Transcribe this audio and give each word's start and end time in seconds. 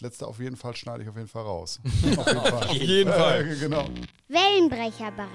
Das 0.00 0.12
letzte 0.12 0.26
auf 0.28 0.38
jeden 0.38 0.56
Fall 0.56 0.74
schneide 0.74 1.02
ich 1.02 1.10
auf 1.10 1.16
jeden 1.16 1.28
Fall 1.28 1.42
raus. 1.42 1.78
auf 1.84 1.92
jeden 2.02 2.16
Fall. 2.16 2.54
auf 2.54 2.72
jeden 2.72 3.12
Fall. 3.12 3.56
genau. 3.56 3.84
Wellenbrecherbereich. 4.28 5.28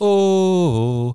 Oh, 0.00 1.12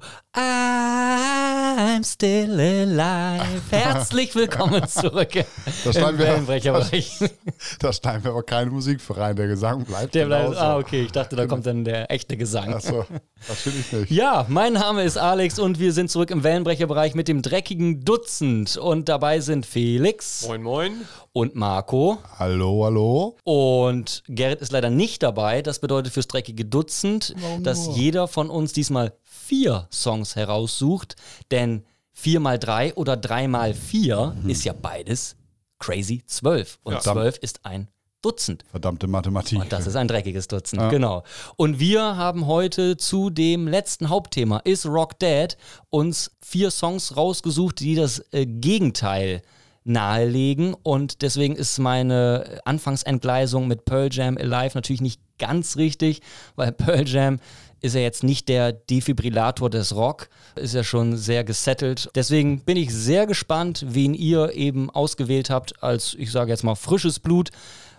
I'm 2.04 2.06
still 2.06 2.60
alive. 2.60 3.62
Herzlich 3.70 4.36
willkommen 4.36 4.86
zurück 4.90 5.46
da 5.86 6.10
im 6.10 6.18
Wellenbrecherbereich. 6.18 7.20
Da, 7.20 7.28
da 7.80 7.94
schneiden 7.94 8.24
wir 8.26 8.32
aber 8.32 8.44
keine 8.44 8.72
Musik 8.72 9.00
für 9.00 9.16
rein. 9.16 9.38
Der 9.38 9.48
Gesang 9.48 9.86
bleibt. 9.86 10.14
Der 10.14 10.26
bleibt. 10.26 10.58
Ah, 10.58 10.78
okay. 10.78 11.04
Ich 11.04 11.12
dachte, 11.12 11.38
da 11.38 11.48
kommt 11.48 11.66
dann 11.66 11.86
der 11.86 12.12
echte 12.12 12.36
Gesang. 12.36 12.74
Achso, 12.74 13.06
natürlich 13.48 13.92
nicht. 13.94 14.12
Ja, 14.12 14.46
mein 14.50 14.74
Name 14.74 15.04
ist 15.04 15.18
Alex 15.18 15.60
und 15.60 15.80
wir 15.80 15.94
sind 15.94 16.12
zurück 16.12 16.30
im 16.32 16.44
Wellenbrecherbereich 16.44 17.16
mit 17.16 17.30
dem 17.30 17.42
dreckigen 17.42 18.04
Dutzend. 18.04 18.76
Und 18.76 19.08
dabei 19.08 19.40
sind 19.40 19.66
Felix. 19.66 20.46
Moin, 20.48 20.64
moin. 20.64 20.92
Und 21.32 21.56
Marco. 21.56 22.18
Hallo, 22.38 22.84
hallo. 22.84 23.38
Und 23.44 24.24
Gerrit 24.28 24.62
ist 24.62 24.72
leider 24.72 24.90
nicht 24.90 25.24
dabei. 25.24 25.62
Das 25.62 25.80
bedeutet 25.80 26.14
fürs 26.14 26.28
dreckige 26.28 26.66
Dutzend, 26.66 27.34
Warum 27.40 27.64
dass 27.64 27.88
nur? 27.88 27.96
jeder 27.96 28.28
von 28.28 28.50
uns 28.50 28.74
diesmal 28.74 29.14
vier 29.24 29.88
Songs 29.92 30.36
heraussucht. 30.36 31.16
Denn 31.50 31.86
vier 32.14 32.40
mal 32.40 32.60
drei 32.60 32.94
oder 32.96 33.18
drei 33.18 33.48
mal 33.48 33.74
vier 33.74 34.36
mhm. 34.42 34.50
ist 34.50 34.64
ja 34.64 34.74
beides 34.74 35.36
crazy 35.80 36.24
zwölf. 36.26 36.80
Und 36.84 37.02
zwölf 37.02 37.36
ja. 37.36 37.42
ist 37.42 37.66
ein 37.66 37.90
Dutzend. 38.24 38.64
Verdammte 38.72 39.06
Mathematik. 39.06 39.60
Und 39.60 39.74
das 39.74 39.86
ist 39.86 39.98
ein 39.98 40.08
dreckiges 40.08 40.48
Dutzend, 40.48 40.82
ja. 40.82 40.90
genau. 40.90 41.24
Und 41.58 41.82
wir 41.82 42.16
haben 42.16 42.48
heute 42.48 42.96
zu 42.96 43.30
dem 43.30 43.68
letzten 43.68 44.08
Hauptthema, 44.08 44.60
Is 44.60 44.86
Rock 44.86 45.20
Dead, 45.20 45.58
uns 45.90 46.32
vier 46.42 46.72
Songs 46.72 47.18
rausgesucht, 47.18 47.82
die 47.82 47.96
das 47.96 48.24
äh, 48.32 48.46
Gegenteil 48.46 49.42
nahelegen. 49.84 50.74
Und 50.74 51.22
deswegen 51.22 51.58
ist 51.58 51.78
meine 51.80 52.62
Anfangsentgleisung 52.64 53.68
mit 53.68 53.84
Pearl 53.84 54.08
Jam 54.10 54.38
Alive 54.38 54.72
natürlich 54.76 55.02
nicht 55.02 55.20
ganz 55.38 55.76
richtig, 55.76 56.22
weil 56.56 56.72
Pearl 56.72 57.06
Jam 57.06 57.40
ist 57.84 57.96
ja 57.96 58.02
jetzt 58.02 58.24
nicht 58.24 58.48
der 58.48 58.72
Defibrillator 58.72 59.70
des 59.70 59.94
Rock, 59.94 60.30
ist 60.56 60.74
ja 60.74 60.84
schon 60.84 61.18
sehr 61.18 61.44
gesettelt. 61.44 62.10
Deswegen 62.16 62.62
bin 62.62 62.78
ich 62.78 62.94
sehr 62.94 63.28
gespannt, 63.28 63.86
wen 63.90 64.14
ihr 64.14 64.54
eben 64.54 64.90
ausgewählt 64.90 65.50
habt 65.50 65.84
als, 65.84 66.16
ich 66.18 66.32
sage 66.32 66.50
jetzt 66.50 66.64
mal, 66.64 66.76
frisches 66.76 67.20
Blut. 67.20 67.50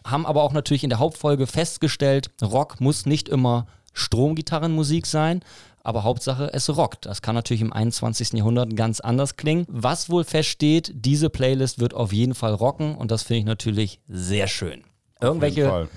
Haben 0.04 0.24
aber 0.24 0.42
auch 0.42 0.52
natürlich 0.52 0.84
in 0.84 0.90
der 0.90 0.98
Hauptfolge 0.98 1.46
festgestellt, 1.46 2.30
Rock 2.42 2.80
muss 2.80 3.04
nicht 3.04 3.28
immer 3.28 3.66
Stromgitarrenmusik 3.92 5.06
sein, 5.06 5.40
aber 5.82 6.02
Hauptsache 6.02 6.50
es 6.54 6.74
rockt. 6.74 7.04
Das 7.04 7.20
kann 7.20 7.34
natürlich 7.34 7.60
im 7.60 7.72
21. 7.72 8.32
Jahrhundert 8.32 8.74
ganz 8.74 9.00
anders 9.00 9.36
klingen. 9.36 9.66
Was 9.68 10.08
wohl 10.08 10.24
feststeht, 10.24 10.92
diese 10.94 11.28
Playlist 11.28 11.78
wird 11.78 11.92
auf 11.92 12.12
jeden 12.12 12.34
Fall 12.34 12.54
rocken 12.54 12.94
und 12.96 13.10
das 13.10 13.22
finde 13.22 13.40
ich 13.40 13.44
natürlich 13.44 14.00
sehr 14.08 14.46
schön. 14.46 14.82
Irgendwelche 15.20 15.88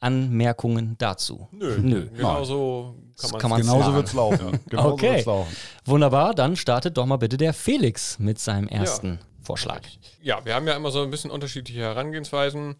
Anmerkungen 0.00 0.96
dazu? 0.98 1.48
Nö, 1.52 1.78
Nö. 1.78 2.08
genauso 2.14 2.94
kann 3.16 3.50
man 3.50 3.60
es 3.60 3.66
Genauso 3.66 3.94
wird 3.94 4.06
es 4.08 4.12
laufen. 4.12 4.60
Genauso 4.68 4.92
okay, 4.92 5.14
wird's 5.14 5.26
laufen. 5.26 5.56
wunderbar. 5.84 6.34
Dann 6.34 6.56
startet 6.56 6.96
doch 6.96 7.06
mal 7.06 7.16
bitte 7.16 7.36
der 7.36 7.54
Felix 7.54 8.18
mit 8.18 8.38
seinem 8.38 8.68
ersten 8.68 9.06
ja. 9.06 9.18
Vorschlag. 9.42 9.80
Ja, 10.22 10.44
wir 10.44 10.54
haben 10.54 10.66
ja 10.66 10.74
immer 10.74 10.90
so 10.90 11.02
ein 11.02 11.10
bisschen 11.10 11.30
unterschiedliche 11.30 11.80
Herangehensweisen. 11.80 12.76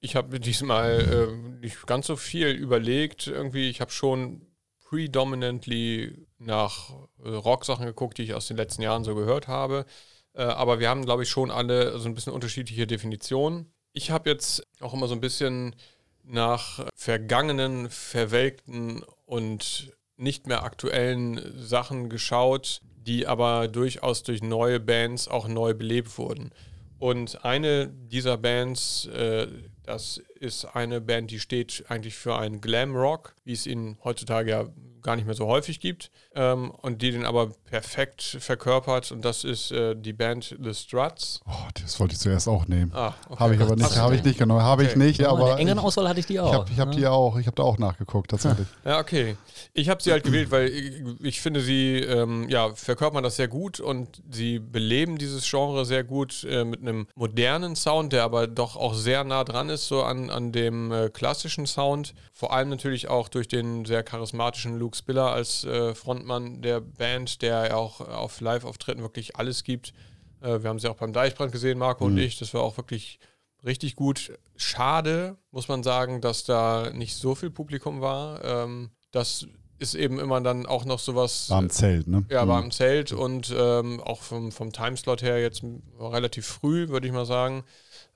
Ich 0.00 0.16
habe 0.16 0.40
diesmal 0.40 1.00
äh, 1.00 1.60
nicht 1.60 1.86
ganz 1.86 2.06
so 2.06 2.16
viel 2.16 2.48
überlegt. 2.48 3.28
Irgendwie, 3.28 3.70
ich 3.70 3.80
habe 3.80 3.90
schon 3.90 4.42
predominantly 4.88 6.26
nach 6.38 6.90
äh, 7.24 7.28
Rock-Sachen 7.30 7.86
geguckt, 7.86 8.18
die 8.18 8.24
ich 8.24 8.34
aus 8.34 8.48
den 8.48 8.56
letzten 8.56 8.82
Jahren 8.82 9.04
so 9.04 9.14
gehört 9.14 9.48
habe. 9.48 9.86
Äh, 10.34 10.42
aber 10.42 10.80
wir 10.80 10.88
haben, 10.88 11.04
glaube 11.04 11.22
ich, 11.22 11.30
schon 11.30 11.50
alle 11.50 11.98
so 11.98 12.08
ein 12.08 12.14
bisschen 12.14 12.32
unterschiedliche 12.32 12.86
Definitionen. 12.86 13.72
Ich 13.94 14.10
habe 14.10 14.28
jetzt 14.28 14.66
auch 14.80 14.92
immer 14.92 15.06
so 15.06 15.14
ein 15.14 15.20
bisschen 15.20 15.76
nach 16.24 16.86
vergangenen, 16.94 17.90
verwelkten 17.90 19.02
und 19.26 19.92
nicht 20.16 20.46
mehr 20.46 20.62
aktuellen 20.62 21.40
Sachen 21.58 22.08
geschaut, 22.08 22.80
die 22.96 23.26
aber 23.26 23.68
durchaus 23.68 24.22
durch 24.22 24.42
neue 24.42 24.78
Bands 24.78 25.28
auch 25.28 25.48
neu 25.48 25.74
belebt 25.74 26.16
wurden. 26.18 26.50
Und 26.98 27.44
eine 27.44 27.88
dieser 27.88 28.36
Bands, 28.36 29.06
äh, 29.06 29.48
das 29.82 30.22
ist 30.38 30.64
eine 30.66 31.00
Band, 31.00 31.32
die 31.32 31.40
steht 31.40 31.84
eigentlich 31.88 32.14
für 32.14 32.36
einen 32.36 32.60
Glam 32.60 32.94
Rock, 32.94 33.34
wie 33.44 33.54
es 33.54 33.66
ihn 33.66 33.98
heutzutage 34.04 34.50
ja 34.50 34.68
gar 35.02 35.16
nicht 35.16 35.26
mehr 35.26 35.34
so 35.34 35.46
häufig 35.46 35.80
gibt 35.80 36.10
ähm, 36.34 36.70
und 36.70 37.02
die 37.02 37.10
den 37.10 37.24
aber 37.24 37.50
perfekt 37.66 38.22
verkörpert 38.40 39.12
und 39.12 39.24
das 39.24 39.44
ist 39.44 39.70
äh, 39.72 39.94
die 39.96 40.12
Band 40.12 40.56
The 40.62 40.74
Struts. 40.74 41.40
Oh, 41.46 41.68
das 41.80 41.98
wollte 42.00 42.14
ich 42.14 42.20
zuerst 42.20 42.48
auch 42.48 42.66
nehmen. 42.66 42.92
Ah, 42.94 43.14
okay. 43.28 43.40
Habe 43.40 43.54
ich 43.54 43.60
aber 43.60 43.76
nicht, 43.76 43.96
habe 43.96 44.16
ich 44.16 44.24
nicht 44.24 44.38
genommen, 44.38 44.62
habe 44.62 44.82
okay. 44.82 44.92
ich 44.92 44.96
nicht, 44.96 45.20
ja, 45.20 45.30
aber 45.30 45.42
in 45.42 45.46
der 45.48 45.58
engeren 45.58 45.78
Auswahl 45.80 46.08
hatte 46.08 46.20
ich 46.20 46.26
die 46.26 46.40
auch. 46.40 46.48
Ich 46.48 46.54
habe 46.54 46.76
hab 46.76 46.94
ja. 46.94 47.00
die 47.00 47.06
auch, 47.06 47.38
ich 47.38 47.46
habe 47.46 47.56
da 47.56 47.62
auch 47.62 47.78
nachgeguckt 47.78 48.30
tatsächlich. 48.30 48.66
Ja, 48.84 48.98
okay. 48.98 49.36
Ich 49.74 49.88
habe 49.88 50.02
sie 50.02 50.10
halt 50.10 50.24
gewählt, 50.24 50.50
weil 50.50 50.68
ich, 50.68 51.02
ich 51.20 51.40
finde 51.40 51.60
sie 51.60 51.98
ähm, 51.98 52.48
ja 52.48 52.74
verkörpern 52.74 53.22
das 53.22 53.36
sehr 53.36 53.48
gut 53.48 53.80
und 53.80 54.22
sie 54.30 54.58
beleben 54.58 55.18
dieses 55.18 55.48
Genre 55.48 55.84
sehr 55.84 56.04
gut 56.04 56.44
äh, 56.44 56.64
mit 56.64 56.80
einem 56.80 57.06
modernen 57.14 57.76
Sound, 57.76 58.12
der 58.12 58.24
aber 58.24 58.46
doch 58.46 58.76
auch 58.76 58.94
sehr 58.94 59.24
nah 59.24 59.44
dran 59.44 59.68
ist 59.68 59.86
so 59.86 60.02
an 60.02 60.30
an 60.30 60.52
dem 60.52 60.90
äh, 60.90 61.10
klassischen 61.10 61.66
Sound. 61.66 62.14
Vor 62.32 62.52
allem 62.52 62.70
natürlich 62.70 63.08
auch 63.08 63.28
durch 63.28 63.46
den 63.46 63.84
sehr 63.84 64.02
charismatischen 64.02 64.78
Luke 64.78 64.91
Spiller 64.94 65.32
als 65.32 65.64
äh, 65.64 65.94
Frontmann 65.94 66.62
der 66.62 66.80
Band, 66.80 67.42
der 67.42 67.68
ja 67.68 67.74
auch 67.74 68.00
auf 68.00 68.40
Live-Auftritten 68.40 69.02
wirklich 69.02 69.36
alles 69.36 69.64
gibt. 69.64 69.92
Äh, 70.40 70.62
wir 70.62 70.70
haben 70.70 70.78
sie 70.78 70.88
auch 70.88 70.96
beim 70.96 71.12
Deichbrand 71.12 71.52
gesehen, 71.52 71.78
Marco 71.78 72.04
mhm. 72.04 72.12
und 72.12 72.18
ich. 72.18 72.38
Das 72.38 72.54
war 72.54 72.62
auch 72.62 72.76
wirklich 72.76 73.18
richtig 73.64 73.96
gut. 73.96 74.32
Schade, 74.56 75.36
muss 75.50 75.68
man 75.68 75.82
sagen, 75.82 76.20
dass 76.20 76.44
da 76.44 76.90
nicht 76.92 77.16
so 77.16 77.34
viel 77.34 77.50
Publikum 77.50 78.00
war. 78.00 78.44
Ähm, 78.44 78.90
das 79.10 79.46
ist 79.78 79.94
eben 79.94 80.20
immer 80.20 80.40
dann 80.40 80.66
auch 80.66 80.84
noch 80.84 80.98
sowas. 80.98 81.50
War 81.50 81.60
im 81.60 81.70
Zelt, 81.70 82.06
ne? 82.06 82.24
Ja, 82.30 82.46
war 82.46 82.58
mhm. 82.58 82.66
im 82.66 82.70
Zelt 82.70 83.12
und 83.12 83.52
ähm, 83.56 84.00
auch 84.00 84.22
vom, 84.22 84.52
vom 84.52 84.72
Timeslot 84.72 85.22
her 85.22 85.40
jetzt 85.40 85.62
relativ 85.98 86.46
früh, 86.46 86.88
würde 86.88 87.06
ich 87.06 87.12
mal 87.12 87.26
sagen. 87.26 87.64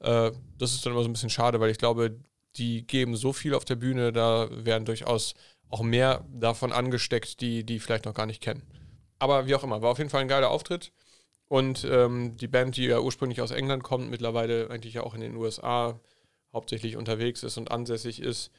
Äh, 0.01 0.31
das 0.59 0.73
ist 0.73 0.87
dann 0.87 0.93
immer 0.93 1.03
so 1.03 1.09
ein 1.09 1.13
bisschen 1.13 1.31
schade, 1.31 1.61
weil 1.61 1.71
ich 1.71 1.79
glaube, 1.79 2.17
die 2.57 2.87
geben 2.87 3.17
so 3.17 3.33
viel 3.33 3.55
auf 3.55 3.65
der 3.65 3.77
Bühne, 3.77 4.13
da 4.13 4.49
werden 4.51 4.85
durchaus 4.85 5.35
auch 5.71 5.83
mehr 5.83 6.25
davon 6.33 6.73
angesteckt, 6.73 7.41
die 7.41 7.65
die 7.65 7.81
vielleicht 7.81 8.05
noch 8.05 8.15
gar 8.15 8.27
nicht 8.27 8.43
kennen. 8.43 8.63
Aber 9.19 9.47
wie 9.47 9.55
auch 9.55 9.65
immer, 9.65 9.83
war 9.83 9.91
auf 9.91 9.99
jeden 9.99 10.11
Fall 10.11 10.21
ein 10.21 10.29
geiler 10.29 10.51
Auftritt. 10.51 10.93
Und 11.49 11.85
ähm, 11.85 12.37
die 12.37 12.49
Band, 12.49 12.77
die 12.77 12.85
ja 12.87 13.01
ursprünglich 13.01 13.41
aus 13.41 13.51
England 13.53 13.83
kommt, 13.83 14.11
mittlerweile 14.11 14.69
eigentlich 14.71 14.95
ja 14.95 15.03
auch 15.03 15.15
in 15.15 15.21
den 15.21 15.37
USA 15.37 16.01
hauptsächlich 16.53 16.97
unterwegs 16.97 17.43
ist 17.43 17.57
und 17.57 17.71
ansässig 17.71 18.21
ist. 18.21 18.51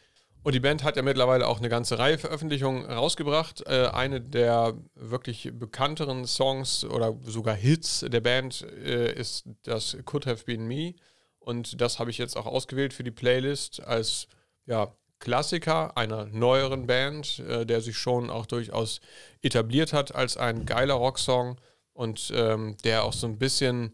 Und 0.43 0.53
die 0.53 0.59
Band 0.61 0.83
hat 0.83 0.95
ja 0.95 1.01
mittlerweile 1.01 1.47
auch 1.47 1.57
eine 1.57 1.67
ganze 1.67 1.99
Reihe 1.99 2.17
Veröffentlichungen 2.17 2.85
rausgebracht. 2.85 3.67
Äh, 3.67 3.87
eine 3.87 4.21
der 4.21 4.75
wirklich 4.95 5.51
bekannteren 5.53 6.25
Songs 6.25 6.85
oder 6.85 7.17
sogar 7.23 7.55
Hits 7.55 8.05
der 8.07 8.21
Band 8.21 8.61
äh, 8.61 9.13
ist 9.13 9.45
das 9.63 9.97
Could 10.05 10.25
Have 10.25 10.45
Been 10.45 10.65
Me. 10.65 10.93
Und 11.39 11.81
das 11.81 11.99
habe 11.99 12.11
ich 12.11 12.17
jetzt 12.17 12.37
auch 12.37 12.45
ausgewählt 12.45 12.93
für 12.93 13.03
die 13.03 13.11
Playlist 13.11 13.83
als 13.83 14.27
ja, 14.65 14.93
Klassiker 15.19 15.97
einer 15.97 16.25
neueren 16.25 16.87
Band, 16.87 17.39
äh, 17.39 17.65
der 17.65 17.81
sich 17.81 17.97
schon 17.97 18.29
auch 18.29 18.45
durchaus 18.45 19.01
etabliert 19.41 19.93
hat 19.93 20.13
als 20.13 20.37
ein 20.37 20.65
geiler 20.65 20.95
Rocksong 20.95 21.59
und 21.93 22.31
ähm, 22.35 22.77
der 22.83 23.03
auch 23.03 23.13
so 23.13 23.27
ein 23.27 23.39
bisschen 23.39 23.93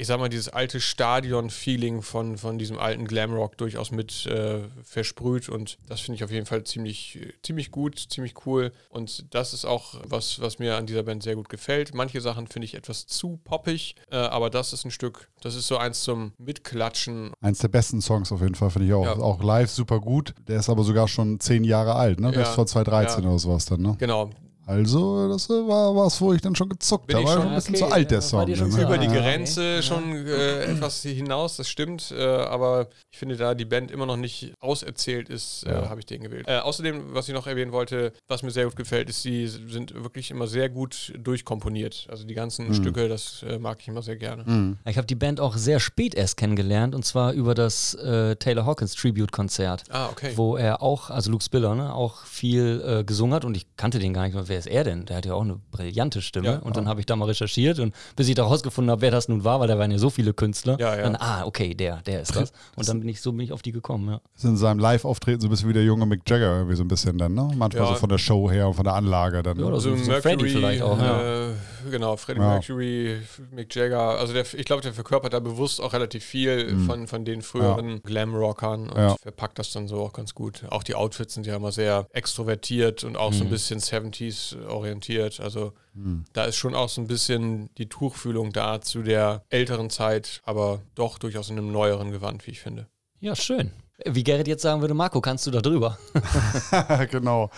ich 0.00 0.06
sag 0.06 0.20
mal, 0.20 0.28
dieses 0.28 0.48
alte 0.48 0.80
Stadion-Feeling 0.80 2.02
von, 2.02 2.38
von 2.38 2.56
diesem 2.56 2.78
alten 2.78 3.04
Glamrock 3.04 3.58
durchaus 3.58 3.90
mit 3.90 4.26
äh, 4.26 4.60
versprüht 4.84 5.48
und 5.48 5.76
das 5.88 6.00
finde 6.00 6.14
ich 6.16 6.24
auf 6.24 6.30
jeden 6.30 6.46
Fall 6.46 6.62
ziemlich, 6.62 7.18
ziemlich 7.42 7.72
gut, 7.72 7.98
ziemlich 8.08 8.46
cool 8.46 8.72
und 8.90 9.34
das 9.34 9.52
ist 9.52 9.64
auch 9.64 9.96
was, 10.04 10.40
was 10.40 10.60
mir 10.60 10.76
an 10.76 10.86
dieser 10.86 11.02
Band 11.02 11.24
sehr 11.24 11.34
gut 11.34 11.48
gefällt. 11.48 11.94
Manche 11.94 12.20
Sachen 12.20 12.46
finde 12.46 12.66
ich 12.66 12.74
etwas 12.74 13.08
zu 13.08 13.40
poppig, 13.42 13.96
äh, 14.12 14.16
aber 14.16 14.50
das 14.50 14.72
ist 14.72 14.84
ein 14.84 14.92
Stück, 14.92 15.30
das 15.40 15.56
ist 15.56 15.66
so 15.66 15.76
eins 15.78 16.02
zum 16.04 16.32
Mitklatschen. 16.38 17.32
Eins 17.40 17.58
der 17.58 17.68
besten 17.68 18.00
Songs 18.00 18.30
auf 18.30 18.40
jeden 18.40 18.54
Fall, 18.54 18.70
finde 18.70 18.86
ich 18.86 18.94
auch. 18.94 19.04
Ja. 19.04 19.16
Auch 19.18 19.42
live 19.42 19.70
super 19.70 20.00
gut. 20.00 20.32
Der 20.46 20.60
ist 20.60 20.68
aber 20.68 20.84
sogar 20.84 21.08
schon 21.08 21.40
zehn 21.40 21.64
Jahre 21.64 21.96
alt, 21.96 22.20
ne? 22.20 22.30
Der 22.30 22.42
ja. 22.42 22.48
ist 22.48 22.54
von 22.54 22.68
2013 22.68 23.24
ja. 23.24 23.30
oder 23.30 23.38
sowas 23.40 23.64
dann, 23.64 23.82
ne? 23.82 23.96
Genau 23.98 24.30
Also, 24.68 25.30
das 25.30 25.48
war 25.48 25.96
was, 25.96 26.20
wo 26.20 26.34
ich 26.34 26.42
dann 26.42 26.54
schon 26.54 26.68
gezuckt 26.68 27.14
habe. 27.14 27.24
War 27.24 27.40
ein 27.40 27.54
bisschen 27.54 27.74
okay, 27.74 27.84
zu 27.84 27.90
alt, 27.90 28.10
der 28.10 28.20
Song. 28.20 28.54
Schon 28.54 28.68
ne? 28.68 28.82
über 28.82 28.98
die 28.98 29.06
Grenze 29.06 29.82
schon 29.82 30.26
äh, 30.26 30.64
etwas 30.64 31.00
hinaus, 31.00 31.56
das 31.56 31.70
stimmt. 31.70 32.10
Äh, 32.10 32.22
aber 32.22 32.88
ich 33.10 33.18
finde, 33.18 33.38
da 33.38 33.54
die 33.54 33.64
Band 33.64 33.90
immer 33.90 34.04
noch 34.04 34.18
nicht 34.18 34.52
auserzählt 34.60 35.30
ist, 35.30 35.64
äh, 35.64 35.70
habe 35.70 36.00
ich 36.00 36.06
den 36.06 36.22
gewählt. 36.22 36.46
Äh, 36.46 36.58
außerdem, 36.58 37.14
was 37.14 37.28
ich 37.28 37.34
noch 37.34 37.46
erwähnen 37.46 37.72
wollte, 37.72 38.12
was 38.26 38.42
mir 38.42 38.50
sehr 38.50 38.66
gut 38.66 38.76
gefällt, 38.76 39.08
ist, 39.08 39.22
sie 39.22 39.46
sind 39.46 39.94
wirklich 39.94 40.30
immer 40.30 40.46
sehr 40.46 40.68
gut 40.68 41.14
durchkomponiert. 41.18 42.06
Also 42.10 42.24
die 42.24 42.34
ganzen 42.34 42.68
mhm. 42.68 42.74
Stücke, 42.74 43.08
das 43.08 43.42
äh, 43.48 43.58
mag 43.58 43.78
ich 43.80 43.88
immer 43.88 44.02
sehr 44.02 44.16
gerne. 44.16 44.44
Mhm. 44.44 44.76
Ich 44.84 44.98
habe 44.98 45.06
die 45.06 45.14
Band 45.14 45.40
auch 45.40 45.56
sehr 45.56 45.80
spät 45.80 46.14
erst 46.14 46.36
kennengelernt 46.36 46.94
und 46.94 47.06
zwar 47.06 47.32
über 47.32 47.54
das 47.54 47.94
äh, 47.94 48.36
Taylor 48.36 48.66
Hawkins 48.66 48.94
Tribute-Konzert. 48.96 49.84
Ah, 49.88 50.10
okay. 50.10 50.32
Wo 50.36 50.58
er 50.58 50.82
auch, 50.82 51.08
also 51.08 51.30
Luke 51.30 51.42
Spiller, 51.42 51.74
ne, 51.74 51.94
auch 51.94 52.26
viel 52.26 53.04
gesungen 53.06 53.34
hat 53.34 53.46
und 53.46 53.56
ich 53.56 53.66
kannte 53.76 53.98
den 53.98 54.12
gar 54.12 54.24
nicht 54.24 54.34
mehr. 54.34 54.46
Wer 54.46 54.57
ist 54.58 54.66
er 54.66 54.84
denn? 54.84 55.06
Der 55.06 55.16
hat 55.18 55.26
ja 55.26 55.34
auch 55.34 55.42
eine 55.42 55.58
brillante 55.70 56.22
Stimme. 56.22 56.46
Ja, 56.46 56.58
und 56.58 56.76
dann 56.76 56.88
habe 56.88 57.00
ich 57.00 57.06
da 57.06 57.16
mal 57.16 57.26
recherchiert 57.26 57.78
und 57.78 57.94
bis 58.16 58.28
ich 58.28 58.34
da 58.34 58.44
rausgefunden 58.44 58.90
habe, 58.90 59.02
wer 59.02 59.10
das 59.10 59.28
nun 59.28 59.44
war, 59.44 59.60
weil 59.60 59.68
da 59.68 59.78
waren 59.78 59.90
ja 59.90 59.98
so 59.98 60.10
viele 60.10 60.34
Künstler. 60.34 60.78
Ja, 60.78 60.96
ja. 60.96 61.02
Dann, 61.02 61.16
ah, 61.16 61.44
okay, 61.44 61.74
der, 61.74 62.02
der 62.02 62.22
ist 62.22 62.34
das. 62.34 62.52
Und 62.76 62.88
dann 62.88 63.00
bin 63.00 63.08
ich 63.08 63.20
so 63.20 63.32
bin 63.32 63.40
ich 63.40 63.52
auf 63.52 63.62
die 63.62 63.72
gekommen, 63.72 64.08
ja. 64.08 64.20
Ist 64.36 64.44
in 64.44 64.56
seinem 64.56 64.78
Live-Auftreten 64.78 65.40
so 65.40 65.48
ein 65.48 65.50
bisschen 65.50 65.68
wie 65.68 65.72
der 65.72 65.84
junge 65.84 66.06
Mick 66.06 66.28
Jagger 66.28 66.56
irgendwie 66.56 66.76
so 66.76 66.84
ein 66.84 66.88
bisschen 66.88 67.18
dann, 67.18 67.34
ne? 67.34 67.50
Manchmal 67.54 67.84
ja. 67.84 67.88
so 67.90 67.94
von 67.94 68.08
der 68.08 68.18
Show 68.18 68.50
her 68.50 68.68
und 68.68 68.74
von 68.74 68.84
der 68.84 68.94
Anlage 68.94 69.42
dann. 69.42 69.58
Ja, 69.58 69.66
oder 69.66 69.80
so, 69.80 69.94
so 69.96 70.12
Freddy 70.12 70.48
vielleicht 70.48 70.82
auch, 70.82 70.98
äh, 70.98 71.52
Genau, 71.90 72.16
Freddie 72.16 72.40
Mercury, 72.40 73.18
Mick 73.50 73.74
Jagger. 73.74 74.18
Also 74.18 74.32
der, 74.32 74.44
ich 74.54 74.64
glaube, 74.64 74.82
der 74.82 74.92
verkörpert 74.92 75.32
da 75.32 75.40
bewusst 75.40 75.80
auch 75.80 75.92
relativ 75.92 76.24
viel 76.24 76.72
mhm. 76.72 76.86
von, 76.86 77.06
von 77.06 77.24
den 77.24 77.42
früheren 77.42 78.02
Glam-Rockern 78.02 78.90
und 78.90 79.20
verpackt 79.20 79.58
das 79.58 79.72
dann 79.72 79.88
so 79.88 80.00
auch 80.00 80.12
ganz 80.12 80.34
gut. 80.34 80.64
Auch 80.70 80.82
die 80.82 80.94
Outfits 80.94 81.34
sind 81.34 81.46
ja 81.46 81.56
immer 81.56 81.72
sehr 81.72 82.06
extrovertiert 82.12 83.04
und 83.04 83.16
auch 83.16 83.30
mhm. 83.30 83.34
so 83.34 83.44
ein 83.44 83.46
mhm. 83.46 83.50
bisschen 83.50 83.80
70s 83.80 84.47
orientiert. 84.54 85.40
Also 85.40 85.72
mhm. 85.94 86.24
da 86.32 86.44
ist 86.44 86.56
schon 86.56 86.74
auch 86.74 86.88
so 86.88 87.00
ein 87.00 87.06
bisschen 87.06 87.72
die 87.76 87.88
Tuchfühlung 87.88 88.52
da 88.52 88.80
zu 88.80 89.02
der 89.02 89.44
älteren 89.50 89.90
Zeit, 89.90 90.40
aber 90.44 90.80
doch 90.94 91.18
durchaus 91.18 91.50
in 91.50 91.58
einem 91.58 91.72
neueren 91.72 92.10
Gewand, 92.10 92.46
wie 92.46 92.52
ich 92.52 92.60
finde. 92.60 92.86
Ja, 93.20 93.34
schön. 93.34 93.72
Wie 94.04 94.22
Gerrit 94.22 94.46
jetzt 94.46 94.62
sagen 94.62 94.80
würde, 94.80 94.94
Marco, 94.94 95.20
kannst 95.20 95.46
du 95.46 95.50
da 95.50 95.60
drüber? 95.60 95.98
genau. 97.10 97.50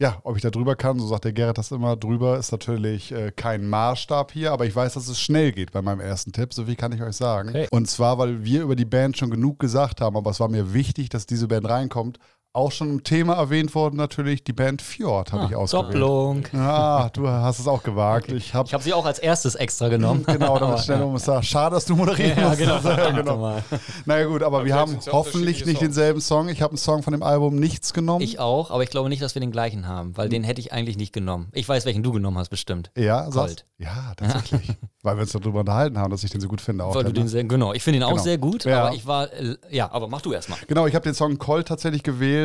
Ja, 0.00 0.18
ob 0.24 0.34
ich 0.36 0.42
da 0.42 0.48
drüber 0.48 0.76
kann, 0.76 0.98
so 0.98 1.06
sagt 1.06 1.26
der 1.26 1.34
Gerrit 1.34 1.58
das 1.58 1.72
immer, 1.72 1.94
drüber 1.94 2.38
ist 2.38 2.52
natürlich 2.52 3.12
äh, 3.12 3.32
kein 3.36 3.68
Maßstab 3.68 4.32
hier, 4.32 4.50
aber 4.50 4.64
ich 4.64 4.74
weiß, 4.74 4.94
dass 4.94 5.08
es 5.08 5.20
schnell 5.20 5.52
geht 5.52 5.72
bei 5.72 5.82
meinem 5.82 6.00
ersten 6.00 6.32
Tipp, 6.32 6.54
so 6.54 6.64
viel 6.64 6.76
kann 6.76 6.92
ich 6.92 7.02
euch 7.02 7.16
sagen. 7.16 7.50
Okay. 7.50 7.68
Und 7.70 7.86
zwar, 7.86 8.16
weil 8.16 8.42
wir 8.42 8.62
über 8.62 8.76
die 8.76 8.86
Band 8.86 9.18
schon 9.18 9.30
genug 9.30 9.58
gesagt 9.58 10.00
haben, 10.00 10.16
aber 10.16 10.30
es 10.30 10.40
war 10.40 10.48
mir 10.48 10.72
wichtig, 10.72 11.10
dass 11.10 11.26
diese 11.26 11.48
Band 11.48 11.68
reinkommt, 11.68 12.18
auch 12.52 12.72
schon 12.72 12.90
im 12.90 13.04
Thema 13.04 13.34
erwähnt 13.34 13.74
worden, 13.76 13.96
natürlich 13.96 14.42
die 14.42 14.52
Band 14.52 14.82
Fjord 14.82 15.32
habe 15.32 15.44
ah, 15.44 15.46
ich 15.48 15.56
ausgewählt. 15.56 15.86
Doppelung. 15.86 16.44
Ah, 16.52 17.08
du 17.12 17.28
hast 17.28 17.60
es 17.60 17.68
auch 17.68 17.82
gewagt. 17.82 18.28
Okay. 18.28 18.36
Ich 18.36 18.54
habe 18.54 18.68
hab 18.70 18.82
sie 18.82 18.92
auch 18.92 19.06
als 19.06 19.20
erstes 19.20 19.54
extra 19.54 19.88
genommen. 19.88 20.24
genau, 20.26 20.58
damit 20.58 20.80
schnell 20.84 21.02
um 21.02 21.16
sagen. 21.18 21.44
Schade, 21.44 21.76
dass 21.76 21.84
du 21.84 21.94
moderieren 21.94 22.38
ja, 22.38 22.48
musst. 22.48 22.58
Genau, 22.58 22.80
ja, 22.80 23.10
genau. 23.10 23.62
Naja 24.04 24.26
gut, 24.26 24.42
aber, 24.42 24.58
aber 24.58 24.66
wir 24.66 24.74
haben 24.74 24.98
hoffentlich 25.12 25.64
nicht 25.64 25.80
denselben 25.80 26.20
Song. 26.20 26.48
Ich 26.48 26.60
habe 26.60 26.72
einen 26.72 26.78
Song 26.78 27.04
von 27.04 27.12
dem 27.12 27.22
Album 27.22 27.56
Nichts 27.56 27.92
genommen. 27.92 28.22
Ich 28.22 28.40
auch, 28.40 28.70
aber 28.70 28.82
ich 28.82 28.90
glaube 28.90 29.08
nicht, 29.08 29.22
dass 29.22 29.34
wir 29.36 29.40
den 29.40 29.52
gleichen 29.52 29.86
haben, 29.86 30.16
weil 30.16 30.24
hm. 30.24 30.30
den 30.30 30.44
hätte 30.44 30.60
ich 30.60 30.72
eigentlich 30.72 30.96
nicht 30.96 31.12
genommen. 31.12 31.48
Ich 31.52 31.68
weiß, 31.68 31.84
welchen 31.86 32.02
du 32.02 32.12
genommen 32.12 32.38
hast, 32.38 32.48
bestimmt. 32.48 32.90
Ja, 32.96 33.28
Gold. 33.30 33.64
Ja, 33.78 34.12
tatsächlich. 34.16 34.76
weil 35.02 35.16
wir 35.16 35.22
uns 35.22 35.32
darüber 35.32 35.60
unterhalten 35.60 35.98
haben, 35.98 36.10
dass 36.10 36.24
ich 36.24 36.30
den 36.30 36.40
so 36.40 36.48
gut 36.48 36.60
finde. 36.60 36.84
Auch 36.84 36.94
weil 36.94 37.04
du 37.04 37.12
den 37.12 37.28
sehr, 37.28 37.44
genau, 37.44 37.72
ich 37.72 37.82
finde 37.82 37.98
ihn 37.98 38.02
auch 38.02 38.10
genau. 38.10 38.22
sehr 38.22 38.38
gut, 38.38 38.64
ja. 38.64 38.84
aber 38.84 38.94
ich 38.94 39.06
war, 39.06 39.32
äh, 39.32 39.56
ja, 39.70 39.90
aber 39.90 40.08
mach 40.08 40.20
du 40.20 40.32
erstmal. 40.32 40.58
Genau, 40.66 40.86
ich 40.86 40.94
habe 40.94 41.04
den 41.04 41.14
Song 41.14 41.38
Cold 41.38 41.68
tatsächlich 41.68 42.02
gewählt, 42.02 42.39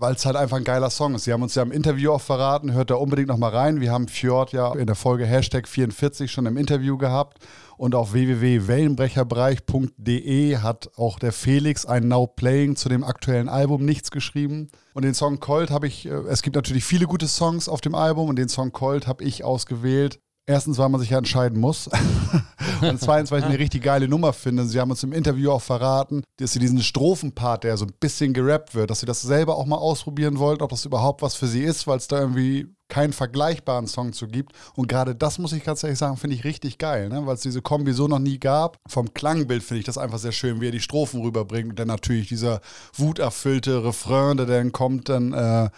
weil 0.00 0.14
es 0.14 0.24
halt 0.24 0.36
einfach 0.36 0.56
ein 0.56 0.64
geiler 0.64 0.88
Song 0.88 1.14
ist. 1.14 1.24
Sie 1.24 1.32
haben 1.32 1.42
uns 1.42 1.54
ja 1.54 1.62
im 1.62 1.72
Interview 1.72 2.12
auch 2.12 2.22
verraten, 2.22 2.72
hört 2.72 2.90
da 2.90 2.94
unbedingt 2.94 3.28
nochmal 3.28 3.50
rein. 3.50 3.80
Wir 3.80 3.92
haben 3.92 4.08
Fjord 4.08 4.52
ja 4.52 4.72
in 4.74 4.86
der 4.86 4.96
Folge 4.96 5.26
Hashtag 5.26 5.68
44 5.68 6.32
schon 6.32 6.46
im 6.46 6.56
Interview 6.56 6.96
gehabt 6.96 7.44
und 7.76 7.94
auf 7.94 8.14
www.wellenbrecherbereich.de 8.14 10.56
hat 10.56 10.88
auch 10.96 11.18
der 11.18 11.32
Felix 11.32 11.84
ein 11.84 12.08
Now 12.08 12.26
Playing 12.26 12.76
zu 12.76 12.88
dem 12.88 13.04
aktuellen 13.04 13.50
Album 13.50 13.84
nichts 13.84 14.10
geschrieben. 14.10 14.70
Und 14.94 15.04
den 15.04 15.12
Song 15.14 15.38
Cold 15.38 15.70
habe 15.70 15.86
ich, 15.86 16.06
äh, 16.06 16.14
es 16.28 16.40
gibt 16.42 16.56
natürlich 16.56 16.84
viele 16.84 17.06
gute 17.06 17.28
Songs 17.28 17.68
auf 17.68 17.82
dem 17.82 17.94
Album 17.94 18.30
und 18.30 18.36
den 18.36 18.48
Song 18.48 18.72
Cold 18.72 19.06
habe 19.06 19.22
ich 19.24 19.44
ausgewählt, 19.44 20.18
Erstens, 20.46 20.78
weil 20.78 20.88
man 20.88 21.00
sich 21.00 21.10
ja 21.10 21.18
entscheiden 21.18 21.60
muss. 21.60 21.88
und 22.80 23.00
zweitens, 23.00 23.30
weil 23.30 23.40
ich 23.40 23.46
eine 23.46 23.58
richtig 23.60 23.82
geile 23.82 24.08
Nummer 24.08 24.32
finde. 24.32 24.64
Sie 24.64 24.80
haben 24.80 24.90
uns 24.90 25.02
im 25.02 25.12
Interview 25.12 25.52
auch 25.52 25.62
verraten, 25.62 26.22
dass 26.38 26.52
sie 26.52 26.58
diesen 26.58 26.82
Strophenpart, 26.82 27.64
der 27.64 27.76
so 27.76 27.84
ein 27.84 27.92
bisschen 28.00 28.32
gerappt 28.32 28.74
wird, 28.74 28.90
dass 28.90 29.00
sie 29.00 29.06
das 29.06 29.22
selber 29.22 29.56
auch 29.56 29.66
mal 29.66 29.76
ausprobieren 29.76 30.38
wollten, 30.38 30.62
ob 30.62 30.70
das 30.70 30.84
überhaupt 30.84 31.22
was 31.22 31.34
für 31.34 31.46
sie 31.46 31.62
ist, 31.62 31.86
weil 31.86 31.98
es 31.98 32.08
da 32.08 32.20
irgendwie 32.20 32.74
keinen 32.88 33.12
vergleichbaren 33.12 33.86
Song 33.86 34.12
zu 34.12 34.26
gibt. 34.26 34.52
Und 34.74 34.88
gerade 34.88 35.14
das 35.14 35.38
muss 35.38 35.52
ich 35.52 35.64
ganz 35.64 35.82
ehrlich 35.82 35.98
sagen, 35.98 36.16
finde 36.16 36.36
ich 36.36 36.44
richtig 36.44 36.76
geil, 36.76 37.08
ne? 37.08 37.24
weil 37.24 37.34
es 37.34 37.40
diese 37.40 37.62
Kombi 37.62 37.92
so 37.92 38.08
noch 38.08 38.18
nie 38.18 38.38
gab. 38.38 38.78
Vom 38.88 39.14
Klangbild 39.14 39.62
finde 39.62 39.80
ich 39.80 39.86
das 39.86 39.96
einfach 39.96 40.18
sehr 40.18 40.32
schön, 40.32 40.60
wie 40.60 40.68
er 40.68 40.72
die 40.72 40.80
Strophen 40.80 41.22
rüberbringt. 41.22 41.70
Und 41.70 41.78
dann 41.78 41.88
natürlich 41.88 42.28
dieser 42.28 42.60
wuterfüllte 42.94 43.84
Refrain, 43.84 44.36
der 44.36 44.46
dann 44.46 44.72
kommt, 44.72 45.08
dann 45.08 45.32
äh, 45.32 45.70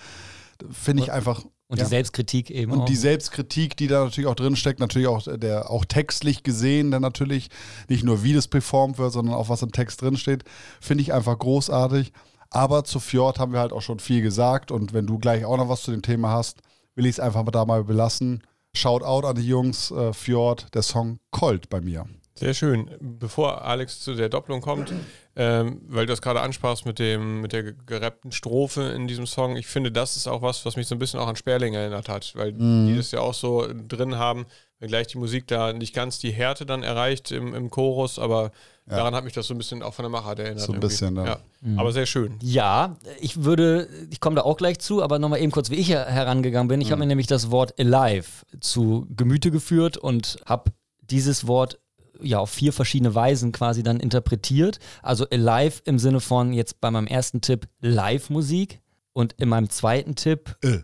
finde 0.70 1.02
ich 1.02 1.12
einfach 1.12 1.44
und 1.72 1.78
ja. 1.78 1.84
die 1.84 1.88
Selbstkritik 1.88 2.50
eben 2.50 2.70
Und 2.70 2.80
auch. 2.82 2.84
die 2.84 2.96
Selbstkritik, 2.96 3.78
die 3.78 3.86
da 3.86 4.04
natürlich 4.04 4.28
auch 4.28 4.34
drin 4.34 4.56
steckt, 4.56 4.78
natürlich 4.78 5.08
auch 5.08 5.22
der 5.26 5.70
auch 5.70 5.86
textlich 5.86 6.42
gesehen, 6.42 6.90
dann 6.90 7.00
natürlich 7.00 7.48
nicht 7.88 8.04
nur 8.04 8.22
wie 8.22 8.34
das 8.34 8.46
performt 8.46 8.98
wird, 8.98 9.10
sondern 9.10 9.34
auch 9.34 9.48
was 9.48 9.62
im 9.62 9.72
Text 9.72 10.02
drin 10.02 10.18
steht, 10.18 10.44
finde 10.82 11.00
ich 11.00 11.14
einfach 11.14 11.38
großartig. 11.38 12.12
Aber 12.50 12.84
zu 12.84 13.00
Fjord 13.00 13.38
haben 13.38 13.54
wir 13.54 13.60
halt 13.60 13.72
auch 13.72 13.80
schon 13.80 14.00
viel 14.00 14.20
gesagt 14.20 14.70
und 14.70 14.92
wenn 14.92 15.06
du 15.06 15.18
gleich 15.18 15.46
auch 15.46 15.56
noch 15.56 15.70
was 15.70 15.82
zu 15.82 15.92
dem 15.92 16.02
Thema 16.02 16.28
hast, 16.28 16.60
will 16.94 17.06
ich 17.06 17.12
es 17.12 17.20
einfach 17.20 17.42
da 17.50 17.64
mal 17.64 17.84
belassen. 17.84 18.42
Shout 18.74 19.02
out 19.02 19.24
an 19.24 19.36
die 19.36 19.48
Jungs, 19.48 19.90
äh, 19.92 20.12
Fjord, 20.12 20.74
der 20.74 20.82
Song 20.82 21.20
Colt 21.30 21.70
bei 21.70 21.80
mir. 21.80 22.04
Sehr 22.34 22.52
schön. 22.52 22.90
Bevor 23.00 23.62
Alex 23.64 24.00
zu 24.00 24.14
der 24.14 24.28
Doppelung 24.28 24.60
kommt, 24.60 24.92
ähm, 25.34 25.80
weil 25.88 26.06
du 26.06 26.12
das 26.12 26.20
gerade 26.20 26.40
ansprachst 26.40 26.84
mit, 26.84 26.98
dem, 26.98 27.40
mit 27.40 27.52
der 27.52 27.72
gerappten 27.72 28.32
Strophe 28.32 28.82
in 28.94 29.08
diesem 29.08 29.26
Song. 29.26 29.56
Ich 29.56 29.66
finde, 29.66 29.90
das 29.90 30.16
ist 30.16 30.26
auch 30.26 30.42
was, 30.42 30.66
was 30.66 30.76
mich 30.76 30.86
so 30.86 30.94
ein 30.94 30.98
bisschen 30.98 31.20
auch 31.20 31.28
an 31.28 31.36
Sperling 31.36 31.74
erinnert 31.74 32.08
hat, 32.08 32.34
weil 32.36 32.52
mm. 32.52 32.86
die 32.86 32.96
das 32.96 33.12
ja 33.12 33.20
auch 33.20 33.32
so 33.32 33.66
drin 33.88 34.16
haben, 34.16 34.46
wenn 34.78 34.88
gleich 34.88 35.06
die 35.06 35.18
Musik 35.18 35.46
da 35.46 35.72
nicht 35.72 35.94
ganz 35.94 36.18
die 36.18 36.32
Härte 36.32 36.66
dann 36.66 36.82
erreicht 36.82 37.30
im, 37.30 37.54
im 37.54 37.70
Chorus, 37.70 38.18
aber 38.18 38.50
ja. 38.90 38.96
daran 38.96 39.14
hat 39.14 39.24
mich 39.24 39.32
das 39.32 39.46
so 39.46 39.54
ein 39.54 39.58
bisschen 39.58 39.82
auch 39.82 39.94
von 39.94 40.02
der 40.02 40.10
Machart 40.10 40.38
erinnert. 40.38 40.60
So 40.60 40.72
ein 40.72 40.74
irgendwie. 40.74 40.88
bisschen, 40.88 41.16
ja. 41.16 41.24
ja. 41.24 41.38
Mhm. 41.60 41.78
Aber 41.78 41.92
sehr 41.92 42.06
schön. 42.06 42.38
Ja, 42.42 42.96
ich 43.20 43.44
würde, 43.44 43.88
ich 44.10 44.20
komme 44.20 44.36
da 44.36 44.42
auch 44.42 44.56
gleich 44.56 44.80
zu, 44.80 45.02
aber 45.02 45.18
nochmal 45.18 45.40
eben 45.40 45.52
kurz, 45.52 45.70
wie 45.70 45.76
ich 45.76 45.90
herangegangen 45.90 46.68
bin. 46.68 46.80
Ich 46.80 46.88
mhm. 46.88 46.92
habe 46.92 47.00
mir 47.00 47.06
nämlich 47.06 47.26
das 47.26 47.50
Wort 47.50 47.78
alive 47.78 48.44
zu 48.60 49.06
Gemüte 49.16 49.50
geführt 49.50 49.96
und 49.96 50.40
habe 50.44 50.72
dieses 51.00 51.46
Wort 51.46 51.78
ja 52.20 52.38
auf 52.38 52.50
vier 52.50 52.72
verschiedene 52.72 53.14
Weisen 53.14 53.52
quasi 53.52 53.82
dann 53.82 54.00
interpretiert. 54.00 54.78
Also 55.02 55.26
live 55.30 55.82
im 55.84 55.98
Sinne 55.98 56.20
von 56.20 56.52
jetzt 56.52 56.80
bei 56.80 56.90
meinem 56.90 57.06
ersten 57.06 57.40
Tipp 57.40 57.68
Live-Musik 57.80 58.80
und 59.12 59.34
in 59.34 59.48
meinem 59.48 59.70
zweiten 59.70 60.14
Tipp. 60.14 60.56
Äh. 60.62 60.80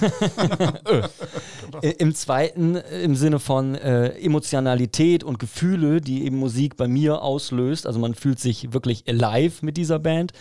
äh. 1.82 1.90
Im 1.98 2.14
zweiten 2.14 2.76
im 2.76 3.16
Sinne 3.16 3.38
von 3.38 3.74
äh, 3.74 4.10
Emotionalität 4.18 5.24
und 5.24 5.38
Gefühle, 5.38 6.00
die 6.00 6.24
eben 6.24 6.36
Musik 6.36 6.76
bei 6.76 6.88
mir 6.88 7.22
auslöst. 7.22 7.86
Also 7.86 7.98
man 7.98 8.14
fühlt 8.14 8.38
sich 8.38 8.72
wirklich 8.72 9.04
alive 9.08 9.64
mit 9.64 9.76
dieser 9.76 9.98
Band. 9.98 10.32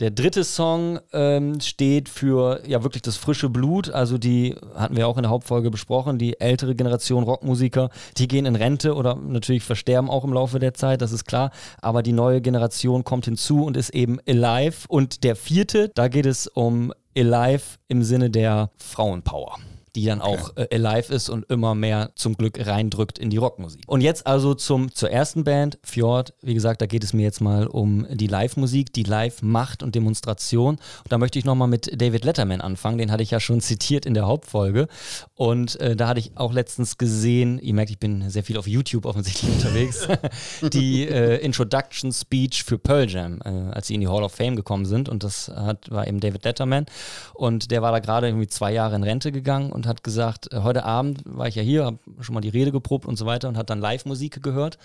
Der 0.00 0.12
dritte 0.12 0.44
Song 0.44 1.00
ähm, 1.12 1.60
steht 1.60 2.08
für 2.08 2.60
ja 2.68 2.84
wirklich 2.84 3.02
das 3.02 3.16
frische 3.16 3.48
Blut. 3.48 3.90
Also 3.90 4.16
die 4.16 4.54
hatten 4.76 4.96
wir 4.96 5.08
auch 5.08 5.16
in 5.16 5.24
der 5.24 5.30
Hauptfolge 5.30 5.72
besprochen. 5.72 6.18
Die 6.18 6.40
ältere 6.40 6.76
Generation 6.76 7.24
Rockmusiker, 7.24 7.90
die 8.16 8.28
gehen 8.28 8.46
in 8.46 8.54
Rente 8.54 8.94
oder 8.94 9.16
natürlich 9.16 9.64
versterben 9.64 10.08
auch 10.08 10.22
im 10.22 10.32
Laufe 10.32 10.60
der 10.60 10.72
Zeit, 10.72 11.02
das 11.02 11.10
ist 11.10 11.24
klar. 11.24 11.50
Aber 11.82 12.04
die 12.04 12.12
neue 12.12 12.40
Generation 12.40 13.02
kommt 13.02 13.24
hinzu 13.24 13.64
und 13.64 13.76
ist 13.76 13.90
eben 13.90 14.20
alive. 14.28 14.86
Und 14.86 15.24
der 15.24 15.34
vierte, 15.34 15.90
da 15.96 16.06
geht 16.06 16.26
es 16.26 16.46
um 16.46 16.92
alive 17.16 17.78
im 17.88 18.04
Sinne 18.04 18.30
der 18.30 18.70
Frauenpower 18.76 19.56
die 19.96 20.04
dann 20.04 20.20
okay. 20.20 20.30
auch 20.30 20.56
äh, 20.56 20.68
alive 20.74 21.12
ist 21.12 21.28
und 21.28 21.50
immer 21.50 21.74
mehr 21.74 22.10
zum 22.14 22.34
Glück 22.34 22.64
reindrückt 22.66 23.18
in 23.18 23.30
die 23.30 23.36
Rockmusik. 23.36 23.82
Und 23.86 24.00
jetzt 24.00 24.26
also 24.26 24.54
zum, 24.54 24.92
zur 24.94 25.10
ersten 25.10 25.44
Band, 25.44 25.78
Fjord. 25.82 26.34
Wie 26.42 26.54
gesagt, 26.54 26.80
da 26.80 26.86
geht 26.86 27.04
es 27.04 27.12
mir 27.12 27.22
jetzt 27.22 27.40
mal 27.40 27.66
um 27.66 28.06
die 28.10 28.26
Live-Musik, 28.26 28.92
die 28.92 29.02
Live-Macht 29.02 29.82
und 29.82 29.94
Demonstration. 29.94 30.76
Und 30.76 31.12
da 31.12 31.18
möchte 31.18 31.38
ich 31.38 31.44
nochmal 31.44 31.68
mit 31.68 32.00
David 32.00 32.24
Letterman 32.24 32.60
anfangen. 32.60 32.98
Den 32.98 33.10
hatte 33.10 33.22
ich 33.22 33.30
ja 33.30 33.40
schon 33.40 33.60
zitiert 33.60 34.06
in 34.06 34.14
der 34.14 34.26
Hauptfolge. 34.26 34.88
Und 35.34 35.80
äh, 35.80 35.96
da 35.96 36.08
hatte 36.08 36.20
ich 36.20 36.36
auch 36.36 36.52
letztens 36.52 36.98
gesehen, 36.98 37.58
ihr 37.58 37.74
merkt, 37.74 37.90
ich 37.90 37.98
bin 37.98 38.28
sehr 38.30 38.42
viel 38.42 38.56
auf 38.58 38.66
YouTube 38.66 39.06
offensichtlich 39.06 39.50
unterwegs, 39.56 40.06
die 40.72 41.06
äh, 41.06 41.36
Introduction 41.36 42.12
Speech 42.12 42.64
für 42.64 42.78
Pearl 42.78 43.08
Jam, 43.08 43.40
äh, 43.44 43.48
als 43.72 43.88
sie 43.88 43.94
in 43.94 44.00
die 44.00 44.08
Hall 44.08 44.22
of 44.22 44.32
Fame 44.32 44.56
gekommen 44.56 44.84
sind. 44.84 45.08
Und 45.08 45.24
das 45.24 45.48
hat, 45.48 45.90
war 45.90 46.06
eben 46.06 46.20
David 46.20 46.44
Letterman. 46.44 46.86
Und 47.34 47.70
der 47.70 47.82
war 47.82 47.92
da 47.92 47.98
gerade 47.98 48.28
irgendwie 48.28 48.48
zwei 48.48 48.72
Jahre 48.72 48.96
in 48.96 49.02
Rente 49.02 49.32
gegangen 49.32 49.72
und 49.78 49.86
hat 49.86 50.02
gesagt, 50.02 50.52
äh, 50.52 50.60
heute 50.62 50.84
Abend 50.84 51.22
war 51.24 51.46
ich 51.46 51.54
ja 51.54 51.62
hier, 51.62 51.84
habe 51.84 51.98
schon 52.20 52.34
mal 52.34 52.40
die 52.40 52.48
Rede 52.48 52.72
geprobt 52.72 53.06
und 53.06 53.16
so 53.16 53.26
weiter 53.26 53.48
und 53.48 53.56
hat 53.56 53.70
dann 53.70 53.80
Live-Musik 53.80 54.42
gehört. 54.42 54.76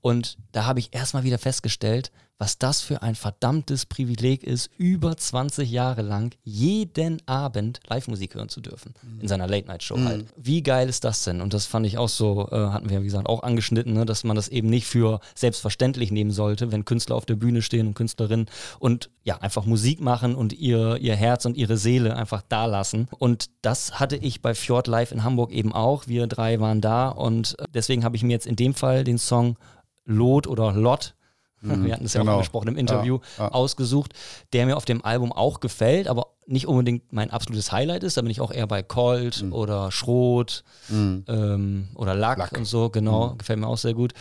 Und 0.00 0.36
da 0.50 0.66
habe 0.66 0.80
ich 0.80 0.92
erstmal 0.92 1.22
wieder 1.22 1.38
festgestellt, 1.38 2.10
was 2.42 2.58
das 2.58 2.80
für 2.82 3.02
ein 3.02 3.14
verdammtes 3.14 3.86
Privileg 3.86 4.42
ist, 4.42 4.68
über 4.76 5.16
20 5.16 5.70
Jahre 5.70 6.02
lang 6.02 6.34
jeden 6.42 7.22
Abend 7.28 7.78
Live-Musik 7.86 8.34
hören 8.34 8.48
zu 8.48 8.60
dürfen. 8.60 8.94
In 9.20 9.28
seiner 9.28 9.46
Late-Night-Show 9.46 9.96
Mhm. 9.96 10.08
halt. 10.08 10.26
Wie 10.36 10.60
geil 10.64 10.88
ist 10.88 11.04
das 11.04 11.22
denn? 11.22 11.40
Und 11.40 11.54
das 11.54 11.66
fand 11.66 11.86
ich 11.86 11.98
auch 11.98 12.08
so, 12.08 12.48
äh, 12.50 12.56
hatten 12.56 12.90
wir, 12.90 13.00
wie 13.00 13.04
gesagt, 13.04 13.28
auch 13.28 13.44
angeschnitten, 13.44 13.92
ne, 13.92 14.04
dass 14.04 14.24
man 14.24 14.34
das 14.34 14.48
eben 14.48 14.68
nicht 14.68 14.88
für 14.88 15.20
selbstverständlich 15.36 16.10
nehmen 16.10 16.32
sollte, 16.32 16.72
wenn 16.72 16.84
Künstler 16.84 17.14
auf 17.14 17.26
der 17.26 17.36
Bühne 17.36 17.62
stehen 17.62 17.86
und 17.86 17.94
Künstlerinnen 17.94 18.46
und 18.80 19.08
ja, 19.22 19.36
einfach 19.38 19.64
Musik 19.64 20.00
machen 20.00 20.34
und 20.34 20.52
ihr, 20.52 20.96
ihr 20.96 21.14
Herz 21.14 21.44
und 21.44 21.56
ihre 21.56 21.76
Seele 21.76 22.16
einfach 22.16 22.42
da 22.48 22.66
lassen. 22.66 23.06
Und 23.20 23.50
das 23.62 24.00
hatte 24.00 24.16
ich 24.16 24.42
bei 24.42 24.56
Fjord 24.56 24.88
Live 24.88 25.12
in 25.12 25.22
Hamburg 25.22 25.52
eben 25.52 25.72
auch. 25.72 26.08
Wir 26.08 26.26
drei 26.26 26.58
waren 26.58 26.80
da 26.80 27.08
und 27.08 27.56
äh, 27.60 27.66
deswegen 27.72 28.02
habe 28.02 28.16
ich 28.16 28.24
mir 28.24 28.32
jetzt 28.32 28.48
in 28.48 28.56
dem 28.56 28.74
Fall 28.74 29.04
den 29.04 29.18
Song 29.18 29.56
Lot 30.04 30.48
oder 30.48 30.72
Lot 30.72 31.14
wir 31.62 31.92
hatten 31.94 32.04
es 32.04 32.14
ja 32.14 32.20
genau. 32.20 32.32
auch 32.32 32.36
angesprochen 32.36 32.68
im 32.68 32.76
Interview, 32.76 33.18
Ja, 33.38 33.44
ja. 33.44 33.52
ausgesucht, 33.52 34.12
der 34.52 34.66
mir 34.66 34.76
auf 34.76 34.84
dem 34.84 35.04
Album 35.04 35.32
auch 35.32 35.60
gefällt, 35.60 36.08
aber 36.08 36.26
nicht 36.46 36.66
unbedingt 36.66 37.12
mein 37.12 37.30
absolutes 37.30 37.70
Highlight 37.70 38.02
ist. 38.02 38.16
Da 38.16 38.22
bin 38.22 38.30
ich 38.30 38.40
auch 38.40 38.50
eher 38.50 38.66
bei 38.66 38.82
Colt 38.82 39.44
oder 39.52 39.92
Schrot 39.92 40.64
ähm, 40.90 41.88
oder 41.94 42.14
Lack, 42.14 42.38
Lack. 42.38 42.58
und 42.58 42.64
so, 42.64 42.90
genau, 42.90 43.34
gefällt 43.36 43.60
mir 43.60 43.68
auch 43.68 43.78
sehr 43.78 43.94
gut. 43.94 44.12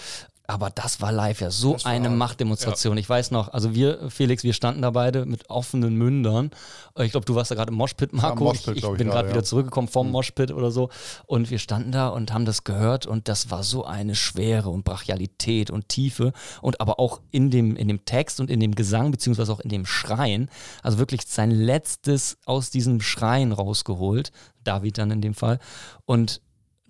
Aber 0.52 0.70
das 0.70 1.00
war 1.00 1.14
live 1.14 1.40
ja 1.40 1.50
so 1.50 1.78
eine 1.86 2.10
Machtdemonstration. 2.10 2.98
Ich 2.98 3.08
weiß 3.08 3.32
noch, 3.32 3.54
also 3.54 3.74
wir, 3.74 4.10
Felix, 4.10 4.44
wir 4.44 4.52
standen 4.52 4.82
da 4.82 4.90
beide 4.92 5.26
mit 5.26 5.50
offenen 5.50 5.96
Mündern. 5.96 6.52
Äh, 6.98 7.06
Ich 7.06 7.12
glaube, 7.12 7.26
du 7.26 7.36
warst 7.36 7.52
da 7.52 7.56
gerade 7.56 7.72
im 7.72 7.78
Moshpit, 7.78 8.12
Marco. 8.12 8.44
Moshpit, 8.44 8.76
ich, 8.76 8.84
ich 8.84 8.90
ich, 8.90 8.98
bin 8.98 9.08
gerade, 9.08 9.30
ja. 9.30 9.34
wieder 9.34 9.46
zurückgekommen 9.46 9.88
vom 9.88 10.12
Moshpit 10.12 10.52
oder 10.52 10.70
so. 10.70 10.90
Und 11.26 11.50
wir 11.52 11.58
standen 11.58 11.94
da 11.94 12.10
und 12.10 12.34
haben 12.34 12.44
das 12.44 12.66
gehört 12.66 13.06
und 13.06 13.30
das 13.30 13.50
war 13.50 13.64
so 13.64 13.86
eine 13.86 14.14
Schwere 14.14 14.70
und 14.70 14.84
Brachialität 14.84 15.72
und 15.72 15.88
Tiefe 15.88 16.34
und 16.62 16.82
aber 16.82 17.00
auch 17.00 17.22
in 17.32 17.50
dem, 17.50 17.78
in 17.78 17.88
dem 17.88 18.04
Text 18.04 18.42
und 18.42 18.52
in 18.52 18.60
dem 18.60 18.76
Gesang, 18.76 19.12
beziehungsweise 19.12 19.54
auch 19.54 19.62
in 19.62 19.70
dem 19.70 19.86
Schreien. 19.86 20.50
Also 20.84 20.98
wirklich 20.98 21.22
sein 21.28 21.52
letztes 21.52 22.40
aus 22.46 22.72
diesem 22.72 23.00
Schreien 23.00 23.54
rausgeholt. 23.54 24.34
David 24.66 24.98
dann 24.98 25.12
in 25.12 25.22
dem 25.22 25.34
Fall. 25.34 25.60
Und 26.06 26.42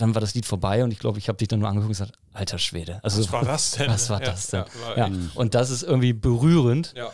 dann 0.02 0.14
war 0.16 0.22
das 0.22 0.34
Lied 0.34 0.46
vorbei 0.46 0.84
und 0.84 0.92
ich 0.92 1.00
glaube, 1.00 1.18
ich 1.20 1.28
habe 1.28 1.38
dich 1.38 1.48
dann 1.48 1.60
nur 1.60 1.70
angeguckt 1.70 1.88
und 1.88 1.92
gesagt, 2.08 2.14
alter 2.34 2.58
Schwede. 2.58 3.00
Also, 3.04 3.20
Was 3.24 3.32
war 3.32 3.46
das 3.46 3.72
denn? 3.72 3.88
Was 3.90 4.10
war 4.10 4.20
Ja, 4.22 4.32
das 4.32 4.48
denn? 4.48 4.64
ja, 4.98 5.08
Ja, 5.08 5.12
Und 5.36 5.54
das 5.56 5.70
ist 5.70 5.84
irgendwie 5.84 6.14
berührend. 6.14 6.94
Ja. 6.96 7.12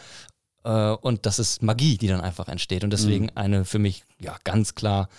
Äh, 0.93 0.95
und 0.97 1.25
das 1.25 1.39
ist 1.39 1.61
Magie, 1.63 1.97
die 1.97 2.07
dann 2.07 2.21
einfach 2.21 2.47
entsteht. 2.47 2.83
Und 2.83 2.91
deswegen 2.91 3.25
Mhm. 3.25 3.31
eine 3.35 3.65
für 3.65 3.79
mich 3.79 4.03
ja 4.19 4.35
ganz 4.43 4.73
klar 4.75 5.09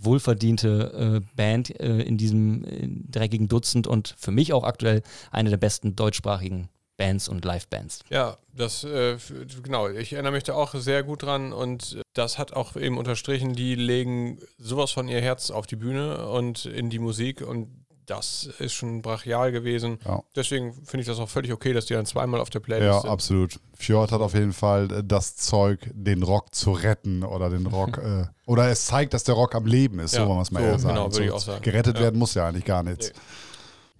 wohlverdiente 0.00 1.20
äh, 1.22 1.26
Band 1.36 1.78
äh, 1.80 2.00
in 2.02 2.16
diesem 2.18 2.64
dreckigen 3.10 3.48
Dutzend 3.48 3.86
und 3.86 4.14
für 4.16 4.30
mich 4.30 4.52
auch 4.52 4.64
aktuell 4.64 5.02
eine 5.30 5.50
der 5.50 5.56
besten 5.56 5.96
deutschsprachigen 5.96 6.68
Bands 6.98 7.28
und 7.28 7.44
Live-Bands. 7.44 8.00
Ja, 8.10 8.36
das, 8.54 8.84
äh, 8.84 9.16
genau, 9.62 9.88
ich 9.88 10.12
erinnere 10.12 10.32
mich 10.32 10.42
da 10.44 10.52
auch 10.54 10.74
sehr 10.74 11.02
gut 11.02 11.22
dran 11.22 11.52
und 11.54 12.00
das 12.12 12.36
hat 12.36 12.52
auch 12.52 12.76
eben 12.76 12.98
unterstrichen, 12.98 13.54
die 13.54 13.74
legen 13.76 14.38
sowas 14.58 14.90
von 14.90 15.08
ihr 15.08 15.20
Herz 15.22 15.50
auf 15.50 15.66
die 15.66 15.76
Bühne 15.76 16.26
und 16.28 16.66
in 16.66 16.90
die 16.90 16.98
Musik 16.98 17.40
und 17.40 17.68
das 18.06 18.48
ist 18.58 18.72
schon 18.72 19.02
brachial 19.02 19.52
gewesen. 19.52 19.98
Ja. 20.06 20.22
Deswegen 20.34 20.72
finde 20.72 21.02
ich 21.02 21.06
das 21.06 21.18
auch 21.18 21.28
völlig 21.28 21.52
okay, 21.52 21.74
dass 21.74 21.84
die 21.86 21.92
dann 21.94 22.06
zweimal 22.06 22.40
auf 22.40 22.48
der 22.48 22.62
Ja, 22.62 22.64
Playlist 22.64 23.02
sind. 23.02 23.10
absolut. 23.10 23.60
Fjord 23.74 24.12
hat 24.12 24.22
auf 24.22 24.32
jeden 24.32 24.54
Fall 24.54 24.90
äh, 24.90 25.02
das 25.04 25.36
Zeug, 25.36 25.90
den 25.92 26.22
Rock 26.22 26.54
zu 26.54 26.72
retten 26.72 27.22
oder 27.22 27.50
den 27.50 27.66
Rock, 27.66 27.98
äh, 28.02 28.24
oder 28.46 28.68
es 28.70 28.86
zeigt, 28.86 29.12
dass 29.12 29.24
der 29.24 29.34
Rock 29.34 29.54
am 29.54 29.66
Leben 29.66 29.98
ist, 30.00 30.14
Ja, 30.14 30.22
so 30.22 30.28
wollen 30.28 30.38
wir 30.38 30.42
es 30.42 30.50
mal 30.50 30.60
so, 30.62 30.66
eher 30.68 30.78
sagen. 30.78 30.94
genau, 30.94 31.12
würde 31.12 31.24
ich 31.26 31.30
auch 31.32 31.38
sagen. 31.38 31.62
Gerettet 31.62 31.96
Ja. 31.96 32.02
werden 32.04 32.18
muss 32.18 32.32
ja 32.34 32.48
eigentlich 32.48 32.64
gar 32.64 32.82
nichts. 32.82 33.12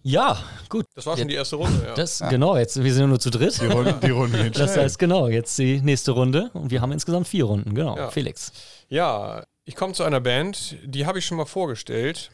Ja, 0.03 0.39
gut. 0.69 0.87
Das 0.95 1.07
war 1.07 1.17
schon 1.17 1.29
die 1.29 1.35
erste 1.35 1.57
Runde, 1.57 1.85
ja. 1.87 1.95
Das, 1.95 2.23
Genau, 2.31 2.57
jetzt, 2.57 2.83
wir 2.83 2.93
sind 2.93 3.03
ja 3.03 3.07
nur 3.09 3.21
zu 3.21 3.31
dritt. 3.31 3.61
Die 3.61 3.67
Runde, 3.67 3.99
die 4.03 4.11
Runde 4.11 4.43
geht 4.43 4.59
Das 4.59 4.77
heißt, 4.77 4.99
genau, 4.99 5.29
jetzt 5.29 5.59
die 5.59 5.81
nächste 5.81 6.13
Runde 6.13 6.51
und 6.55 6.71
wir 6.71 6.81
haben 6.81 6.93
insgesamt 6.93 7.29
vier 7.29 7.45
Runden, 7.45 7.75
genau. 7.75 7.97
Ja. 7.97 8.11
Felix. 8.11 8.53
Ja, 8.89 9.45
ich 9.65 9.75
komme 9.75 9.93
zu 9.93 10.05
einer 10.05 10.21
Band, 10.21 10.77
die 10.85 11.05
habe 11.05 11.19
ich 11.19 11.27
schon 11.27 11.37
mal 11.37 11.47
vorgestellt. 11.47 12.31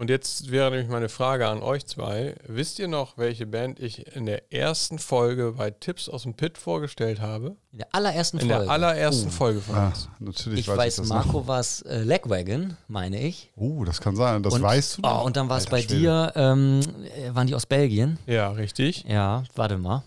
Und 0.00 0.10
jetzt 0.10 0.52
wäre 0.52 0.70
nämlich 0.70 0.88
meine 0.88 1.08
Frage 1.08 1.48
an 1.48 1.60
euch 1.60 1.84
zwei. 1.86 2.36
Wisst 2.46 2.78
ihr 2.78 2.86
noch, 2.86 3.18
welche 3.18 3.46
Band 3.46 3.80
ich 3.80 4.14
in 4.14 4.26
der 4.26 4.52
ersten 4.52 5.00
Folge 5.00 5.54
bei 5.56 5.72
Tipps 5.72 6.08
aus 6.08 6.22
dem 6.22 6.34
Pit 6.34 6.56
vorgestellt 6.56 7.20
habe? 7.20 7.56
In 7.72 7.78
der 7.78 7.88
allerersten 7.92 8.38
In 8.38 8.48
Folge. 8.48 8.64
der 8.66 8.72
allerersten 8.72 9.28
Folge 9.30 9.60
von 9.60 9.74
Ah, 9.74 9.86
uns. 9.88 10.08
natürlich 10.20 10.60
ich 10.60 10.68
weiß, 10.68 10.78
weiß, 10.78 10.98
ich. 11.00 11.08
Marco 11.08 11.48
war 11.48 11.58
es 11.58 11.82
äh, 11.82 12.04
Legwagon, 12.04 12.76
meine 12.86 13.20
ich. 13.20 13.50
Oh, 13.56 13.82
das 13.84 14.00
kann 14.00 14.14
sein. 14.14 14.40
Das 14.44 14.54
und, 14.54 14.62
weißt 14.62 14.98
du 14.98 15.02
Oh, 15.02 15.06
noch? 15.08 15.24
und 15.24 15.36
dann 15.36 15.48
war 15.48 15.58
es 15.58 15.66
bei 15.66 15.82
Schwede. 15.82 15.98
dir, 15.98 16.32
ähm, 16.36 16.80
äh, 17.16 17.34
waren 17.34 17.48
die 17.48 17.56
aus 17.56 17.66
Belgien? 17.66 18.20
Ja, 18.26 18.52
richtig. 18.52 19.02
Ja, 19.08 19.42
warte 19.56 19.78
mal. 19.78 20.04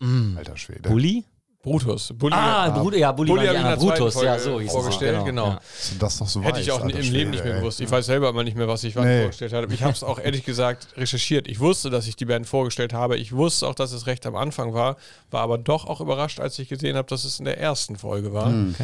Mm. 0.00 0.38
Alter 0.38 0.56
Schwede. 0.56 0.88
Bulli? 0.90 1.24
Brutus. 1.62 2.12
Bulli, 2.16 2.34
Ah, 2.34 2.70
Brut 2.70 2.94
ja, 2.96 3.12
Bulli, 3.12 3.32
Bulli 3.32 3.46
zweiten 3.46 3.78
Brutus, 3.78 4.14
Folge 4.14 4.26
ja, 4.28 4.38
so 4.38 4.58
hieß 4.60 4.68
es. 4.68 4.72
vorgestellt, 4.72 5.24
genau. 5.26 5.46
Ja. 5.48 5.54
Dass 5.56 5.90
du 5.90 5.98
das 5.98 6.20
noch 6.20 6.28
so 6.28 6.42
Hätte 6.42 6.60
ich 6.60 6.72
auch 6.72 6.80
alter 6.80 6.98
im 6.98 7.12
Leben 7.12 7.30
nicht 7.30 7.44
mehr 7.44 7.54
ey. 7.54 7.60
gewusst. 7.60 7.80
Ich 7.82 7.90
weiß 7.90 8.06
selber 8.06 8.30
immer 8.30 8.44
nicht 8.44 8.56
mehr, 8.56 8.66
was 8.66 8.82
ich 8.84 8.96
wann 8.96 9.06
Nee. 9.06 9.20
vorgestellt 9.20 9.52
habe. 9.52 9.72
Ich 9.74 9.82
habe 9.82 9.92
es 9.92 10.02
auch 10.02 10.18
ehrlich 10.18 10.44
gesagt 10.44 10.88
recherchiert. 10.96 11.46
Ich 11.48 11.60
wusste, 11.60 11.90
dass 11.90 12.06
ich 12.06 12.16
die 12.16 12.24
Band 12.24 12.46
vorgestellt 12.46 12.94
habe. 12.94 13.18
Ich 13.18 13.32
wusste 13.32 13.66
auch, 13.68 13.74
dass 13.74 13.92
es 13.92 14.06
recht 14.06 14.24
am 14.26 14.36
Anfang 14.36 14.72
war, 14.72 14.96
war 15.30 15.42
aber 15.42 15.58
doch 15.58 15.86
auch 15.86 16.00
überrascht, 16.00 16.40
als 16.40 16.58
ich 16.58 16.68
gesehen 16.70 16.96
habe, 16.96 17.08
dass 17.08 17.24
es 17.24 17.38
in 17.38 17.44
der 17.44 17.58
ersten 17.58 17.96
Folge 17.96 18.32
war. 18.32 18.46
Hm. 18.46 18.74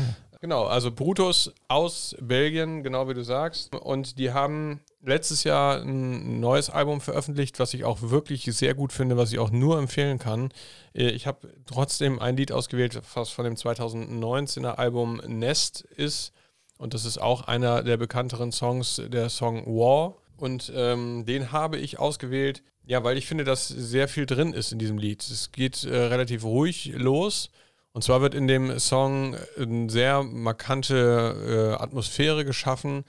Genau, 0.43 0.67
also 0.67 0.93
Brutus 0.93 1.51
aus 1.69 2.15
Belgien, 2.21 2.83
genau 2.83 3.09
wie 3.09 3.15
du 3.15 3.25
sagst. 3.25 3.75
Und 3.75 4.19
die 4.19 4.33
haben 4.35 4.81
letztes 5.07 5.45
Jahr 5.45 5.81
ein 5.81 6.41
neues 6.41 6.69
Album 6.69 7.01
veröffentlicht, 7.01 7.59
was 7.59 7.75
ich 7.75 7.85
auch 7.85 8.03
wirklich 8.03 8.45
sehr 8.45 8.75
gut 8.75 8.93
finde, 8.93 9.17
was 9.17 9.33
ich 9.33 9.39
auch 9.39 9.51
nur 9.51 9.79
empfehlen 9.79 10.19
kann. 10.19 10.51
Äh, 10.95 11.11
Ich 11.11 11.27
habe 11.27 11.49
trotzdem 11.67 12.19
ein 12.19 12.37
Lied 12.37 12.53
ausgewählt, 12.53 13.01
was 13.15 13.31
von 13.31 13.45
dem 13.45 13.55
2019er 13.55 14.75
Album 14.75 15.21
Nest 15.27 15.83
ist. 15.83 16.33
Und 16.77 16.93
das 16.93 17.05
ist 17.05 17.19
auch 17.19 17.43
einer 17.43 17.83
der 17.83 17.97
bekannteren 17.97 18.53
Songs, 18.53 19.01
der 19.07 19.31
Song 19.31 19.65
War. 19.67 20.17
Und 20.37 20.71
ähm, 20.75 21.25
den 21.25 21.53
habe 21.53 21.79
ich 21.79 21.99
ausgewählt, 21.99 22.63
ja, 22.85 23.03
weil 23.03 23.17
ich 23.17 23.27
finde, 23.27 23.45
dass 23.45 23.69
sehr 23.69 24.09
viel 24.09 24.27
drin 24.27 24.53
ist 24.53 24.73
in 24.73 24.79
diesem 24.79 24.99
Lied. 24.99 25.23
Es 25.23 25.53
geht 25.53 25.85
äh, 25.85 25.97
relativ 25.97 26.45
ruhig 26.45 26.93
los. 26.95 27.51
Und 27.93 28.03
zwar 28.03 28.21
wird 28.21 28.35
in 28.35 28.47
dem 28.47 28.79
Song 28.79 29.37
eine 29.59 29.89
sehr 29.89 30.23
markante 30.23 31.77
äh, 31.79 31.83
Atmosphäre 31.83 32.45
geschaffen, 32.45 33.05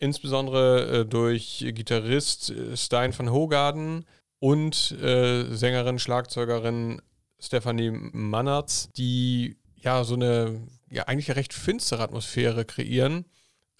insbesondere 0.00 1.00
äh, 1.00 1.06
durch 1.06 1.64
Gitarrist 1.74 2.50
äh, 2.50 2.76
Stein 2.76 3.16
van 3.16 3.30
Hogarden 3.30 4.06
und 4.40 4.92
äh, 5.00 5.44
Sängerin, 5.54 5.98
Schlagzeugerin 5.98 7.00
Stephanie 7.38 7.90
Mannertz, 7.90 8.90
die 8.96 9.56
ja 9.76 10.02
so 10.04 10.14
eine 10.14 10.60
ja 10.90 11.04
eigentlich 11.04 11.36
recht 11.36 11.54
finstere 11.54 12.02
Atmosphäre 12.02 12.64
kreieren. 12.64 13.24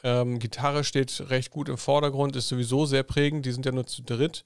Ähm, 0.02 0.38
Gitarre 0.38 0.84
steht 0.84 1.28
recht 1.28 1.50
gut 1.50 1.68
im 1.68 1.76
Vordergrund, 1.76 2.36
ist 2.36 2.48
sowieso 2.48 2.86
sehr 2.86 3.02
prägend. 3.02 3.44
Die 3.44 3.52
sind 3.52 3.66
ja 3.66 3.72
nur 3.72 3.86
zu 3.86 4.02
dritt 4.02 4.44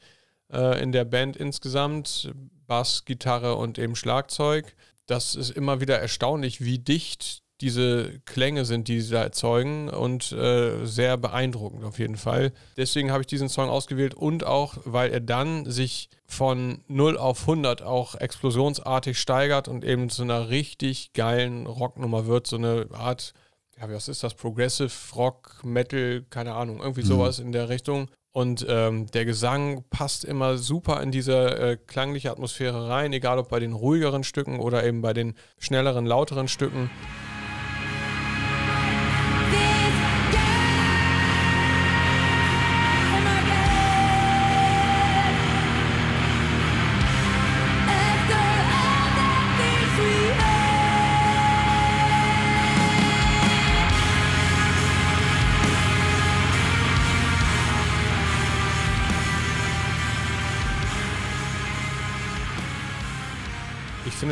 äh, 0.52 0.82
in 0.82 0.92
der 0.92 1.04
Band 1.04 1.36
insgesamt. 1.36 2.32
Bass, 2.66 3.04
Gitarre 3.04 3.56
und 3.56 3.78
eben 3.78 3.94
Schlagzeug. 3.94 4.74
Das 5.06 5.34
ist 5.34 5.50
immer 5.50 5.80
wieder 5.80 5.98
erstaunlich, 5.98 6.64
wie 6.64 6.78
dicht 6.78 7.43
diese 7.60 8.20
Klänge 8.24 8.64
sind, 8.64 8.88
die 8.88 9.00
sie 9.00 9.12
da 9.12 9.22
erzeugen 9.22 9.88
und 9.88 10.32
äh, 10.32 10.84
sehr 10.84 11.16
beeindruckend 11.16 11.84
auf 11.84 11.98
jeden 11.98 12.16
Fall. 12.16 12.52
Deswegen 12.76 13.12
habe 13.12 13.22
ich 13.22 13.26
diesen 13.26 13.48
Song 13.48 13.68
ausgewählt 13.68 14.14
und 14.14 14.44
auch, 14.44 14.76
weil 14.84 15.12
er 15.12 15.20
dann 15.20 15.70
sich 15.70 16.08
von 16.26 16.82
0 16.88 17.16
auf 17.16 17.42
100 17.42 17.82
auch 17.82 18.16
explosionsartig 18.16 19.18
steigert 19.18 19.68
und 19.68 19.84
eben 19.84 20.10
zu 20.10 20.22
einer 20.22 20.48
richtig 20.48 21.12
geilen 21.12 21.66
Rocknummer 21.66 22.26
wird, 22.26 22.46
so 22.46 22.56
eine 22.56 22.88
Art, 22.92 23.34
ja, 23.80 23.88
was 23.88 24.08
ist 24.08 24.24
das, 24.24 24.34
Progressive 24.34 24.92
Rock, 25.14 25.62
Metal, 25.64 26.24
keine 26.30 26.54
Ahnung, 26.54 26.80
irgendwie 26.80 27.02
sowas 27.02 27.38
in 27.38 27.52
der 27.52 27.68
Richtung. 27.68 28.08
Und 28.32 28.66
ähm, 28.68 29.06
der 29.12 29.24
Gesang 29.26 29.84
passt 29.90 30.24
immer 30.24 30.58
super 30.58 31.00
in 31.00 31.12
diese 31.12 31.56
äh, 31.56 31.76
klangliche 31.76 32.32
Atmosphäre 32.32 32.88
rein, 32.88 33.12
egal 33.12 33.38
ob 33.38 33.48
bei 33.48 33.60
den 33.60 33.72
ruhigeren 33.72 34.24
Stücken 34.24 34.58
oder 34.58 34.84
eben 34.84 35.02
bei 35.02 35.12
den 35.12 35.34
schnelleren, 35.58 36.04
lauteren 36.04 36.48
Stücken. 36.48 36.90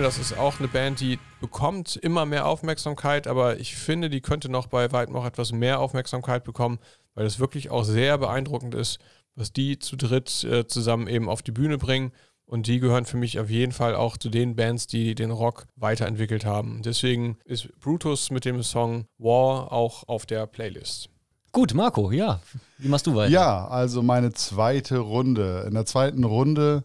Finde, 0.03 0.09
das 0.09 0.19
ist 0.19 0.39
auch 0.39 0.59
eine 0.59 0.69
Band, 0.69 1.01
die 1.01 1.19
bekommt 1.41 1.97
immer 1.97 2.27
mehr 2.27 2.47
Aufmerksamkeit, 2.47 3.27
aber 3.27 3.61
ich 3.61 3.77
finde, 3.77 4.11
die 4.11 4.21
könnte 4.21 4.49
noch 4.49 4.67
bei 4.67 4.91
weitem 4.91 5.15
noch 5.15 5.25
etwas 5.25 5.53
mehr 5.53 5.81
Aufmerksamkeit 5.81 6.45
bekommen. 6.45 6.79
weil 7.15 7.27
es 7.27 7.39
wirklich 7.39 7.71
auch 7.71 7.85
sehr 7.85 8.17
beeindruckend 8.17 8.75
ist, 8.75 8.99
was 9.37 9.53
die 9.53 9.79
zu 9.79 9.97
dritt 9.97 10.45
äh, 10.45 10.67
zusammen 10.67 11.09
eben 11.09 11.29
auf 11.29 11.43
die 11.43 11.53
Bühne 11.53 11.77
bringen. 11.77 12.11
Und 12.47 12.67
die 12.67 12.81
gehören 12.81 13.05
für 13.05 13.19
mich 13.19 13.39
auf 13.39 13.51
jeden 13.51 13.73
Fall 13.73 13.95
auch 13.95 14.17
zu 14.17 14.31
den 14.31 14.57
Bands, 14.57 14.87
die 14.87 15.15
den 15.15 15.31
Rock 15.31 15.67
weiterentwickelt 15.77 16.47
haben. 16.47 16.81
Deswegen 16.83 17.37
ist 17.45 17.69
Brutus 17.81 18.31
mit 18.31 18.47
dem 18.47 18.63
Song 18.63 19.05
War 19.19 19.73
auch 19.73 20.09
auf 20.09 20.25
der 20.25 20.47
Playlist. 20.47 21.11
Gut, 21.53 21.75
Marco, 21.75 22.11
ja. 22.11 22.41
Wie 22.79 22.89
machst 22.89 23.07
du 23.07 23.15
weiter? 23.15 23.31
Ja, 23.31 23.69
also 23.69 24.03
meine 24.03 24.33
zweite 24.33 24.99
Runde. 24.99 25.65
In 25.69 25.75
der 25.75 25.85
zweiten 25.85 26.25
Runde 26.25 26.85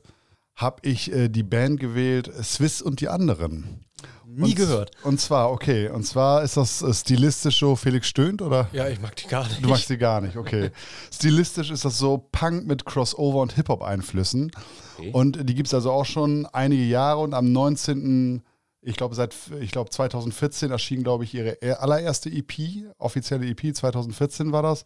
habe 0.57 0.81
ich 0.81 1.13
äh, 1.13 1.29
die 1.29 1.43
Band 1.43 1.79
gewählt, 1.79 2.29
Swiss 2.43 2.81
und 2.81 2.99
die 2.99 3.07
anderen. 3.07 3.85
Nie 4.25 4.49
und, 4.49 4.55
gehört. 4.55 4.91
Und 5.03 5.21
zwar, 5.21 5.51
okay, 5.51 5.89
und 5.89 6.03
zwar 6.03 6.43
ist 6.43 6.57
das 6.57 6.81
äh, 6.81 6.93
stilistisch 6.93 7.59
so 7.59 7.75
Felix 7.75 8.07
Stöhnt, 8.07 8.41
oder? 8.41 8.67
Ja, 8.73 8.87
ich 8.87 8.99
mag 8.99 9.15
die 9.15 9.27
gar 9.27 9.47
nicht. 9.47 9.63
Du 9.63 9.69
magst 9.69 9.89
die 9.89 9.97
gar 9.97 10.19
nicht, 10.19 10.35
okay. 10.35 10.71
Stilistisch 11.13 11.71
ist 11.71 11.85
das 11.85 11.97
so 11.97 12.27
Punk 12.31 12.67
mit 12.67 12.85
Crossover 12.85 13.41
und 13.41 13.53
Hip-Hop-Einflüssen. 13.53 14.51
Okay. 14.97 15.11
Und 15.13 15.47
die 15.49 15.55
gibt 15.55 15.67
es 15.67 15.73
also 15.73 15.91
auch 15.91 16.05
schon 16.05 16.45
einige 16.47 16.83
Jahre 16.83 17.21
und 17.21 17.33
am 17.33 17.51
19 17.51 18.43
ich 18.81 18.95
glaube, 18.95 19.15
seit, 19.15 19.35
ich 19.59 19.71
glaube, 19.71 19.89
2014 19.89 20.71
erschien, 20.71 21.03
glaube 21.03 21.23
ich, 21.23 21.33
ihre 21.33 21.57
allererste 21.79 22.29
EP, 22.29 22.85
offizielle 22.99 23.47
EP, 23.47 23.75
2014 23.75 24.51
war 24.51 24.61
das. 24.61 24.83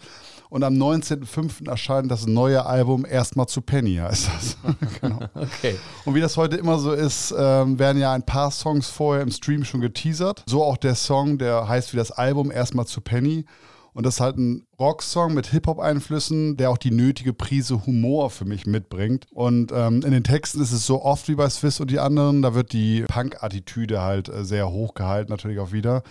Und 0.50 0.64
am 0.64 0.74
19.05. 0.74 1.70
erscheint 1.70 2.10
das 2.10 2.26
neue 2.26 2.66
Album 2.66 3.06
Erstmal 3.06 3.48
zu 3.48 3.62
Penny, 3.62 3.96
heißt 3.98 4.30
das. 4.34 4.58
genau. 5.02 5.20
Okay. 5.36 5.76
Und 6.06 6.16
wie 6.16 6.22
das 6.22 6.38
heute 6.38 6.56
immer 6.56 6.80
so 6.80 6.94
ist, 6.94 7.34
ähm, 7.38 7.78
werden 7.78 8.02
ja 8.02 8.14
ein 8.14 8.26
paar 8.26 8.52
Songs 8.52 8.88
vorher 8.90 9.24
im 9.24 9.32
Stream 9.32 9.66
schon 9.66 9.82
geteasert. 9.82 10.44
So 10.48 10.64
auch 10.64 10.78
der 10.78 10.96
Song, 10.96 11.38
der 11.38 11.68
heißt 11.68 11.94
wie 11.94 11.98
das 11.98 12.12
Album 12.12 12.50
Erstmal 12.50 12.88
zu 12.88 13.02
Penny. 13.02 13.46
Und 13.94 14.06
das 14.06 14.16
ist 14.16 14.20
halt 14.22 14.38
ein 14.38 14.66
Rocksong 14.80 15.34
mit 15.34 15.48
Hip-Hop-Einflüssen, 15.48 16.56
der 16.56 16.70
auch 16.70 16.78
die 16.78 16.92
nötige 16.92 17.34
Prise 17.34 17.86
Humor 17.86 18.30
für 18.30 18.46
mich 18.46 18.66
mitbringt. 18.66 19.28
Und 19.32 19.72
ähm, 19.74 20.02
in 20.04 20.12
den 20.12 20.24
Texten 20.24 20.62
ist 20.62 20.72
es 20.72 20.86
so 20.86 21.04
oft 21.04 21.28
wie 21.28 21.36
bei 21.36 21.50
Swiss 21.50 21.80
und 21.80 21.92
die 21.92 22.00
anderen, 22.00 22.42
da 22.42 22.54
wird 22.54 22.72
die 22.72 23.04
Punk-Attitüde 23.04 24.02
halt 24.02 24.30
äh, 24.30 24.46
sehr 24.46 24.72
hoch 24.72 24.94
gehalten, 24.94 25.32
natürlich 25.32 25.60
auch 25.60 25.72
wieder 25.74 26.04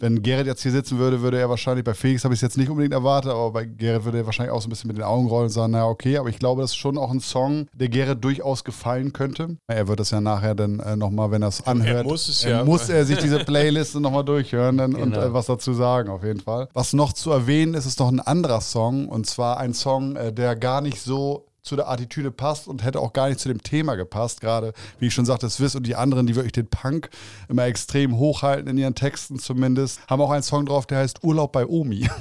wenn 0.00 0.22
Gerrit 0.22 0.46
jetzt 0.46 0.62
hier 0.62 0.72
sitzen 0.72 0.98
würde, 0.98 1.20
würde 1.20 1.38
er 1.38 1.48
wahrscheinlich, 1.50 1.84
bei 1.84 1.94
Felix 1.94 2.24
habe 2.24 2.34
ich 2.34 2.38
es 2.38 2.42
jetzt 2.42 2.56
nicht 2.56 2.70
unbedingt 2.70 2.94
erwartet, 2.94 3.32
aber 3.32 3.50
bei 3.50 3.64
Gerrit 3.64 4.04
würde 4.04 4.18
er 4.18 4.26
wahrscheinlich 4.26 4.52
auch 4.52 4.62
so 4.62 4.68
ein 4.68 4.70
bisschen 4.70 4.88
mit 4.88 4.96
den 4.96 5.04
Augen 5.04 5.28
rollen 5.28 5.44
und 5.44 5.50
sagen, 5.50 5.72
naja, 5.72 5.86
okay, 5.86 6.16
aber 6.16 6.28
ich 6.28 6.38
glaube, 6.38 6.62
das 6.62 6.70
ist 6.70 6.76
schon 6.76 6.98
auch 6.98 7.10
ein 7.10 7.20
Song, 7.20 7.68
der 7.72 7.88
Gerrit 7.88 8.24
durchaus 8.24 8.64
gefallen 8.64 9.12
könnte. 9.12 9.56
Er 9.66 9.88
wird 9.88 10.00
das 10.00 10.10
ja 10.10 10.20
nachher 10.20 10.54
dann 10.54 10.80
äh, 10.80 10.96
nochmal, 10.96 11.30
wenn 11.30 11.42
er 11.42 11.48
es 11.48 11.66
anhört, 11.66 12.04
er 12.06 12.10
muss, 12.10 12.28
es 12.28 12.42
ja. 12.42 12.64
muss 12.64 12.88
er 12.88 13.04
sich 13.04 13.18
diese 13.18 13.40
Playliste 13.40 14.00
nochmal 14.00 14.24
durchhören 14.24 14.78
dann, 14.78 14.94
genau. 14.94 15.04
und 15.04 15.14
äh, 15.14 15.32
was 15.32 15.46
dazu 15.46 15.74
sagen, 15.74 16.08
auf 16.08 16.24
jeden 16.24 16.40
Fall. 16.40 16.68
Was 16.72 16.92
noch 16.92 17.12
zu 17.12 17.30
erwähnen 17.30 17.74
ist, 17.74 17.86
ist 17.86 18.00
noch 18.00 18.10
ein 18.10 18.20
anderer 18.20 18.60
Song 18.60 19.08
und 19.08 19.26
zwar 19.26 19.58
ein 19.58 19.74
Song, 19.74 20.16
äh, 20.16 20.32
der 20.32 20.56
gar 20.56 20.80
nicht 20.80 21.00
so 21.00 21.49
zu 21.62 21.76
der 21.76 21.88
Attitüde 21.88 22.30
passt 22.30 22.68
und 22.68 22.84
hätte 22.84 23.00
auch 23.00 23.12
gar 23.12 23.28
nicht 23.28 23.40
zu 23.40 23.48
dem 23.48 23.62
Thema 23.62 23.94
gepasst. 23.94 24.40
Gerade, 24.40 24.72
wie 24.98 25.06
ich 25.06 25.14
schon 25.14 25.26
sagte, 25.26 25.48
Swiss 25.50 25.74
und 25.74 25.86
die 25.86 25.96
anderen, 25.96 26.26
die 26.26 26.36
wirklich 26.36 26.52
den 26.52 26.68
Punk 26.68 27.10
immer 27.48 27.64
extrem 27.64 28.16
hochhalten 28.16 28.68
in 28.68 28.78
ihren 28.78 28.94
Texten 28.94 29.38
zumindest, 29.38 30.00
haben 30.08 30.22
auch 30.22 30.30
einen 30.30 30.42
Song 30.42 30.66
drauf, 30.66 30.86
der 30.86 30.98
heißt 30.98 31.22
Urlaub 31.22 31.52
bei 31.52 31.66
Omi. 31.66 32.08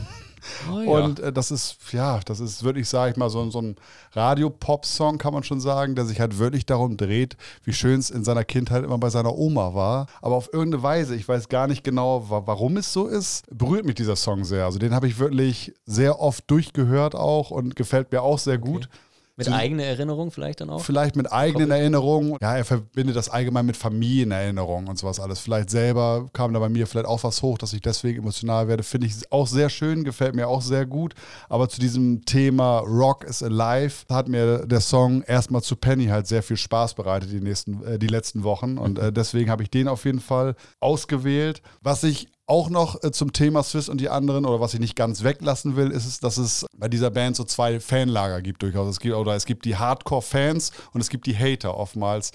Oh, 0.71 0.79
ja. 0.79 0.89
Und 0.89 1.19
äh, 1.19 1.31
das 1.31 1.51
ist, 1.51 1.77
ja, 1.91 2.19
das 2.25 2.39
ist 2.39 2.63
wirklich, 2.63 2.87
sage 2.87 3.11
ich 3.11 3.17
mal, 3.17 3.29
so, 3.29 3.49
so 3.49 3.61
ein 3.61 3.75
Radio-Pop-Song, 4.13 5.17
kann 5.17 5.33
man 5.33 5.43
schon 5.43 5.59
sagen, 5.59 5.95
der 5.95 6.05
sich 6.05 6.19
halt 6.19 6.37
wirklich 6.37 6.65
darum 6.65 6.97
dreht, 6.97 7.37
wie 7.63 7.73
schön 7.73 7.99
es 7.99 8.09
in 8.09 8.23
seiner 8.23 8.43
Kindheit 8.43 8.83
immer 8.83 8.97
bei 8.97 9.09
seiner 9.09 9.35
Oma 9.35 9.73
war. 9.73 10.07
Aber 10.21 10.35
auf 10.35 10.51
irgendeine 10.53 10.83
Weise, 10.83 11.15
ich 11.15 11.27
weiß 11.27 11.49
gar 11.49 11.67
nicht 11.67 11.83
genau, 11.83 12.25
warum 12.29 12.77
es 12.77 12.93
so 12.93 13.07
ist, 13.07 13.45
berührt 13.51 13.85
mich 13.85 13.95
dieser 13.95 14.15
Song 14.15 14.43
sehr. 14.43 14.65
Also 14.65 14.79
den 14.79 14.93
habe 14.93 15.07
ich 15.07 15.19
wirklich 15.19 15.73
sehr 15.85 16.19
oft 16.19 16.49
durchgehört 16.49 17.15
auch 17.15 17.51
und 17.51 17.75
gefällt 17.75 18.11
mir 18.11 18.21
auch 18.21 18.39
sehr 18.39 18.57
gut. 18.57 18.85
Okay. 18.85 18.97
Mit 19.39 19.47
so, 19.47 19.53
eigener 19.53 19.83
Erinnerung 19.83 20.31
vielleicht 20.31 20.59
dann 20.59 20.69
auch? 20.69 20.83
Vielleicht 20.83 21.15
mit 21.15 21.31
eigenen 21.31 21.71
Erinnerungen. 21.71 22.35
Ja, 22.41 22.57
er 22.57 22.65
verbindet 22.65 23.15
das 23.15 23.29
allgemein 23.29 23.65
mit 23.65 23.77
Familienerinnerungen 23.77 24.89
und 24.89 24.99
sowas 24.99 25.17
alles. 25.21 25.39
Vielleicht 25.39 25.69
selber 25.69 26.27
kam 26.33 26.53
da 26.53 26.59
bei 26.59 26.67
mir 26.67 26.85
vielleicht 26.85 27.07
auch 27.07 27.23
was 27.23 27.41
hoch, 27.41 27.57
dass 27.57 27.71
ich 27.71 27.79
deswegen 27.79 28.19
emotional 28.19 28.67
werde. 28.67 28.83
Finde 28.83 29.07
ich 29.07 29.31
auch 29.31 29.47
sehr 29.47 29.69
schön, 29.69 30.03
gefällt 30.03 30.35
mir 30.35 30.49
auch 30.49 30.61
sehr 30.61 30.85
gut. 30.85 31.13
Aber 31.47 31.69
zu 31.69 31.79
diesem 31.79 32.25
Thema 32.25 32.79
Rock 32.79 33.23
is 33.23 33.41
Alive 33.41 34.03
hat 34.09 34.27
mir 34.27 34.65
der 34.67 34.81
Song 34.81 35.21
erstmal 35.21 35.61
zu 35.61 35.77
Penny 35.77 36.07
halt 36.07 36.27
sehr 36.27 36.43
viel 36.43 36.57
Spaß 36.57 36.95
bereitet 36.95 37.31
die, 37.31 37.39
nächsten, 37.39 37.81
äh, 37.85 37.97
die 37.97 38.07
letzten 38.07 38.43
Wochen. 38.43 38.77
Und 38.77 38.99
äh, 38.99 39.13
deswegen 39.13 39.49
habe 39.49 39.63
ich 39.63 39.69
den 39.69 39.87
auf 39.87 40.03
jeden 40.03 40.19
Fall 40.19 40.55
ausgewählt. 40.81 41.61
Was 41.81 42.03
ich 42.03 42.27
auch 42.49 42.69
noch 42.69 43.03
äh, 43.03 43.11
zum 43.11 43.31
Thema 43.31 43.63
Swiss 43.63 43.89
und 43.89 44.01
die 44.01 44.09
anderen, 44.09 44.45
oder 44.45 44.59
was 44.59 44.73
ich 44.73 44.79
nicht 44.79 44.95
ganz 44.95 45.23
weglassen 45.23 45.75
will, 45.75 45.91
ist 45.91 46.05
es, 46.05 46.19
dass 46.19 46.37
es 46.37 46.65
bei 46.75 46.87
dieser 46.87 47.11
Band 47.11 47.35
so 47.35 47.43
zwei 47.43 47.79
Fanlager 47.79 48.41
gibt 48.41 48.63
durchaus. 48.63 48.89
Es 48.89 48.99
gibt, 48.99 49.15
oder 49.15 49.35
es 49.35 49.45
gibt 49.45 49.65
die 49.65 49.77
Hardcore-Fans 49.77 50.71
und 50.91 51.01
es 51.01 51.09
gibt 51.09 51.27
die 51.27 51.37
Hater 51.37 51.77
oftmals. 51.77 52.31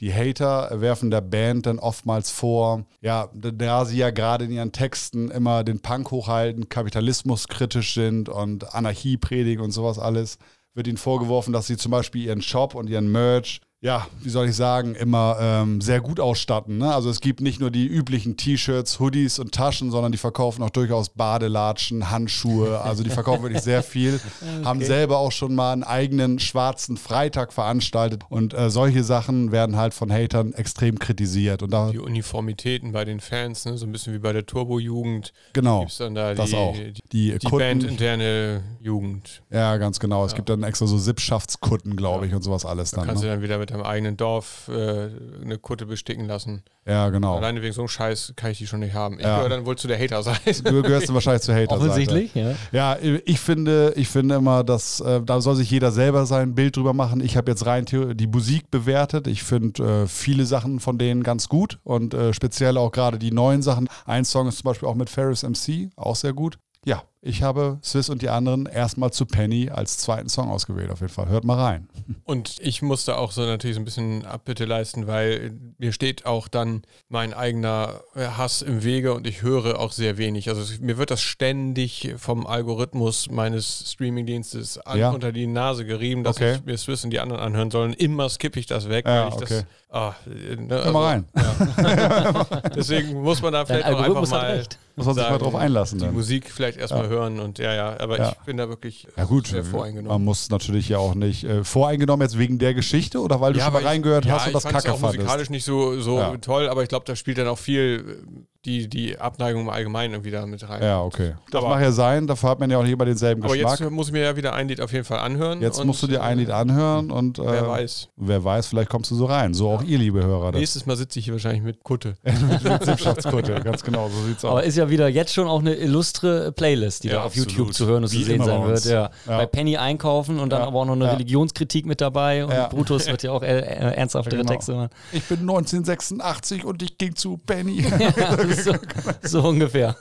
Die 0.00 0.12
Hater 0.12 0.80
werfen 0.80 1.10
der 1.10 1.22
Band 1.22 1.66
dann 1.66 1.78
oftmals 1.78 2.30
vor, 2.30 2.84
ja, 3.00 3.30
da 3.32 3.84
sie 3.86 3.96
ja 3.96 4.10
gerade 4.10 4.44
in 4.44 4.50
ihren 4.50 4.72
Texten 4.72 5.30
immer 5.30 5.64
den 5.64 5.80
Punk 5.80 6.10
hochhalten, 6.10 6.68
Kapitalismus 6.68 7.48
kritisch 7.48 7.94
sind 7.94 8.28
und 8.28 8.74
Anarchie 8.74 9.16
predigen 9.16 9.64
und 9.64 9.70
sowas 9.70 9.98
alles, 9.98 10.38
wird 10.74 10.88
ihnen 10.88 10.98
vorgeworfen, 10.98 11.52
dass 11.52 11.68
sie 11.68 11.76
zum 11.78 11.92
Beispiel 11.92 12.24
ihren 12.24 12.42
Shop 12.42 12.74
und 12.74 12.90
ihren 12.90 13.10
Merch 13.10 13.60
ja, 13.84 14.06
wie 14.22 14.30
soll 14.30 14.48
ich 14.48 14.56
sagen, 14.56 14.94
immer 14.94 15.36
ähm, 15.38 15.82
sehr 15.82 16.00
gut 16.00 16.18
ausstatten. 16.18 16.78
Ne? 16.78 16.94
Also 16.94 17.10
es 17.10 17.20
gibt 17.20 17.42
nicht 17.42 17.60
nur 17.60 17.70
die 17.70 17.86
üblichen 17.86 18.38
T-Shirts, 18.38 18.98
Hoodies 18.98 19.38
und 19.38 19.52
Taschen, 19.52 19.90
sondern 19.90 20.10
die 20.10 20.16
verkaufen 20.16 20.62
auch 20.62 20.70
durchaus 20.70 21.10
Badelatschen, 21.10 22.10
Handschuhe. 22.10 22.80
Also 22.80 23.04
die 23.04 23.10
verkaufen 23.10 23.42
wirklich 23.42 23.62
sehr 23.62 23.82
viel. 23.82 24.20
Okay. 24.44 24.64
Haben 24.64 24.84
selber 24.84 25.18
auch 25.18 25.32
schon 25.32 25.54
mal 25.54 25.72
einen 25.72 25.84
eigenen 25.84 26.38
schwarzen 26.38 26.96
Freitag 26.96 27.52
veranstaltet. 27.52 28.22
Und 28.28 28.52
äh, 28.52 28.68
solche 28.68 29.02
Sachen 29.02 29.52
werden 29.52 29.76
halt 29.76 29.94
von 29.94 30.12
Hatern 30.12 30.52
extrem 30.52 30.98
kritisiert. 30.98 31.62
Und 31.62 31.72
da 31.72 31.90
die 31.90 31.98
Uniformitäten 31.98 32.92
bei 32.92 33.04
den 33.04 33.20
Fans, 33.20 33.64
ne? 33.64 33.76
so 33.78 33.86
ein 33.86 33.92
bisschen 33.92 34.12
wie 34.12 34.18
bei 34.18 34.32
der 34.32 34.44
Turbo-Jugend. 34.44 35.32
Genau. 35.52 35.80
Gibt's 35.80 35.98
dann 35.98 36.14
da 36.14 36.34
das 36.34 36.50
die, 36.50 36.56
auch. 36.56 36.74
Die, 37.12 37.38
die 37.38 37.48
bandinterne 37.48 38.62
Jugend. 38.80 39.42
Ja, 39.50 39.76
ganz 39.76 39.98
genau. 39.98 40.20
Ja. 40.20 40.26
Es 40.26 40.34
gibt 40.34 40.48
dann 40.48 40.62
extra 40.62 40.86
so 40.86 40.98
Sippschaftskutten, 40.98 41.96
glaube 41.96 42.24
ja. 42.24 42.30
ich, 42.30 42.34
und 42.34 42.42
sowas 42.42 42.64
alles 42.64 42.90
da 42.90 42.98
dann. 42.98 43.06
Kannst 43.06 43.22
ne? 43.22 43.28
du 43.28 43.34
dann 43.34 43.42
wieder 43.42 43.58
mit 43.58 43.73
deinem 43.74 43.86
eigenen 43.86 44.16
Dorf 44.16 44.68
äh, 44.68 45.10
eine 45.42 45.58
Kutte 45.58 45.86
besticken 45.86 46.26
lassen. 46.26 46.62
Ja, 46.86 47.08
genau. 47.10 47.36
Alleine 47.36 47.62
wegen 47.62 47.72
so 47.72 47.82
einem 47.82 47.88
Scheiß 47.88 48.34
kann 48.36 48.50
ich 48.50 48.58
die 48.58 48.66
schon 48.66 48.80
nicht 48.80 48.94
haben. 48.94 49.18
Ich 49.18 49.24
ja. 49.24 49.36
gehöre 49.36 49.48
dann 49.48 49.66
wohl 49.66 49.76
zu 49.76 49.88
der 49.88 49.98
Hater-Seite. 49.98 50.62
Du 50.62 50.82
gehörst 50.82 51.08
dann 51.08 51.14
wahrscheinlich 51.14 51.42
zur 51.42 51.54
Hater-Seite. 51.54 51.90
Offensichtlich, 51.90 52.34
ja. 52.34 52.54
Ja, 52.72 52.98
ich 53.00 53.40
finde, 53.40 53.92
ich 53.96 54.08
finde 54.08 54.34
immer, 54.34 54.64
dass 54.64 55.00
äh, 55.00 55.22
da 55.22 55.40
soll 55.40 55.56
sich 55.56 55.70
jeder 55.70 55.92
selber 55.92 56.26
sein 56.26 56.54
Bild 56.54 56.76
drüber 56.76 56.92
machen. 56.92 57.20
Ich 57.20 57.36
habe 57.36 57.50
jetzt 57.50 57.66
rein 57.66 57.84
die 57.86 58.26
Musik 58.26 58.70
bewertet. 58.70 59.26
Ich 59.26 59.42
finde 59.42 60.02
äh, 60.02 60.06
viele 60.06 60.46
Sachen 60.46 60.80
von 60.80 60.98
denen 60.98 61.22
ganz 61.22 61.48
gut 61.48 61.78
und 61.84 62.14
äh, 62.14 62.32
speziell 62.32 62.76
auch 62.76 62.92
gerade 62.92 63.18
die 63.18 63.32
neuen 63.32 63.62
Sachen. 63.62 63.88
Ein 64.06 64.24
Song 64.24 64.48
ist 64.48 64.58
zum 64.58 64.64
Beispiel 64.64 64.88
auch 64.88 64.94
mit 64.94 65.10
Ferris 65.10 65.42
MC, 65.42 65.90
auch 65.96 66.16
sehr 66.16 66.32
gut. 66.32 66.58
Ja, 66.84 67.02
ich 67.26 67.42
habe 67.42 67.78
Swiss 67.82 68.10
und 68.10 68.20
die 68.20 68.28
anderen 68.28 68.66
erstmal 68.66 69.10
zu 69.10 69.24
Penny 69.24 69.70
als 69.70 69.96
zweiten 69.96 70.28
Song 70.28 70.50
ausgewählt, 70.50 70.90
auf 70.90 71.00
jeden 71.00 71.12
Fall. 71.12 71.28
Hört 71.28 71.44
mal 71.44 71.58
rein. 71.58 71.88
Und 72.24 72.56
ich 72.60 72.82
musste 72.82 73.16
auch 73.16 73.32
so 73.32 73.42
natürlich 73.42 73.76
so 73.76 73.80
ein 73.80 73.84
bisschen 73.84 74.24
Abbitte 74.24 74.64
leisten, 74.64 75.06
weil 75.06 75.52
mir 75.78 75.92
steht 75.92 76.26
auch 76.26 76.48
dann 76.48 76.82
mein 77.08 77.32
eigener 77.32 78.02
Hass 78.14 78.62
im 78.62 78.82
Wege 78.82 79.14
und 79.14 79.26
ich 79.26 79.42
höre 79.42 79.78
auch 79.78 79.92
sehr 79.92 80.16
wenig. 80.18 80.48
Also 80.48 80.62
mir 80.80 80.98
wird 80.98 81.10
das 81.10 81.20
ständig 81.20 82.14
vom 82.16 82.46
Algorithmus 82.46 83.30
meines 83.30 83.92
Streamingdienstes 83.92 84.80
ja. 84.94 85.10
unter 85.10 85.32
die 85.32 85.46
Nase 85.46 85.84
gerieben, 85.84 86.24
dass 86.24 86.36
okay. 86.36 86.56
ich 86.56 86.64
mir 86.64 86.76
Swiss 86.76 87.04
und 87.04 87.10
die 87.10 87.20
anderen 87.20 87.42
anhören 87.42 87.70
soll. 87.70 87.86
Und 87.86 87.94
immer 87.94 88.28
skippe 88.28 88.58
ich 88.58 88.66
das 88.66 88.88
weg, 88.88 89.06
ja, 89.06 89.22
weil 89.22 89.28
ich 89.28 89.34
okay. 89.34 89.44
das. 89.48 89.64
Ah, 89.90 90.14
ne, 90.26 90.76
also, 90.76 90.92
mal 90.92 91.04
rein. 91.04 91.24
Ja. 91.36 92.46
Deswegen 92.74 93.22
muss 93.22 93.40
man 93.40 93.52
da 93.52 93.64
vielleicht 93.64 93.86
auch 93.86 94.00
einfach 94.00 94.28
mal. 94.28 94.64
Muss 94.96 95.06
man 95.06 95.14
sich 95.14 95.28
mal 95.28 95.38
drauf 95.38 95.54
einlassen. 95.54 95.98
Die 95.98 96.04
dann. 96.04 96.14
Musik 96.14 96.50
vielleicht 96.50 96.78
erstmal 96.78 97.08
hören 97.08 97.13
hören 97.14 97.40
und 97.40 97.58
ja, 97.58 97.74
ja, 97.74 98.00
aber 98.00 98.18
ja. 98.18 98.30
ich 98.30 98.38
bin 98.44 98.56
da 98.56 98.68
wirklich 98.68 99.06
ja, 99.16 99.24
gut, 99.24 99.46
sehr 99.46 99.64
voreingenommen. 99.64 100.18
Man 100.18 100.24
muss 100.24 100.50
natürlich 100.50 100.88
ja 100.88 100.98
auch 100.98 101.14
nicht 101.14 101.44
äh, 101.44 101.64
voreingenommen 101.64 102.22
jetzt 102.22 102.38
wegen 102.38 102.58
der 102.58 102.74
Geschichte 102.74 103.20
oder 103.20 103.40
weil 103.40 103.52
du 103.52 103.58
ja, 103.58 103.66
schon 103.66 103.74
mal 103.74 103.82
reingehört 103.82 104.26
ich, 104.26 104.30
hast 104.30 104.46
und 104.48 104.52
das 104.52 104.64
Kacke 104.64 104.88
fandest. 104.88 105.02
musikalisch 105.02 105.50
nicht 105.50 105.64
so, 105.64 106.00
so 106.00 106.36
toll, 106.40 106.68
aber 106.68 106.82
ich 106.82 106.88
glaube, 106.88 107.06
da 107.06 107.16
spielt 107.16 107.38
dann 107.38 107.48
auch 107.48 107.58
viel 107.58 108.22
die, 108.64 108.88
die 108.88 109.18
Abneigung 109.18 109.62
im 109.62 109.68
Allgemeinen 109.68 110.14
irgendwie 110.14 110.30
da 110.30 110.46
mit 110.46 110.66
rein. 110.68 110.82
Ja, 110.82 111.02
okay. 111.02 111.34
Das 111.50 111.62
aber, 111.62 111.74
mag 111.74 111.82
ja 111.82 111.92
sein, 111.92 112.26
dafür 112.26 112.50
hat 112.50 112.60
man 112.60 112.70
ja 112.70 112.78
auch 112.78 112.82
nicht 112.82 112.92
immer 112.92 113.04
denselben 113.04 113.42
aber 113.42 113.52
Geschmack. 113.52 113.74
Aber 113.74 113.84
jetzt 113.84 113.92
muss 113.92 114.06
ich 114.08 114.12
mir 114.12 114.22
ja 114.22 114.36
wieder 114.36 114.54
ein 114.54 114.68
Lied 114.68 114.80
auf 114.80 114.92
jeden 114.92 115.04
Fall 115.04 115.18
anhören. 115.18 115.60
Jetzt 115.60 115.84
musst 115.84 116.02
du 116.02 116.06
dir 116.06 116.22
ein 116.22 116.38
Lied 116.38 116.50
anhören 116.50 117.10
und 117.10 117.38
äh, 117.38 117.44
wer 117.44 117.68
weiß. 117.68 118.08
Wer 118.16 118.44
weiß, 118.44 118.66
vielleicht 118.68 118.88
kommst 118.88 119.10
du 119.10 119.16
so 119.16 119.26
rein. 119.26 119.52
So 119.52 119.68
ja. 119.68 119.76
auch 119.76 119.82
ihr, 119.82 119.98
liebe 119.98 120.24
Hörer. 120.24 120.52
Nächstes 120.52 120.86
Mal 120.86 120.96
sitze 120.96 121.18
ich 121.18 121.26
hier 121.26 121.34
wahrscheinlich 121.34 121.62
mit 121.62 121.82
Kutte. 121.84 122.14
mit 122.24 122.84
Sippschaftskutte, 122.84 123.60
ganz 123.62 123.82
genau, 123.82 124.08
so 124.08 124.26
sieht's 124.26 124.44
aus. 124.44 124.50
Aber 124.50 124.64
ist 124.64 124.76
ja 124.76 124.88
wieder 124.88 125.08
jetzt 125.08 125.34
schon 125.34 125.46
auch 125.46 125.60
eine 125.60 125.74
illustre 125.74 126.52
Playlist, 126.52 127.04
die 127.04 127.08
ja, 127.08 127.14
da 127.14 127.20
auf 127.20 127.26
absolut. 127.26 127.50
YouTube 127.50 127.74
zu 127.74 127.86
hören 127.86 128.02
und 128.02 128.08
zu 128.08 128.22
sehen 128.22 128.42
sein 128.42 128.66
wird. 128.66 128.84
Ja. 128.86 129.10
ja. 129.26 129.36
Bei 129.38 129.46
Penny 129.46 129.76
einkaufen 129.76 130.38
und 130.38 130.50
dann 130.50 130.62
aber 130.62 130.80
auch 130.80 130.86
noch 130.86 130.94
eine 130.94 131.12
Religionskritik 131.12 131.86
mit 131.86 132.00
dabei 132.00 132.44
und 132.44 132.70
Brutus 132.70 133.06
wird 133.06 133.22
ja 133.22 133.32
auch 133.32 133.42
äh, 133.42 133.58
äh, 133.58 133.94
ernsthaftere 133.94 134.38
genau. 134.38 134.52
Texte 134.52 134.74
machen. 134.74 134.90
Ich 135.12 135.24
bin 135.24 135.40
1986 135.40 136.64
und 136.64 136.82
ich 136.82 136.96
ging 136.96 137.14
zu 137.14 137.36
Penny. 137.36 137.84
so, 138.54 138.74
so 139.22 139.42
ungefähr. 139.48 139.96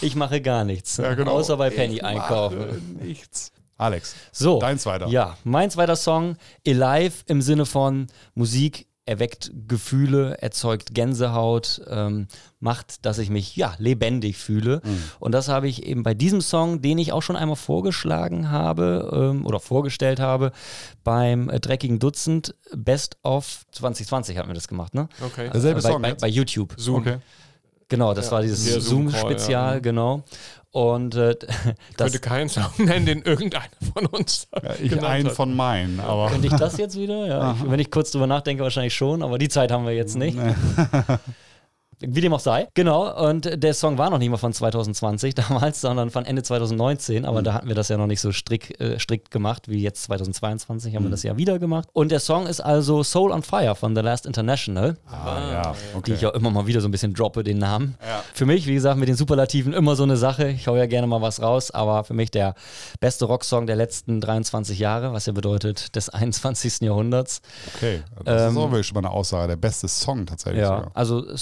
Ich 0.00 0.16
mache 0.16 0.40
gar 0.40 0.64
nichts. 0.64 0.96
Ja, 0.96 1.14
genau. 1.14 1.32
Außer 1.32 1.56
bei 1.56 1.70
Penny 1.70 1.96
Ich 1.96 2.04
einkaufen. 2.04 2.58
mache 2.58 3.04
nichts. 3.04 3.52
Alex, 3.78 4.14
So. 4.30 4.58
dein 4.60 4.78
zweiter. 4.78 5.08
Ja, 5.08 5.36
mein 5.44 5.70
zweiter 5.70 5.96
Song, 5.96 6.36
Alive 6.66 7.24
im 7.26 7.42
Sinne 7.42 7.66
von 7.66 8.06
Musik 8.34 8.86
erweckt 9.04 9.50
Gefühle, 9.66 10.38
erzeugt 10.40 10.94
Gänsehaut, 10.94 11.82
ähm, 11.88 12.28
macht, 12.60 13.04
dass 13.04 13.18
ich 13.18 13.30
mich 13.30 13.56
ja 13.56 13.74
lebendig 13.78 14.36
fühle. 14.36 14.80
Mhm. 14.84 15.02
Und 15.18 15.32
das 15.32 15.48
habe 15.48 15.66
ich 15.66 15.84
eben 15.84 16.04
bei 16.04 16.14
diesem 16.14 16.40
Song, 16.40 16.80
den 16.82 16.98
ich 16.98 17.12
auch 17.12 17.22
schon 17.22 17.34
einmal 17.34 17.56
vorgeschlagen 17.56 18.50
habe 18.52 19.10
ähm, 19.12 19.44
oder 19.44 19.58
vorgestellt 19.58 20.20
habe, 20.20 20.52
beim 21.02 21.50
äh, 21.50 21.58
dreckigen 21.58 21.98
Dutzend 21.98 22.54
Best 22.76 23.16
of 23.24 23.64
2020 23.72 24.38
hatten 24.38 24.48
wir 24.48 24.54
das 24.54 24.68
gemacht, 24.68 24.94
ne? 24.94 25.08
Okay. 25.20 25.50
Derselbe 25.52 25.82
bei, 25.82 25.90
Song 25.90 26.02
bei, 26.02 26.14
bei 26.14 26.28
YouTube. 26.28 26.74
Zoom. 26.76 27.00
Okay. 27.00 27.16
Genau, 27.92 28.14
das 28.14 28.26
Ja, 28.26 28.32
war 28.32 28.42
dieses 28.42 28.84
Zoom-Spezial, 28.86 29.74
ja. 29.74 29.78
genau. 29.80 30.24
Und 30.70 31.14
äh, 31.14 31.36
das, 31.98 32.12
könnte 32.12 32.18
keinen 32.20 32.48
Song 32.48 32.70
nennen, 32.78 33.04
den 33.04 33.20
irgendeiner 33.22 33.66
von 33.92 34.06
uns 34.06 34.48
Ja, 34.54 34.70
ich 34.82 35.04
einen 35.04 35.26
hat. 35.28 35.34
von 35.34 35.54
meinen, 35.54 36.00
aber. 36.00 36.30
Könnte 36.30 36.46
ich 36.46 36.54
das 36.54 36.78
jetzt 36.78 36.96
wieder? 36.98 37.26
Ja, 37.26 37.52
ich, 37.62 37.70
wenn 37.70 37.78
ich 37.78 37.90
kurz 37.90 38.10
drüber 38.10 38.26
nachdenke, 38.26 38.62
wahrscheinlich 38.62 38.94
schon, 38.94 39.22
aber 39.22 39.36
die 39.36 39.50
Zeit 39.50 39.70
haben 39.70 39.84
wir 39.84 39.92
jetzt 39.94 40.16
nicht. 40.16 40.38
Wie 42.06 42.20
dem 42.20 42.32
auch 42.32 42.40
sei. 42.40 42.68
Genau, 42.74 43.28
und 43.28 43.62
der 43.62 43.74
Song 43.74 43.98
war 43.98 44.10
noch 44.10 44.18
nicht 44.18 44.30
mal 44.30 44.36
von 44.36 44.52
2020 44.52 45.34
damals, 45.36 45.80
sondern 45.80 46.10
von 46.10 46.24
Ende 46.24 46.42
2019, 46.42 47.24
aber 47.24 47.42
da 47.42 47.54
hatten 47.54 47.68
wir 47.68 47.74
das 47.74 47.88
ja 47.88 47.96
noch 47.96 48.06
nicht 48.06 48.20
so 48.20 48.32
strikt, 48.32 48.80
äh, 48.80 48.98
strikt 48.98 49.30
gemacht 49.30 49.68
wie 49.68 49.82
jetzt 49.82 50.02
2022, 50.04 50.94
haben 50.96 51.04
wir 51.04 51.10
das 51.10 51.22
ja 51.22 51.36
wieder 51.36 51.58
gemacht. 51.58 51.88
Und 51.92 52.10
der 52.10 52.20
Song 52.20 52.46
ist 52.46 52.60
also 52.60 53.02
Soul 53.02 53.30
on 53.32 53.42
Fire 53.42 53.74
von 53.74 53.94
The 53.94 54.02
Last 54.02 54.26
International, 54.26 54.96
Ah, 55.10 55.50
ja, 55.52 55.62
die 55.92 55.96
okay. 55.98 56.12
ich 56.14 56.20
ja 56.20 56.30
immer 56.30 56.50
mal 56.50 56.66
wieder 56.66 56.80
so 56.80 56.88
ein 56.88 56.90
bisschen 56.90 57.14
droppe, 57.14 57.42
den 57.44 57.58
Namen. 57.58 57.96
Ja. 58.06 58.22
Für 58.34 58.46
mich, 58.46 58.66
wie 58.66 58.74
gesagt, 58.74 58.98
mit 58.98 59.08
den 59.08 59.16
Superlativen 59.16 59.72
immer 59.72 59.96
so 59.96 60.02
eine 60.02 60.16
Sache. 60.16 60.48
Ich 60.48 60.66
hau 60.68 60.76
ja 60.76 60.86
gerne 60.86 61.06
mal 61.06 61.20
was 61.22 61.40
raus, 61.42 61.70
aber 61.70 62.04
für 62.04 62.14
mich 62.14 62.30
der 62.30 62.54
beste 63.00 63.24
Rocksong 63.26 63.66
der 63.66 63.76
letzten 63.76 64.20
23 64.20 64.78
Jahre, 64.78 65.12
was 65.12 65.26
ja 65.26 65.32
bedeutet 65.32 65.94
des 65.96 66.08
21. 66.10 66.80
Jahrhunderts. 66.80 67.40
okay. 67.76 68.02
Das 68.24 68.42
Ähm, 68.42 68.50
ist 68.52 68.56
auch 68.58 68.70
wirklich 68.70 68.86
schon 68.86 68.94
mal 68.94 69.00
eine 69.08 69.10
Aussage. 69.10 69.48
Der 69.48 69.56
beste 69.56 69.88
Song 69.88 70.26
tatsächlich. 70.26 70.62
Ja, 70.62 70.76
sogar. 70.76 70.90
also 70.94 71.36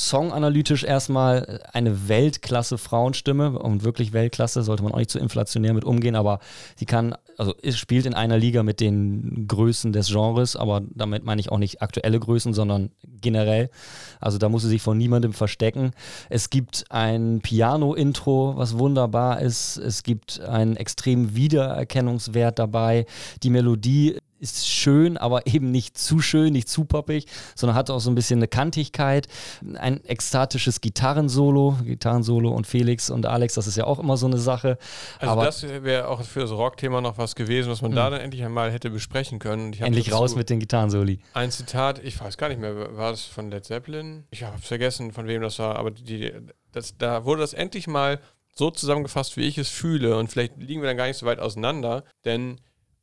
songanalytisch 0.51 0.85
erstmal 0.85 1.61
eine 1.73 2.09
Weltklasse 2.09 2.77
Frauenstimme 2.77 3.59
und 3.59 3.85
wirklich 3.85 4.13
Weltklasse, 4.13 4.63
sollte 4.63 4.83
man 4.83 4.93
auch 4.93 4.99
nicht 4.99 5.11
zu 5.11 5.19
inflationär 5.19 5.73
mit 5.75 5.85
umgehen, 5.85 6.17
aber 6.17 6.41
sie 6.77 6.87
kann, 6.87 7.15
also 7.37 7.55
spielt 7.71 8.07
in 8.07 8.15
einer 8.15 8.37
Liga 8.37 8.63
mit 8.63 8.81
den 8.81 9.47
Größen 9.47 9.93
des 9.93 10.09
Genres, 10.09 10.57
aber 10.57 10.83
damit 10.93 11.25
meine 11.25 11.41
ich 11.41 11.53
auch 11.53 11.59
nicht 11.59 11.83
aktuelle 11.83 12.19
Größen, 12.19 12.53
sondern 12.53 12.91
generell. 13.21 13.71
Also 14.19 14.39
da 14.39 14.49
muss 14.49 14.63
sie 14.63 14.69
sich 14.69 14.83
vor 14.83 14.95
niemandem 14.95 15.33
verstecken. 15.33 15.93
Es 16.29 16.51
gibt 16.51 16.85
ein 16.91 17.41
Piano-Intro, 17.41 18.55
was 18.57 18.79
wunderbar 18.79 19.41
ist. 19.41 19.77
Es 19.77 20.03
gibt 20.03 20.41
einen 20.41 20.77
extremen 20.77 21.37
Wiedererkennungswert 21.37 22.59
dabei. 22.59 23.07
Die 23.43 23.51
Melodie 23.51 24.17
ist 24.40 24.68
schön, 24.68 25.16
aber 25.16 25.46
eben 25.53 25.70
nicht 25.70 25.96
zu 25.96 26.20
schön, 26.20 26.53
nicht 26.53 26.68
zu 26.68 26.85
poppig, 26.85 27.26
sondern 27.55 27.76
hat 27.76 27.90
auch 27.90 28.00
so 28.00 28.11
ein 28.11 28.14
bisschen 28.14 28.38
eine 28.38 28.48
Kantigkeit. 28.48 29.29
Ein 29.74 30.05
ekstatisches 30.05 30.81
Gitarrensolo, 30.81 31.76
Gitarrensolo 31.85 32.50
und 32.50 32.66
Felix 32.66 33.11
und 33.11 33.26
Alex, 33.26 33.55
das 33.55 33.66
ist 33.66 33.76
ja 33.76 33.85
auch 33.85 33.98
immer 33.98 34.16
so 34.16 34.26
eine 34.26 34.38
Sache. 34.38 34.79
Also 35.18 35.33
aber 35.33 35.44
das 35.44 35.62
wäre 35.62 36.09
auch 36.09 36.22
für 36.22 36.40
das 36.40 36.50
Rockthema 36.50 37.00
noch 37.00 37.18
was 37.18 37.35
gewesen, 37.35 37.70
was 37.70 37.83
man 37.83 37.92
da 37.92 38.11
dann 38.11 38.20
endlich 38.20 38.44
einmal 38.44 38.72
hätte 38.72 38.90
besprechen 38.90 39.38
können. 39.38 39.72
Endlich 39.72 40.12
raus 40.12 40.35
mit 40.35 40.50
den 40.50 40.61
Gitarrensoli. 40.61 41.20
Ein 41.35 41.50
Zitat, 41.50 42.03
ich 42.03 42.20
weiß 42.20 42.37
gar 42.37 42.48
nicht 42.48 42.61
mehr, 42.61 42.96
war 42.96 43.11
das 43.11 43.24
von 43.24 43.50
Led 43.50 43.64
Zeppelin? 43.64 44.24
Ich 44.31 44.42
habe 44.42 44.59
vergessen, 44.59 45.12
von 45.12 45.26
wem 45.26 45.42
das 45.42 45.59
war, 45.59 45.76
aber 45.76 45.90
die, 45.90 46.33
das, 46.72 46.96
da 46.96 47.24
wurde 47.24 47.42
das 47.42 47.53
endlich 47.53 47.87
mal 47.87 48.20
so 48.55 48.70
zusammengefasst, 48.70 49.37
wie 49.37 49.46
ich 49.46 49.59
es 49.59 49.68
fühle. 49.68 50.16
Und 50.16 50.29
vielleicht 50.29 50.57
liegen 50.59 50.83
wir 50.83 50.88
dann 50.88 50.96
gar 50.96 51.07
nicht 51.07 51.16
so 51.16 51.26
weit 51.26 51.38
auseinander, 51.38 52.05
denn 52.24 52.61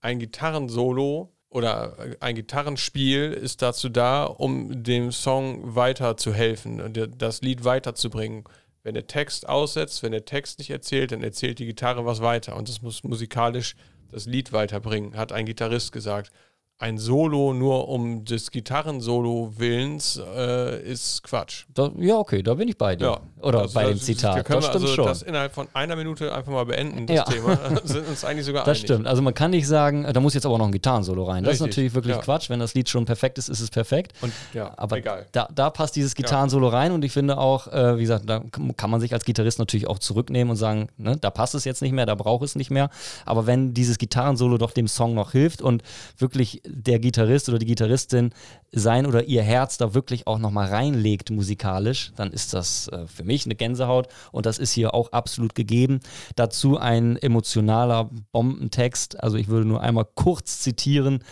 ein 0.08 0.20
Gitarrensolo 0.20 1.34
oder 1.50 1.98
ein 2.22 2.36
Gitarrenspiel 2.36 3.34
ist 3.34 3.62
dazu 3.62 3.90
da, 3.90 4.24
um 4.24 4.82
dem 4.84 5.12
Song 5.12 5.76
weiterzuhelfen 5.76 6.80
und 6.80 6.98
das 7.18 7.42
Lied 7.42 7.66
weiterzubringen. 7.66 8.46
Wenn 8.84 8.94
der 8.94 9.08
Text 9.08 9.50
aussetzt, 9.50 10.04
wenn 10.04 10.14
der 10.14 10.24
Text 10.24 10.60
nicht 10.60 10.70
erzählt, 10.70 11.12
dann 11.12 11.24
erzählt 11.24 11.60
die 11.60 11.66
Gitarre 11.66 12.06
was 12.06 12.22
weiter 12.22 12.56
und 12.56 12.70
das 12.70 12.82
muss 12.82 13.04
musikalisch 13.04 13.76
das 14.10 14.26
Lied 14.26 14.54
weiterbringen, 14.54 15.18
hat 15.18 15.34
ein 15.34 15.46
Gitarrist 15.46 15.92
gesagt. 15.92 16.32
Ein 16.80 17.00
Solo 17.00 17.54
nur 17.54 17.88
um 17.90 18.24
des 18.24 18.52
Gitarrensolo 18.52 19.52
willens 19.58 20.22
äh, 20.36 20.80
ist 20.84 21.24
Quatsch. 21.24 21.66
Da, 21.74 21.90
ja, 21.98 22.18
okay, 22.18 22.44
da 22.44 22.54
bin 22.54 22.68
ich 22.68 22.78
bei 22.78 22.96
dir. 22.96 23.06
Ja. 23.08 23.20
Oder 23.42 23.62
Also 23.62 23.74
bei 23.74 23.86
dem 23.86 23.98
Zitat. 24.00 24.38
Da 24.38 24.44
können 24.44 24.62
Das 24.62 24.66
wir 24.66 24.70
stimmt 24.70 24.84
also 24.84 24.96
schon. 24.96 25.06
das 25.08 25.22
innerhalb 25.24 25.54
von 25.56 25.68
einer 25.74 25.96
Minute 25.96 26.32
einfach 26.32 26.52
mal 26.52 26.66
beenden, 26.68 27.08
das 27.08 27.16
Ja. 27.16 27.24
Thema. 27.24 27.58
Sind 27.84 28.08
uns 28.08 28.24
eigentlich 28.24 28.46
sogar 28.46 28.64
Das 28.64 28.78
einig. 28.78 28.84
stimmt. 28.90 29.08
Also 29.08 29.24
man 29.24 29.34
kann 29.34 29.50
nicht 29.50 29.66
sagen, 29.68 30.06
da 30.14 30.20
muss 30.20 30.36
jetzt 30.36 30.46
aber 30.46 30.60
noch 30.60 30.68
ein 30.68 30.72
Gitarrensolo 30.72 31.24
rein. 31.24 31.44
Das 31.44 31.56
ist 31.56 31.62
natürlich 31.62 31.96
wirklich 31.96 32.16
ja. 32.16 32.22
Quatsch. 32.22 32.48
Wenn 32.52 32.60
das 32.60 32.76
Lied 32.76 32.90
schon 32.90 33.06
perfekt 33.06 33.40
ist, 33.40 33.50
ist 33.50 33.60
es 33.60 33.72
perfekt. 33.72 34.14
Und 34.22 34.32
ja, 34.54 34.72
Aber 34.78 34.98
egal. 34.98 35.26
Da, 35.32 35.50
da 35.54 35.72
passt 35.72 35.96
dieses 35.96 36.14
Gitarrensolo 36.14 36.68
rein 36.68 36.92
und 36.92 37.04
ich 37.04 37.12
finde 37.12 37.40
auch, 37.40 37.66
äh, 37.74 37.98
wie 37.98 38.02
gesagt, 38.02 38.30
da 38.30 38.44
kann 38.76 38.90
man 38.92 39.00
sich 39.02 39.14
als 39.14 39.26
Gitarrist 39.26 39.58
natürlich 39.58 39.88
auch 39.88 39.98
zurücknehmen 39.98 40.52
und 40.52 40.58
sagen, 40.58 40.90
ne, 40.98 41.18
da 41.18 41.32
passt 41.32 41.56
es 41.56 41.66
jetzt 41.66 41.82
nicht 41.82 41.92
mehr, 41.94 42.06
da 42.06 42.14
braucht 42.14 42.44
es 42.44 42.56
nicht 42.56 42.70
mehr. 42.70 42.92
Aber 43.26 43.48
wenn 43.48 43.74
dieses 43.74 43.98
Gitarrensolo 43.98 44.60
doch 44.60 44.70
dem 44.72 44.88
Song 44.88 45.16
noch 45.16 45.32
hilft 45.32 45.64
und 45.64 45.82
wirklich 46.20 46.62
der 46.70 47.00
Gitarrist 47.00 47.50
oder 47.50 47.60
die 47.60 47.66
Gitarristin 47.66 48.32
sein 48.72 49.06
oder 49.06 49.24
ihr 49.24 49.44
Herz 49.44 49.78
da 49.78 49.94
wirklich 49.94 50.28
auch 50.28 50.40
nochmal 50.40 50.70
reinlegt 50.70 51.30
musikalisch, 51.30 52.12
dann 52.16 52.32
ist 52.32 52.54
das 52.54 52.88
äh, 52.90 53.08
für 53.08 53.24
mich 53.24 53.46
eine 53.46 53.56
Gänsehaut 53.56 54.08
und 54.32 54.46
das 54.46 54.60
ist 54.60 54.72
hier 54.72 54.94
auch 54.94 55.12
absolut 55.12 55.56
gegeben. 55.56 56.00
Dazu 56.36 56.78
ein 56.78 57.18
emotionaler 57.18 58.10
Bombentext, 58.32 59.22
also 59.22 59.38
ich 59.38 59.48
würde 59.48 59.68
nur 59.68 59.82
einmal 59.82 60.06
kurz 60.16 60.60
zitieren 60.60 61.24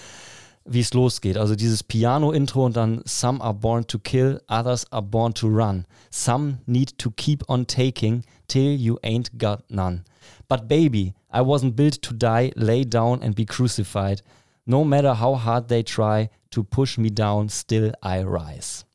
wie 0.65 0.79
es 0.79 0.93
losgeht. 0.93 1.37
Also 1.37 1.55
dieses 1.55 1.83
Piano-Intro 1.83 2.65
und 2.65 2.75
dann 2.75 3.01
Some 3.05 3.39
are 3.41 3.53
born 3.53 3.85
to 3.87 3.99
kill, 3.99 4.41
others 4.49 4.91
are 4.91 5.03
born 5.03 5.33
to 5.35 5.47
run. 5.47 5.85
Some 6.09 6.57
need 6.65 6.97
to 6.97 7.11
keep 7.11 7.47
on 7.47 7.67
taking 7.67 8.23
till 8.47 8.73
you 8.75 8.97
ain't 9.03 9.37
got 9.37 9.63
none. 9.69 10.03
But 10.47 10.67
baby, 10.67 11.13
I 11.31 11.41
wasn't 11.41 11.75
built 11.75 12.01
to 12.03 12.13
die, 12.13 12.51
lay 12.55 12.83
down 12.83 13.21
and 13.21 13.35
be 13.35 13.45
crucified. 13.45 14.21
No 14.67 14.83
matter 14.83 15.13
how 15.13 15.35
hard 15.35 15.67
they 15.67 15.83
try 15.83 16.29
to 16.51 16.63
push 16.63 16.97
me 16.97 17.09
down, 17.09 17.49
still 17.49 17.91
I 18.01 18.23
rise. 18.23 18.85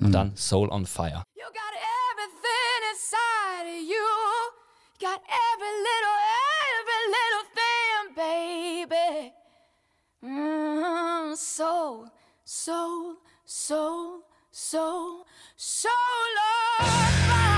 Und 0.00 0.12
dann 0.12 0.36
Soul 0.36 0.70
on 0.70 0.86
Fire. 0.86 1.22
You 1.34 1.44
got 1.52 1.74
everything 2.10 2.80
inside 2.92 3.66
of 3.68 3.82
you. 3.82 4.08
Got 5.00 5.20
every 5.28 5.74
little, 5.88 6.18
every 6.80 7.02
little 7.16 7.46
thing, 7.58 8.14
baby. 8.16 9.32
Mm, 10.24 11.36
soul, 11.36 12.08
soul, 12.44 13.16
soul, 13.44 14.22
soul, 14.50 15.26
soul 15.56 15.92
on 16.80 17.57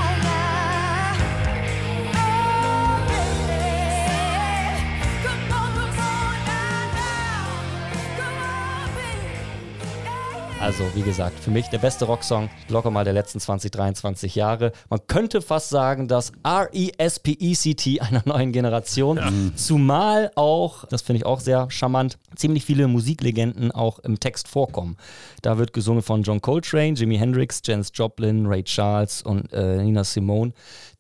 Also, 10.60 10.84
wie 10.94 11.00
gesagt, 11.00 11.40
für 11.40 11.50
mich 11.50 11.68
der 11.68 11.78
beste 11.78 12.04
Rocksong, 12.04 12.50
locker 12.68 12.90
mal 12.90 13.02
der 13.02 13.14
letzten 13.14 13.40
20, 13.40 13.70
23 13.70 14.34
Jahre. 14.34 14.72
Man 14.90 15.00
könnte 15.06 15.40
fast 15.40 15.70
sagen, 15.70 16.06
das 16.06 16.32
R-E-S-P-E-C-T 16.44 18.00
einer 18.00 18.20
neuen 18.26 18.52
Generation. 18.52 19.52
Zumal 19.56 20.30
auch, 20.34 20.84
das 20.84 21.00
finde 21.00 21.18
ich 21.18 21.26
auch 21.26 21.40
sehr 21.40 21.70
charmant, 21.70 22.18
ziemlich 22.36 22.66
viele 22.66 22.88
Musiklegenden 22.88 23.72
auch 23.72 24.00
im 24.00 24.20
Text 24.20 24.48
vorkommen. 24.48 24.98
Da 25.40 25.56
wird 25.56 25.72
gesungen 25.72 26.02
von 26.02 26.22
John 26.24 26.42
Coltrane, 26.42 26.92
Jimi 26.92 27.16
Hendrix, 27.16 27.62
Janis 27.64 27.90
Joplin, 27.94 28.44
Ray 28.44 28.62
Charles 28.62 29.22
und 29.22 29.50
äh, 29.54 29.82
Nina 29.82 30.04
Simone, 30.04 30.52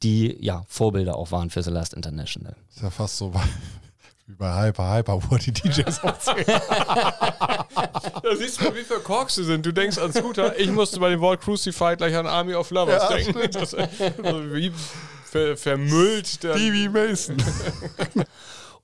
die 0.02 0.38
ja 0.40 0.64
Vorbilder 0.68 1.16
auch 1.16 1.32
waren 1.32 1.50
für 1.50 1.62
The 1.62 1.70
Last 1.70 1.92
International. 1.92 2.56
Ist 2.74 2.82
ja 2.82 2.88
fast 2.88 3.18
so 3.18 3.34
wie 4.30 4.36
bei 4.36 4.66
Hyper 4.66 4.96
Hyper, 4.96 5.20
wo 5.28 5.36
die 5.36 5.52
DJs 5.52 6.00
aufzählen. 6.04 6.44
Da 6.46 8.36
siehst 8.36 8.60
du 8.60 8.64
mal, 8.64 8.76
wie 8.76 8.84
viele 8.84 9.00
Korks 9.00 9.34
sie 9.34 9.44
sind. 9.44 9.66
Du 9.66 9.72
denkst 9.72 9.98
an 9.98 10.12
Scooter. 10.12 10.58
Ich 10.58 10.70
musste 10.70 11.00
bei 11.00 11.10
dem 11.10 11.20
Wort 11.20 11.40
Crucified 11.40 11.98
gleich 11.98 12.16
an 12.16 12.26
Army 12.26 12.54
of 12.54 12.70
Lovers 12.70 13.02
Ja, 13.10 13.16
denken. 13.16 13.50
Das, 13.52 13.74
also 13.74 14.54
wie 14.54 14.72
ver, 15.24 15.56
vermüllt 15.56 16.42
der. 16.42 16.54
Stevie 16.54 16.88
Mason. 16.88 17.36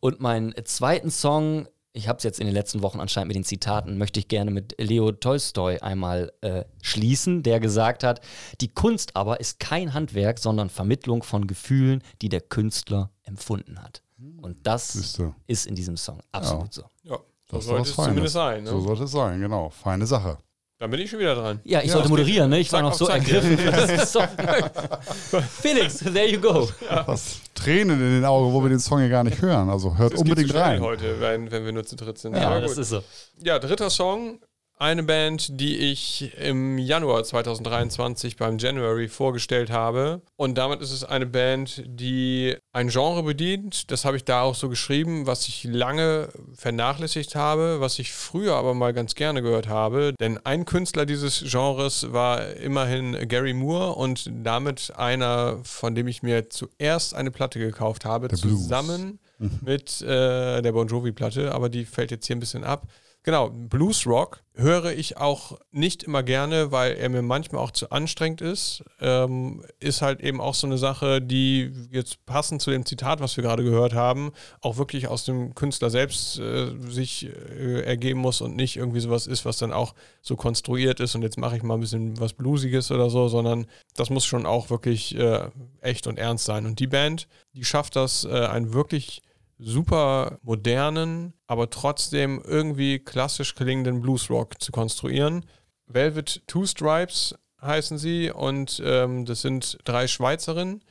Und 0.01 0.21
meinen 0.21 0.55
zweiten 0.65 1.11
Song, 1.11 1.69
ich 1.93 2.09
habe 2.09 2.19
es 2.19 2.25
jetzt 2.25 2.41
in 2.41 2.47
den 2.47 2.55
letzten 2.55 2.83
Wochen 2.83 3.01
anscheinend 3.01 3.29
mit 3.29 3.37
den 3.37 3.45
Zitaten, 3.45 3.99
möchte 3.99 4.21
ich 4.21 4.29
gerne 4.29 4.51
mit 4.51 4.75
Leo 4.79 5.13
Tolstoi 5.13 5.79
einmal 5.81 6.33
äh, 6.43 6.65
schließen, 6.83 7.43
der 7.43 7.61
gesagt 7.61 8.05
hat, 8.05 8.21
die 8.61 8.69
Kunst 8.69 9.17
aber 9.17 9.41
ist 9.41 9.61
kein 9.61 9.95
Handwerk, 9.95 10.39
sondern 10.39 10.69
Vermittlung 10.71 11.23
von 11.23 11.47
Gefühlen, 11.47 12.03
die 12.21 12.29
der 12.29 12.41
Künstler 12.41 13.11
empfunden 13.23 13.83
hat. 13.83 14.03
Und 14.41 14.57
das 14.67 14.93
Siehste. 14.93 15.35
ist 15.47 15.67
in 15.67 15.75
diesem 15.75 15.97
Song 15.97 16.21
absolut 16.33 16.73
so. 16.73 16.83
Ja, 17.05 17.19
so 17.51 17.57
Das 17.57 17.65
sollte 17.67 17.89
es 17.89 17.95
Feines. 17.95 18.09
zumindest 18.11 18.35
sein. 18.35 18.65
Ne? 18.65 18.71
So 18.71 18.81
sollte 18.81 19.05
es 19.05 19.11
sein, 19.13 19.41
genau. 19.41 19.71
Feine 19.71 20.07
Sache. 20.07 20.39
Dann 20.79 20.91
bin 20.91 21.01
ich 21.01 21.09
schon 21.11 21.21
wieder 21.21 21.35
dran. 21.35 21.61
Ja, 21.65 21.81
ich 21.81 21.87
Ja, 21.87 21.95
sollte 21.95 22.11
moderieren, 22.11 22.51
ne? 22.51 22.59
Ich 22.59 22.71
war 22.71 22.83
noch 22.83 22.93
so 22.93 23.07
Zack. 23.07 23.27
ergriffen. 23.27 23.57
Felix, 25.61 25.99
there 26.01 26.29
you 26.31 26.39
go. 26.41 26.69
Was 27.07 27.41
Tränen 27.55 27.99
in 28.01 28.11
den 28.21 28.25
Augen, 28.25 28.53
wo 28.53 28.63
wir 28.63 28.69
den 28.69 28.79
Song 28.79 29.01
ja 29.01 29.09
gar 29.09 29.25
nicht 29.25 29.41
hören. 29.41 29.71
Also 29.71 29.97
hört 29.97 30.13
Das 30.13 30.21
unbedingt 30.21 30.55
rein. 30.55 30.81
heute, 30.83 31.19
wenn, 31.21 31.51
wenn 31.51 31.65
wir 31.65 31.73
nur 31.73 31.85
zu 31.85 31.97
dritt 31.97 32.19
sind. 32.19 32.37
Ja, 32.37 32.51
Aber 32.51 32.61
das 32.61 32.73
gut. 32.73 32.81
ist 32.83 32.91
so. 32.91 33.03
Ja, 33.43 33.59
dritter 33.59 33.89
Song. 33.89 34.39
Eine 34.79 35.05
Band, 35.05 35.59
die 35.59 35.75
ich 35.75 36.37
im 36.39 36.77
Januar 36.77 37.25
2023 37.25 38.37
beim 38.37 38.59
January 38.59 39.09
vorgestellt 39.09 39.71
habe. 39.71 40.21
Und 40.37 40.59
damit 40.59 40.83
ist 40.83 40.93
es 40.93 41.03
eine 41.03 41.25
Band, 41.25 41.83
die 41.87 42.55
ein 42.75 42.89
Genre 42.89 43.23
bedient. 43.23 43.91
Das 43.91 44.05
habe 44.05 44.19
ich 44.19 44.25
da 44.25 44.43
auch 44.43 44.55
so 44.55 44.69
geschrieben, 44.69 45.27
was 45.27 45.49
ich 45.49 45.65
lange 45.65 46.29
vernachlässigt 46.55 47.35
habe, 47.35 47.81
was 47.81 47.99
ich 47.99 48.13
früher 48.13 48.55
aber 48.57 48.75
mal 48.75 48.93
ganz 48.93 49.15
gerne 49.15 49.41
gehört 49.41 49.67
habe. 49.67 50.13
Denn 50.21 50.39
ein 50.45 50.67
Künstler 50.67 51.07
dieses 51.07 51.43
Genres 51.51 52.13
war 52.13 52.47
immerhin 52.57 53.29
Gary 53.29 53.55
Moore 53.55 53.95
und 53.95 54.31
damit 54.31 54.93
einer, 54.95 55.59
von 55.63 55.95
dem 55.95 56.07
ich 56.07 56.23
mir 56.23 56.51
zuerst 56.51 57.15
eine 57.15 57.31
Platte 57.31 57.59
gekauft 57.59 58.05
habe, 58.05 58.29
zusammen 58.29 59.21
mit 59.63 60.03
äh, 60.03 60.61
der 60.61 60.73
Bon 60.73 60.87
Jovi-Platte. 60.87 61.55
Aber 61.55 61.71
die 61.71 61.87
fällt 61.87 62.11
jetzt 62.11 62.27
hier 62.27 62.37
ein 62.37 62.41
bisschen 62.41 62.63
ab. 62.63 62.87
Genau, 63.27 63.51
Blues 63.51 64.07
Rock 64.07 64.45
höre 64.55 64.93
ich 64.93 65.17
auch 65.17 65.59
nicht 65.73 66.05
immer 66.05 66.23
gerne, 66.23 66.71
weil 66.71 66.93
er 66.93 67.09
mir 67.09 67.23
manchmal 67.23 67.61
auch 67.61 67.73
zu 67.73 67.91
anstrengend 67.91 68.41
ist. 68.41 68.85
Ähm, 69.01 69.65
ist 69.81 70.01
halt 70.01 70.21
eben 70.21 70.41
auch 70.41 70.55
so 70.55 70.69
eine 70.69 70.79
Sache, 70.79 71.21
die 71.21 71.73
jetzt 71.91 72.25
passend 72.25 72.63
zu 72.63 72.71
dem 72.71 72.87
Zitat, 72.87 73.19
was 73.19 73.37
wir 73.37 73.43
gerade 73.43 73.65
gehört 73.65 73.95
haben, 73.95 74.31
auch 74.61 74.77
wirklich 74.77 75.09
aus 75.09 75.25
dem 75.25 75.57
Künstler 75.57 75.91
selbst 75.91 76.39
äh, 76.39 76.69
sich 76.89 77.29
äh, 77.29 77.81
ergeben 77.81 78.21
muss 78.21 78.41
und 78.41 78.55
nicht 78.55 78.77
irgendwie 78.77 79.01
sowas 79.01 79.27
ist, 79.27 79.45
was 79.45 79.59
dann 79.59 79.73
auch 79.73 79.97
so 80.23 80.37
konstruiert 80.37 81.01
ist 81.01 81.17
und 81.17 81.23
jetzt 81.23 81.37
mache 81.37 81.57
ich 81.57 81.65
mal 81.65 81.75
ein 81.75 81.81
bisschen 81.81 82.21
was 82.21 82.33
Bluesiges 82.33 82.93
oder 82.93 83.11
so, 83.11 83.27
sondern 83.27 83.67
das 83.97 84.09
muss 84.09 84.25
schon 84.25 84.47
auch 84.47 84.71
wirklich 84.71 85.17
äh, 85.17 85.49
echt 85.81 86.07
und 86.07 86.17
ernst 86.17 86.45
sein. 86.45 86.65
Und 86.65 86.79
die 86.79 86.87
Band, 86.87 87.27
die 87.55 87.65
schafft 87.65 87.97
das, 87.97 88.25
äh, 88.25 88.47
ein 88.47 88.73
wirklich 88.73 89.23
super 89.59 90.39
modernen, 90.43 91.33
aber 91.47 91.71
trotzdem 91.71 92.43
irgendwie 92.45 92.99
klassisch 92.99 93.55
klingenden 93.55 94.01
Bluesrock 94.01 94.61
zu 94.61 94.73
konstruieren. 94.73 95.47
Velvet 95.87 96.43
Two 96.47 96.67
Stripes 96.67 97.35
heißen 97.63 97.99
sie 97.99 98.31
und 98.31 98.83
ähm, 98.85 99.25
das 99.25 99.43
sind 99.43 99.79
drei 99.85 100.07
Schweizerinnen, 100.07 100.83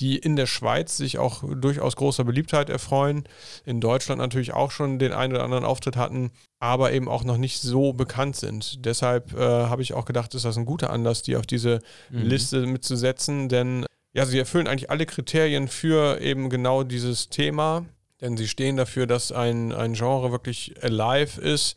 die 0.00 0.16
in 0.16 0.36
der 0.36 0.46
Schweiz 0.46 0.96
sich 0.96 1.18
auch 1.18 1.42
durchaus 1.56 1.96
großer 1.96 2.24
Beliebtheit 2.24 2.70
erfreuen, 2.70 3.24
in 3.64 3.80
Deutschland 3.80 4.20
natürlich 4.20 4.52
auch 4.52 4.70
schon 4.70 4.98
den 4.98 5.12
einen 5.12 5.32
oder 5.32 5.44
anderen 5.44 5.64
Auftritt 5.64 5.96
hatten, 5.96 6.30
aber 6.60 6.92
eben 6.92 7.08
auch 7.08 7.24
noch 7.24 7.36
nicht 7.36 7.60
so 7.60 7.92
bekannt 7.92 8.36
sind. 8.36 8.84
Deshalb 8.84 9.34
äh, 9.34 9.38
habe 9.38 9.82
ich 9.82 9.94
auch 9.94 10.04
gedacht, 10.04 10.34
ist 10.34 10.44
das 10.44 10.56
ein 10.56 10.66
guter 10.66 10.90
Anlass, 10.90 11.22
die 11.22 11.36
auf 11.36 11.46
diese 11.46 11.80
Liste 12.10 12.66
mitzusetzen, 12.66 13.48
denn 13.48 13.86
ja, 14.12 14.24
sie 14.24 14.38
erfüllen 14.38 14.66
eigentlich 14.66 14.90
alle 14.90 15.06
Kriterien 15.06 15.68
für 15.68 16.20
eben 16.20 16.48
genau 16.48 16.82
dieses 16.82 17.28
Thema, 17.28 17.84
denn 18.20 18.36
sie 18.36 18.48
stehen 18.48 18.76
dafür, 18.76 19.06
dass 19.06 19.32
ein, 19.32 19.72
ein 19.72 19.94
Genre 19.94 20.32
wirklich 20.32 20.74
alive 20.82 21.40
ist 21.40 21.76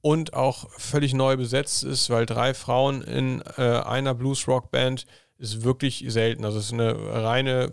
und 0.00 0.34
auch 0.34 0.70
völlig 0.70 1.14
neu 1.14 1.36
besetzt 1.36 1.84
ist, 1.84 2.10
weil 2.10 2.26
drei 2.26 2.54
Frauen 2.54 3.02
in 3.02 3.42
äh, 3.56 3.62
einer 3.62 4.14
Blues-Rock-Band 4.14 5.06
ist 5.38 5.62
wirklich 5.64 6.04
selten. 6.08 6.44
Also 6.44 6.58
es 6.58 6.66
ist 6.66 6.72
eine 6.72 6.94
reine 7.22 7.72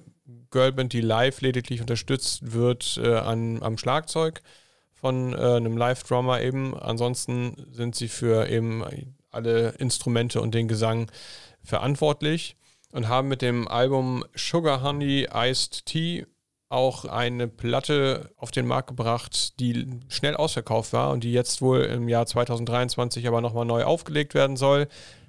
Girlband, 0.51 0.93
die 0.93 1.01
live 1.01 1.41
lediglich 1.41 1.81
unterstützt 1.81 2.53
wird 2.53 2.99
äh, 3.01 3.15
an, 3.15 3.61
am 3.61 3.77
Schlagzeug 3.77 4.41
von 4.93 5.33
äh, 5.33 5.37
einem 5.37 5.77
Live-Drummer 5.77 6.41
eben. 6.41 6.77
Ansonsten 6.77 7.55
sind 7.71 7.95
sie 7.95 8.07
für 8.07 8.49
eben 8.49 8.83
alle 9.29 9.69
Instrumente 9.77 10.41
und 10.41 10.55
den 10.55 10.67
Gesang 10.67 11.11
verantwortlich 11.63 12.55
und 12.91 13.07
haben 13.07 13.27
mit 13.27 13.41
dem 13.41 13.67
Album 13.67 14.23
Sugar 14.35 14.81
Honey 14.81 15.27
Iced 15.31 15.85
Tea 15.85 16.25
auch 16.69 17.05
eine 17.05 17.47
Platte 17.47 18.31
auf 18.35 18.51
den 18.51 18.67
Markt 18.67 18.89
gebracht, 18.89 19.59
die 19.59 19.87
schnell 20.09 20.35
ausverkauft 20.35 20.93
war 20.93 21.11
und 21.11 21.23
die 21.23 21.31
jetzt 21.31 21.61
wohl 21.61 21.81
im 21.81 22.09
Jahr 22.09 22.25
2023 22.25 23.27
aber 23.27 23.41
nochmal 23.41 23.65
neu 23.65 23.83
aufgelegt 23.83 24.33
werden 24.33 24.57
soll. 24.57 24.87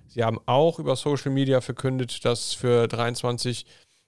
Sie 0.09 0.25
haben 0.25 0.41
auch 0.47 0.79
über 0.79 0.97
Social 0.97 1.31
Media 1.31 1.61
verkündet, 1.61 2.25
dass 2.25 2.55
für 2.55 2.89
23 2.89 3.67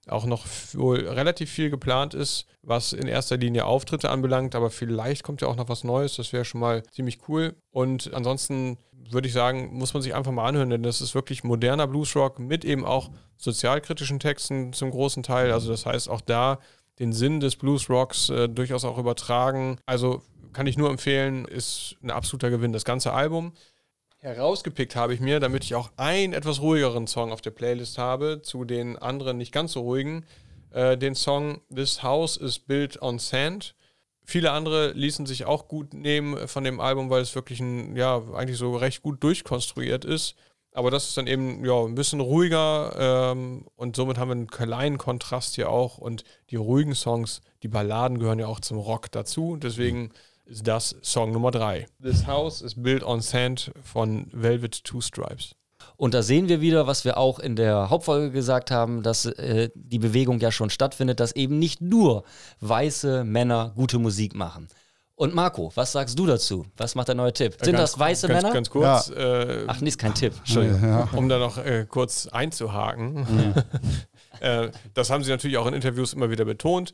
auch 0.09 0.25
noch 0.25 0.47
wohl 0.73 1.07
relativ 1.07 1.51
viel 1.51 1.71
geplant 1.71 2.15
ist, 2.15 2.47
was 2.63 2.93
in 2.93 3.07
erster 3.07 3.37
Linie 3.37 3.67
Auftritte 3.67 4.11
anbelangt, 4.11 4.55
aber 4.55 4.71
vielleicht 4.71 5.23
kommt 5.23 5.43
ja 5.43 5.49
auch 5.49 5.57
noch 5.57 5.69
was 5.69 5.85
Neues, 5.85 6.17
das 6.17 6.33
wäre 6.33 6.45
schon 6.45 6.61
mal 6.61 6.83
ziemlich 6.91 7.19
cool. 7.29 7.55
Und 7.71 8.13
ansonsten 8.15 8.79
würde 9.11 9.29
ich 9.29 9.35
sagen, 9.35 9.71
muss 9.73 9.95
man 9.95 10.03
sich 10.03 10.15
einfach 10.15 10.33
mal 10.33 10.47
anhören, 10.47 10.71
denn 10.71 10.83
das 10.83 11.01
ist 11.01 11.15
wirklich 11.15 11.45
moderner 11.45 11.87
Bluesrock 11.87 12.39
mit 12.39 12.65
eben 12.65 12.85
auch 12.85 13.11
sozialkritischen 13.37 14.21
Texten 14.21 14.73
zum 14.73 14.91
großen 14.91 15.23
Teil. 15.23 15.53
Also 15.53 15.71
das 15.71 15.87
heißt 15.87 16.09
auch 16.09 16.21
da 16.21 16.59
den 17.01 17.13
Sinn 17.13 17.41
des 17.41 17.57
Bluesrocks 17.57 18.29
äh, 18.29 18.49
durchaus 18.49 18.85
auch 18.85 18.99
übertragen. 18.99 19.79
Also 19.87 20.23
kann 20.53 20.67
ich 20.67 20.77
nur 20.77 20.91
empfehlen, 20.91 21.47
ist 21.47 21.97
ein 22.03 22.11
absoluter 22.11 22.51
Gewinn. 22.51 22.73
Das 22.73 22.85
ganze 22.85 23.13
Album 23.13 23.53
herausgepickt 24.19 24.97
habe 24.97 25.15
ich 25.15 25.21
mir, 25.21 25.41
damit 25.41 25.65
ich 25.65 25.75
auch 25.75 25.91
einen 25.97 26.35
etwas 26.35 26.61
ruhigeren 26.61 27.07
Song 27.07 27.33
auf 27.33 27.41
der 27.41 27.53
Playlist 27.53 27.97
habe, 27.99 28.43
zu 28.43 28.65
den 28.65 28.99
anderen 28.99 29.39
nicht 29.39 29.53
ganz 29.53 29.73
so 29.73 29.81
ruhigen, 29.81 30.27
äh, 30.73 30.99
den 30.99 31.15
Song 31.15 31.63
This 31.75 32.03
House 32.03 32.37
is 32.37 32.59
Built 32.59 33.01
on 33.01 33.19
Sand. 33.19 33.75
Viele 34.23 34.53
andere 34.53 34.93
ließen 34.93 35.25
sich 35.27 35.47
auch 35.47 35.67
gut 35.69 35.95
nehmen 35.95 36.47
von 36.47 36.63
dem 36.65 36.81
Album, 36.81 37.09
weil 37.11 37.23
es 37.23 37.35
wirklich 37.35 37.61
ein, 37.61 37.97
ja, 37.97 38.23
eigentlich 38.35 38.59
so 38.59 38.77
recht 38.77 39.03
gut 39.03 39.25
durchkonstruiert 39.25 40.05
ist. 40.05 40.37
Aber 40.73 40.91
das 40.91 41.09
ist 41.09 41.17
dann 41.17 41.27
eben 41.27 41.65
ja, 41.65 41.85
ein 41.85 41.97
bisschen 41.97 42.21
ruhiger 42.21 43.33
ähm, 43.33 43.67
und 43.75 43.97
somit 43.97 44.19
haben 44.19 44.29
wir 44.29 44.37
einen 44.37 44.47
kleinen 44.47 44.99
Kontrast 44.99 45.57
hier 45.57 45.69
auch. 45.69 45.99
Und 45.99 46.25
die 46.51 46.57
ruhigen 46.57 46.95
Songs, 46.95 47.41
die 47.63 47.69
Balladen 47.69 48.19
gehören 48.19 48.39
ja 48.39 48.47
auch 48.47 48.61
zum 48.61 48.79
Rock 48.79 49.11
dazu. 49.11 49.57
Deswegen 49.57 50.11
ist 50.45 50.67
das 50.67 50.97
Song 51.03 51.33
Nummer 51.33 51.51
drei. 51.51 51.87
This 52.03 52.27
House 52.27 52.63
is 52.63 52.81
Built 52.81 53.03
on 53.03 53.21
Sand 53.21 53.73
von 53.83 54.29
Velvet 54.33 54.85
Two 54.85 55.01
Stripes. 55.01 55.55
Und 55.97 56.15
da 56.15 56.23
sehen 56.23 56.49
wir 56.49 56.61
wieder, 56.61 56.87
was 56.87 57.05
wir 57.05 57.19
auch 57.19 57.39
in 57.39 57.57
der 57.57 57.91
Hauptfolge 57.91 58.31
gesagt 58.31 58.71
haben, 58.71 59.03
dass 59.03 59.27
äh, 59.27 59.71
die 59.75 59.99
Bewegung 59.99 60.41
ja 60.41 60.53
schon 60.53 60.71
stattfindet, 60.71 61.21
dass 61.21 61.33
eben 61.33 61.59
nicht 61.59 61.81
nur 61.81 62.25
weiße 62.61 63.25
Männer 63.25 63.73
gute 63.77 63.99
Musik 63.99 64.35
machen. 64.35 64.69
Und 65.21 65.35
Marco, 65.35 65.71
was 65.75 65.93
sagst 65.93 66.19
du 66.19 66.25
dazu? 66.25 66.65
Was 66.79 66.95
macht 66.95 67.09
der 67.09 67.15
neue 67.15 67.31
Tipp? 67.31 67.55
Sind 67.61 67.75
Ganz- 67.75 67.91
das 67.91 67.99
weiße 67.99 68.27
ganz, 68.27 68.43
Männer? 68.43 68.55
Ganz 68.55 68.71
kurz, 68.71 69.11
äh, 69.11 69.65
Ach, 69.67 69.79
nee, 69.83 69.89
ist 69.91 69.99
kein 69.99 70.15
Tipp. 70.15 70.33
Entschuldigung. 70.39 70.83
Ja. 70.83 71.11
um 71.13 71.29
da 71.29 71.39
noch 71.39 71.59
äh, 71.59 71.85
kurz 71.87 72.27
einzuhaken. 72.27 73.27
äh, 74.41 74.71
das 74.95 75.11
haben 75.11 75.23
sie 75.23 75.31
natürlich 75.31 75.59
auch 75.59 75.67
in 75.67 75.75
Interviews 75.75 76.15
immer 76.15 76.31
wieder 76.31 76.47
betont. 76.47 76.93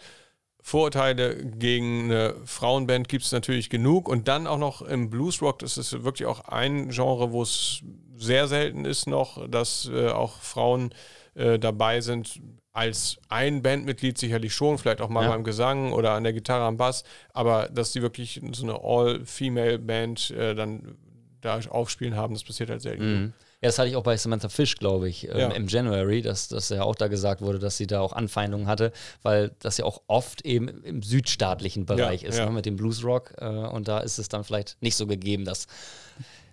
Vorurteile 0.61 1.37
gegen 1.37 2.07
eine 2.07 2.35
Frauenband 2.45 3.09
gibt 3.09 3.25
es 3.25 3.31
natürlich 3.31 3.71
genug. 3.71 4.09
Und 4.09 4.27
dann 4.27 4.49
auch 4.49 4.59
noch 4.59 4.83
im 4.83 5.09
Bluesrock, 5.09 5.61
das 5.61 5.79
ist 5.79 6.03
wirklich 6.03 6.27
auch 6.27 6.41
ein 6.49 6.89
Genre, 6.89 7.31
wo 7.31 7.43
es 7.43 7.83
sehr 8.17 8.49
selten 8.49 8.85
ist 8.85 9.07
noch, 9.07 9.49
dass 9.49 9.89
äh, 9.95 10.09
auch 10.09 10.41
Frauen 10.41 10.93
äh, 11.37 11.61
dabei 11.61 12.01
sind. 12.01 12.41
Als 12.77 13.17
ein 13.31 13.63
Bandmitglied 13.63 14.19
sicherlich 14.19 14.53
schon, 14.55 14.77
vielleicht 14.77 15.01
auch 15.01 15.09
mal 15.09 15.23
Ja. 15.25 15.31
beim 15.31 15.45
Gesang 15.45 15.93
oder 15.95 16.11
an 16.13 16.25
der 16.25 16.35
Gitarre, 16.35 16.65
am 16.65 16.77
Bass, 16.77 17.05
aber 17.33 17.71
dass 17.73 17.93
die 17.93 18.03
wirklich 18.03 18.43
so 18.53 18.65
eine 18.65 18.79
All-Female-Band 18.83 20.31
äh, 20.33 20.55
dann 20.55 20.97
da 21.41 21.59
aufspielen 21.71 22.17
haben, 22.17 22.35
das 22.35 22.45
passiert 22.45 22.69
halt 22.71 22.83
selten. 22.83 23.05
Mhm. 23.23 23.33
Ja, 23.63 23.69
das 23.71 23.79
hatte 23.79 23.89
ich 23.89 23.97
auch 23.97 24.03
bei 24.03 24.17
Samantha 24.19 24.51
Fish, 24.51 24.77
glaube 24.77 25.09
ich, 25.09 25.27
ähm, 25.29 25.39
Ja. 25.39 25.51
im 25.53 25.67
January, 25.69 26.21
dass, 26.21 26.49
dass 26.49 26.69
ja 26.69 26.83
auch 26.83 26.95
da 26.95 27.09
gesagt 27.09 27.41
wurde, 27.41 27.59
dass 27.59 27.79
sie 27.79 27.87
da 27.87 28.01
auch 28.01 28.13
Anfeindungen 28.13 28.67
hatte, 28.67 28.93
weil 29.23 29.53
das 29.61 29.79
ja 29.79 29.87
auch 29.87 30.03
oft 30.07 30.43
eben 30.45 30.69
im 30.85 31.03
südstaatlichen 31.03 31.87
Bereich 31.87 32.23
Ja, 32.23 32.29
ist, 32.29 32.37
ja. 32.39 32.45
Ne, 32.45 32.51
mit 32.53 32.67
dem 32.67 32.77
Bluesrock. 32.77 33.33
Äh, 33.39 33.47
und 33.47 33.89
da 33.89 34.01
ist 34.01 34.19
es 34.19 34.29
dann 34.29 34.45
vielleicht 34.45 34.77
nicht 34.83 34.97
so 34.97 35.07
gegeben, 35.07 35.47
dass 35.47 35.67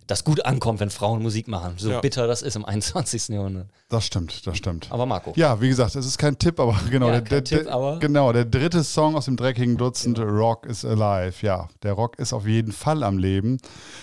das 0.08 0.24
gut 0.24 0.46
ankommt, 0.46 0.80
wenn 0.80 0.90
Frauen 0.90 1.22
Musik 1.22 1.48
machen. 1.48 1.74
So 1.78 1.92
Ja. 1.92 2.02
bitter 2.02 2.28
das 2.28 2.42
ist 2.42 2.56
im 2.56 2.66
21. 2.66 3.30
Jahrhundert. 3.36 3.68
Das 3.90 4.06
stimmt, 4.06 4.46
das 4.48 4.58
stimmt. 4.58 4.88
Aber 4.92 5.06
Marco. 5.06 5.34
Ja, 5.36 5.60
wie 5.62 5.70
gesagt, 5.70 5.96
es 5.96 6.06
ist 6.06 6.18
kein 6.18 6.38
Tipp, 6.38 6.60
aber 6.60 6.76
genau, 6.92 7.08
Ja, 7.08 7.22
der, 7.22 7.42
der, 7.42 7.44
Tipp, 7.44 7.72
aber- 7.72 8.00
genau, 8.00 8.32
der 8.34 8.46
dritte 8.46 8.84
Song 8.84 9.16
aus 9.16 9.26
dem 9.26 9.38
dreckigen 9.38 9.78
Dutzend, 9.78 10.20
Rock 10.20 10.66
is 10.66 10.84
Alive. 10.86 11.46
Ja, 11.46 11.68
der 11.84 11.94
Rock 11.94 12.20
ist 12.20 12.34
auf 12.34 12.48
jeden 12.48 12.72
Fall 12.72 13.04
am 13.04 13.18
Leben. 13.18 13.58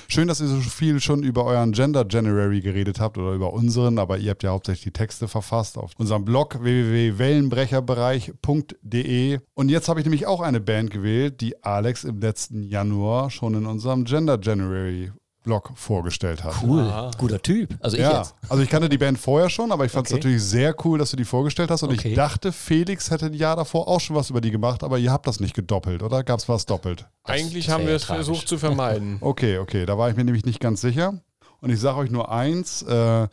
Schön, 0.09 0.29
dass 0.29 0.41
ihr 0.41 0.47
so 0.47 0.57
viel 0.61 1.01
schon 1.01 1.23
über 1.23 1.45
euren 1.45 1.73
Gender 1.73 2.05
January 2.09 2.61
geredet 2.61 3.01
habt 3.01 3.19
oder 3.19 3.33
über 3.33 3.53
unseren, 3.53 3.99
aber 3.99 4.19
ihr 4.19 4.31
habt 4.31 4.43
ja 4.43 4.51
hauptsächlich 4.51 4.85
die 4.85 4.93
Texte 4.93 5.29
verfasst 5.29 5.79
auf 5.79 5.93
unserem 5.99 6.25
Blog 6.25 6.63
www.wellenbrecherbereich.de. 6.63 9.39
Und 9.55 9.69
jetzt 9.69 9.89
habe 9.89 10.01
ich 10.01 10.07
nämlich 10.07 10.27
auch 10.27 10.41
eine 10.41 10.61
Band 10.61 10.91
gewählt, 10.91 11.41
die 11.41 11.63
Alex 11.65 12.05
im 12.05 12.21
letzten 12.21 12.63
Januar 12.63 13.31
schon 13.31 13.55
in 13.55 13.67
unserem 13.67 14.05
Gender 14.05 14.39
January 14.41 15.13
Blog 15.43 15.71
vorgestellt 15.75 16.45
hat. 16.45 16.55
Cool. 16.63 17.11
Guter 17.19 17.41
Typ. 17.41 17.77
Also 17.81 17.97
ich 17.97 18.03
Ja, 18.03 18.19
jetzt. 18.19 18.35
also 18.49 18.63
ich 18.63 18.69
kannte 18.69 18.89
die 18.89 18.99
Band 18.99 19.19
vorher 19.19 19.49
schon, 19.49 19.73
aber 19.73 19.85
ich 19.87 19.93
fand 19.93 20.07
es 20.07 20.13
Okay. 20.13 20.19
natürlich 20.21 20.43
sehr 20.43 20.75
cool, 20.85 20.99
dass 20.99 21.11
du 21.11 21.17
die 21.17 21.25
vorgestellt 21.25 21.71
hast. 21.71 21.83
Und 21.83 21.93
Okay. 21.95 22.11
ich 22.11 22.15
dachte, 22.15 22.53
Felix 22.53 23.11
hätte 23.11 23.27
ein 23.27 23.35
Jahr 23.35 23.57
davor 23.57 23.89
auch 23.89 24.01
schon 24.01 24.17
was 24.17 24.29
über 24.31 24.41
die 24.41 24.51
gemacht, 24.51 24.85
aber 24.85 24.99
ihr 24.99 25.11
habt 25.11 25.27
das 25.27 25.41
nicht 25.41 25.55
gedoppelt, 25.55 26.03
oder? 26.03 26.23
Gab 26.25 26.41
es 26.41 26.49
was 26.49 26.67
doppelt? 26.67 27.07
Das- 27.25 27.37
Eigentlich 27.37 27.67
das 27.67 27.75
haben 27.75 27.87
wir 27.87 27.95
es 27.95 28.03
tragisch. 28.03 28.27
versucht 28.27 28.49
zu 28.49 28.59
vermeiden. 28.59 29.19
Okay, 29.23 29.59
okay, 29.59 29.87
da 29.87 29.97
war 29.97 30.11
ich 30.11 30.17
mir 30.17 30.25
nämlich 30.25 30.45
nicht 30.45 30.61
ganz 30.61 30.81
sicher. 30.83 31.15
Und 31.61 31.71
ich 31.71 31.81
sage 31.81 31.99
euch 31.99 32.11
nur 32.11 32.31
eins, 32.31 32.83
äh, 32.83 33.29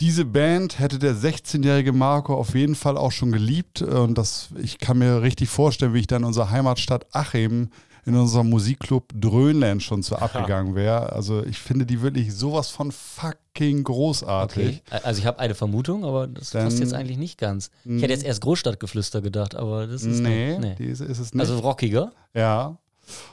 diese 0.00 0.24
Band 0.24 0.78
hätte 0.78 0.98
der 0.98 1.14
16-jährige 1.14 1.92
Marco 1.92 2.34
auf 2.34 2.54
jeden 2.54 2.74
Fall 2.74 2.96
auch 2.96 3.12
schon 3.12 3.32
geliebt. 3.32 3.82
Und 3.82 4.16
das, 4.16 4.48
ich 4.58 4.78
kann 4.78 4.98
mir 4.98 5.20
richtig 5.20 5.50
vorstellen, 5.50 5.92
wie 5.92 6.00
ich 6.00 6.06
dann 6.06 6.22
in 6.22 6.28
unserer 6.28 6.50
Heimatstadt 6.50 7.06
Achim 7.12 7.68
in 8.06 8.16
unserem 8.16 8.48
Musikclub 8.50 9.04
Dröhnland 9.14 9.82
schon 9.82 10.02
so 10.02 10.16
abgegangen 10.16 10.74
wäre. 10.74 11.12
Also 11.12 11.44
ich 11.44 11.58
finde 11.58 11.86
die 11.86 12.02
wirklich 12.02 12.34
sowas 12.34 12.70
von 12.70 12.92
fucking 12.92 13.84
großartig. 13.84 14.82
Okay. 14.86 15.00
Also 15.04 15.20
ich 15.20 15.26
habe 15.26 15.38
eine 15.38 15.54
Vermutung, 15.54 16.04
aber 16.04 16.26
das 16.26 16.50
Dann- 16.50 16.64
passt 16.64 16.80
jetzt 16.80 16.94
eigentlich 16.94 17.18
nicht 17.18 17.38
ganz. 17.38 17.70
Ich 17.84 18.02
hätte 18.02 18.12
jetzt 18.12 18.24
erst 18.24 18.40
Großstadtgeflüster 18.42 19.20
gedacht, 19.20 19.54
aber 19.54 19.86
das 19.86 20.02
ist 20.04 20.20
Nee, 20.20 20.58
nicht. 20.58 20.60
Nee. 20.60 20.74
diese 20.78 21.04
ist 21.04 21.18
es 21.18 21.34
nicht. 21.34 21.40
Also 21.40 21.58
rockiger. 21.58 22.12
ja. 22.34 22.76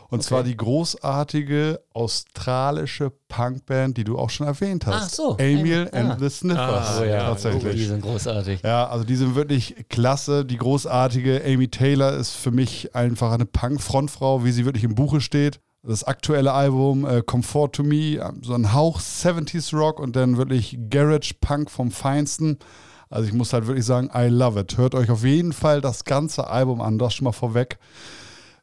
Und 0.10 0.24
zwar 0.24 0.44
die 0.44 0.56
großartige 0.56 1.82
australische 1.94 3.12
Punkband, 3.28 3.98
die 3.98 4.04
du 4.04 4.18
auch 4.18 4.30
schon 4.30 4.48
erwähnt 4.48 4.86
hast. 4.86 5.04
Ach 5.04 5.10
so, 5.10 5.36
Emil 5.38 5.68
Emil, 5.68 5.90
and 5.92 6.12
ah. 6.12 6.18
the 6.20 6.30
Sniffers. 6.30 6.98
Ah, 7.00 7.06
ja, 7.06 7.24
tatsächlich. 7.26 7.76
Die 7.76 7.86
sind 7.86 8.02
großartig. 8.02 8.62
Ja, 8.64 8.88
also 8.88 9.04
die 9.04 9.16
sind 9.16 9.36
wirklich 9.36 9.86
klasse. 9.90 10.46
Die 10.46 10.58
großartige 10.58 11.44
Amy 11.46 11.68
Taylor 11.68 12.14
ist 12.14 12.32
für 12.32 12.52
mich 12.52 12.96
einfach 12.96 13.32
eine 13.32 13.46
Punk-Frontfrau, 13.46 14.44
wie 14.44 14.52
sie 14.52 14.66
wirklich 14.66 14.84
im 14.84 14.96
Buche 14.96 15.22
steht. 15.22 15.60
Das 15.84 16.04
aktuelle 16.04 16.54
Album 16.54 17.06
äh, 17.06 17.22
Comfort 17.22 17.70
to 17.74 17.84
Me, 17.84 18.18
äh, 18.18 18.32
so 18.42 18.54
ein 18.54 18.74
Hauch 18.74 19.00
70s 19.00 19.76
Rock 19.76 20.00
und 20.00 20.16
dann 20.16 20.38
wirklich 20.38 20.78
Garage 20.90 21.34
Punk 21.40 21.70
vom 21.70 21.92
Feinsten. 21.92 22.60
Also 23.10 23.28
ich 23.28 23.34
muss 23.34 23.54
halt 23.54 23.68
wirklich 23.68 23.86
sagen, 23.86 24.10
I 24.14 24.28
love 24.28 24.60
it. 24.60 24.78
Hört 24.78 24.96
euch 24.96 25.10
auf 25.10 25.24
jeden 25.24 25.54
Fall 25.54 25.82
das 25.82 26.04
ganze 26.04 26.48
Album 26.48 26.82
an, 26.82 26.98
das 26.98 27.14
schon 27.14 27.26
mal 27.26 27.32
vorweg. 27.32 27.78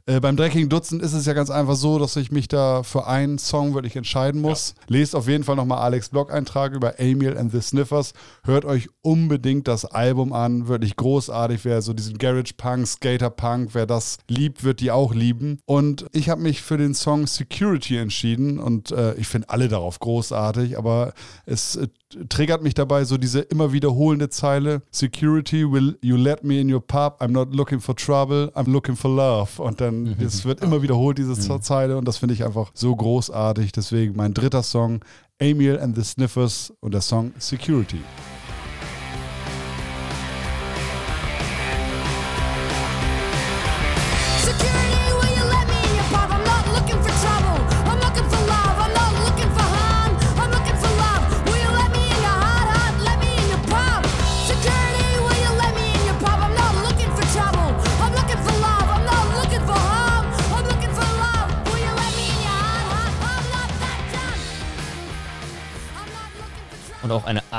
Äh, 0.06 0.20
beim 0.20 0.36
Dreckigen 0.36 0.68
Dutzend 0.68 1.00
ist 1.00 1.14
es 1.14 1.24
ja 1.24 1.32
ganz 1.32 1.48
einfach 1.48 1.76
so, 1.76 1.98
dass 1.98 2.16
ich 2.16 2.30
mich 2.30 2.46
da 2.46 2.82
für 2.82 3.06
einen 3.06 3.38
Song 3.38 3.72
wirklich 3.72 3.96
entscheiden 3.96 4.42
muss. 4.42 4.74
Lest 4.86 5.16
auf 5.16 5.28
jeden 5.28 5.44
Fall 5.44 5.56
nochmal 5.56 5.78
Alex 5.78 6.10
Blog-Eintrag 6.10 6.74
über 6.74 7.00
Emil 7.00 7.38
and 7.38 7.50
the 7.52 7.62
Sniffers. 7.62 8.12
Hört 8.44 8.66
euch 8.66 8.90
unbedingt 9.00 9.66
das 9.66 9.86
Album 9.86 10.34
an. 10.34 10.68
Wirklich 10.68 10.96
großartig. 10.96 11.64
Wer 11.64 11.80
so 11.80 11.94
diesen 11.94 12.18
Garage 12.18 12.52
Punk, 12.54 12.86
Skater 12.86 13.30
Punk, 13.30 13.70
wer 13.72 13.86
das 13.86 14.18
liebt, 14.28 14.62
wird 14.62 14.80
die 14.80 14.90
auch 14.90 15.14
lieben. 15.14 15.58
Und 15.64 16.04
ich 16.12 16.28
habe 16.28 16.42
mich 16.42 16.60
für 16.60 16.76
den 16.76 16.92
Song 16.92 17.26
Security 17.26 17.96
entschieden 17.96 18.58
und 18.58 18.90
äh, 18.90 19.14
ich 19.14 19.26
finde 19.26 19.48
alle 19.48 19.68
darauf 19.68 20.00
großartig, 20.00 20.76
aber 20.76 21.14
es 21.46 21.76
äh, 21.76 21.88
triggert 22.28 22.62
mich 22.62 22.74
dabei 22.74 23.04
so 23.04 23.16
diese 23.16 23.40
immer 23.40 23.72
wiederholende 23.72 24.28
Zeile 24.28 24.82
Security, 24.90 25.70
will 25.70 25.98
you 26.02 26.16
let 26.16 26.44
me 26.44 26.60
in 26.60 26.72
your 26.72 26.80
pub? 26.80 27.20
I'm 27.20 27.32
not 27.32 27.54
looking 27.54 27.80
for 27.80 27.94
trouble, 27.94 28.50
I'm 28.54 28.70
looking 28.70 28.96
for 28.96 29.14
love. 29.14 29.60
Und 29.60 29.80
dann, 29.80 30.16
es 30.20 30.44
wird 30.44 30.62
immer 30.62 30.82
wiederholt, 30.82 31.18
diese 31.18 31.34
Zeile 31.60 31.96
und 31.96 32.06
das 32.06 32.18
finde 32.18 32.34
ich 32.34 32.44
einfach 32.44 32.70
so 32.74 32.94
großartig. 32.94 33.72
Deswegen 33.72 34.16
mein 34.16 34.34
dritter 34.34 34.62
Song, 34.62 35.00
Emil 35.38 35.78
and 35.78 35.96
the 35.96 36.04
Sniffers 36.04 36.72
und 36.80 36.94
der 36.94 37.00
Song 37.00 37.32
Security. 37.38 37.64
Security, 37.64 37.98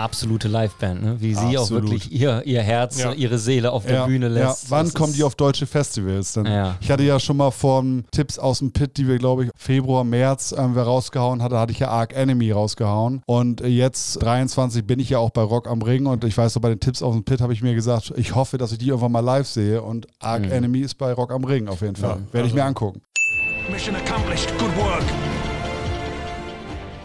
absolute 0.05 0.47
Liveband, 0.47 1.03
ne? 1.03 1.15
wie 1.19 1.33
sie 1.33 1.57
auch 1.57 1.63
Absolut. 1.63 1.83
wirklich 1.91 2.11
ihr, 2.11 2.43
ihr 2.45 2.61
Herz, 2.61 3.01
Ja. 3.01 3.11
ihre 3.11 3.37
Seele 3.39 3.71
auf 3.71 3.85
der 3.85 4.05
Bühne 4.05 4.27
lässt. 4.29 4.65
Ja, 4.65 4.69
wann 4.69 4.85
Das 4.85 4.93
kommen 4.93 5.13
die 5.13 5.23
auf 5.23 5.35
deutsche 5.35 5.65
Festivals? 5.65 6.33
Denn 6.33 6.45
Ja. 6.45 6.75
Ich 6.79 6.89
hatte 6.91 7.03
ja 7.03 7.19
schon 7.19 7.37
mal 7.37 7.51
von 7.51 8.05
Tipps 8.11 8.37
aus 8.39 8.59
dem 8.59 8.71
Pit, 8.71 8.97
die 8.97 9.07
wir, 9.07 9.17
glaube 9.17 9.45
ich, 9.45 9.51
Februar, 9.57 10.03
März 10.03 10.53
ähm, 10.57 10.75
wir 10.75 10.83
rausgehauen 10.83 11.41
hatte, 11.41 11.57
hatte 11.59 11.71
ich 11.73 11.79
ja 11.79 11.89
Arc 11.89 12.15
Enemy 12.15 12.51
rausgehauen. 12.51 13.21
Und 13.25 13.61
äh, 13.61 13.67
jetzt, 13.67 14.21
23, 14.21 14.85
bin 14.85 14.99
ich 14.99 15.09
ja 15.09 15.17
auch 15.17 15.31
bei 15.31 15.41
Rock 15.41 15.67
am 15.67 15.81
Ring 15.81 16.05
und 16.05 16.23
ich 16.23 16.37
weiß 16.37 16.53
so, 16.53 16.59
bei 16.59 16.69
den 16.69 16.79
Tipps 16.79 17.01
aus 17.01 17.13
dem 17.15 17.23
Pit 17.23 17.41
habe 17.41 17.51
ich 17.53 17.61
mir 17.63 17.73
gesagt, 17.75 18.13
ich 18.15 18.35
hoffe, 18.35 18.57
dass 18.57 18.71
ich 18.71 18.77
die 18.77 18.87
irgendwann 18.89 19.11
mal 19.11 19.19
live 19.21 19.47
sehe 19.47 19.81
und 19.81 20.07
Arc 20.19 20.43
Mhm. 20.45 20.51
Enemy 20.51 20.79
ist 20.81 20.95
bei 20.95 21.11
Rock 21.13 21.31
am 21.31 21.43
Ring 21.43 21.67
auf 21.67 21.81
jeden 21.81 21.95
Fall. 21.95 22.19
Werde 22.31 22.47
ich 22.47 22.53
also 22.53 22.55
mir 22.55 22.65
angucken. 22.65 23.01
Mission 23.71 23.95
accomplished. 23.95 24.49
Good 24.59 24.75
work. 24.77 25.03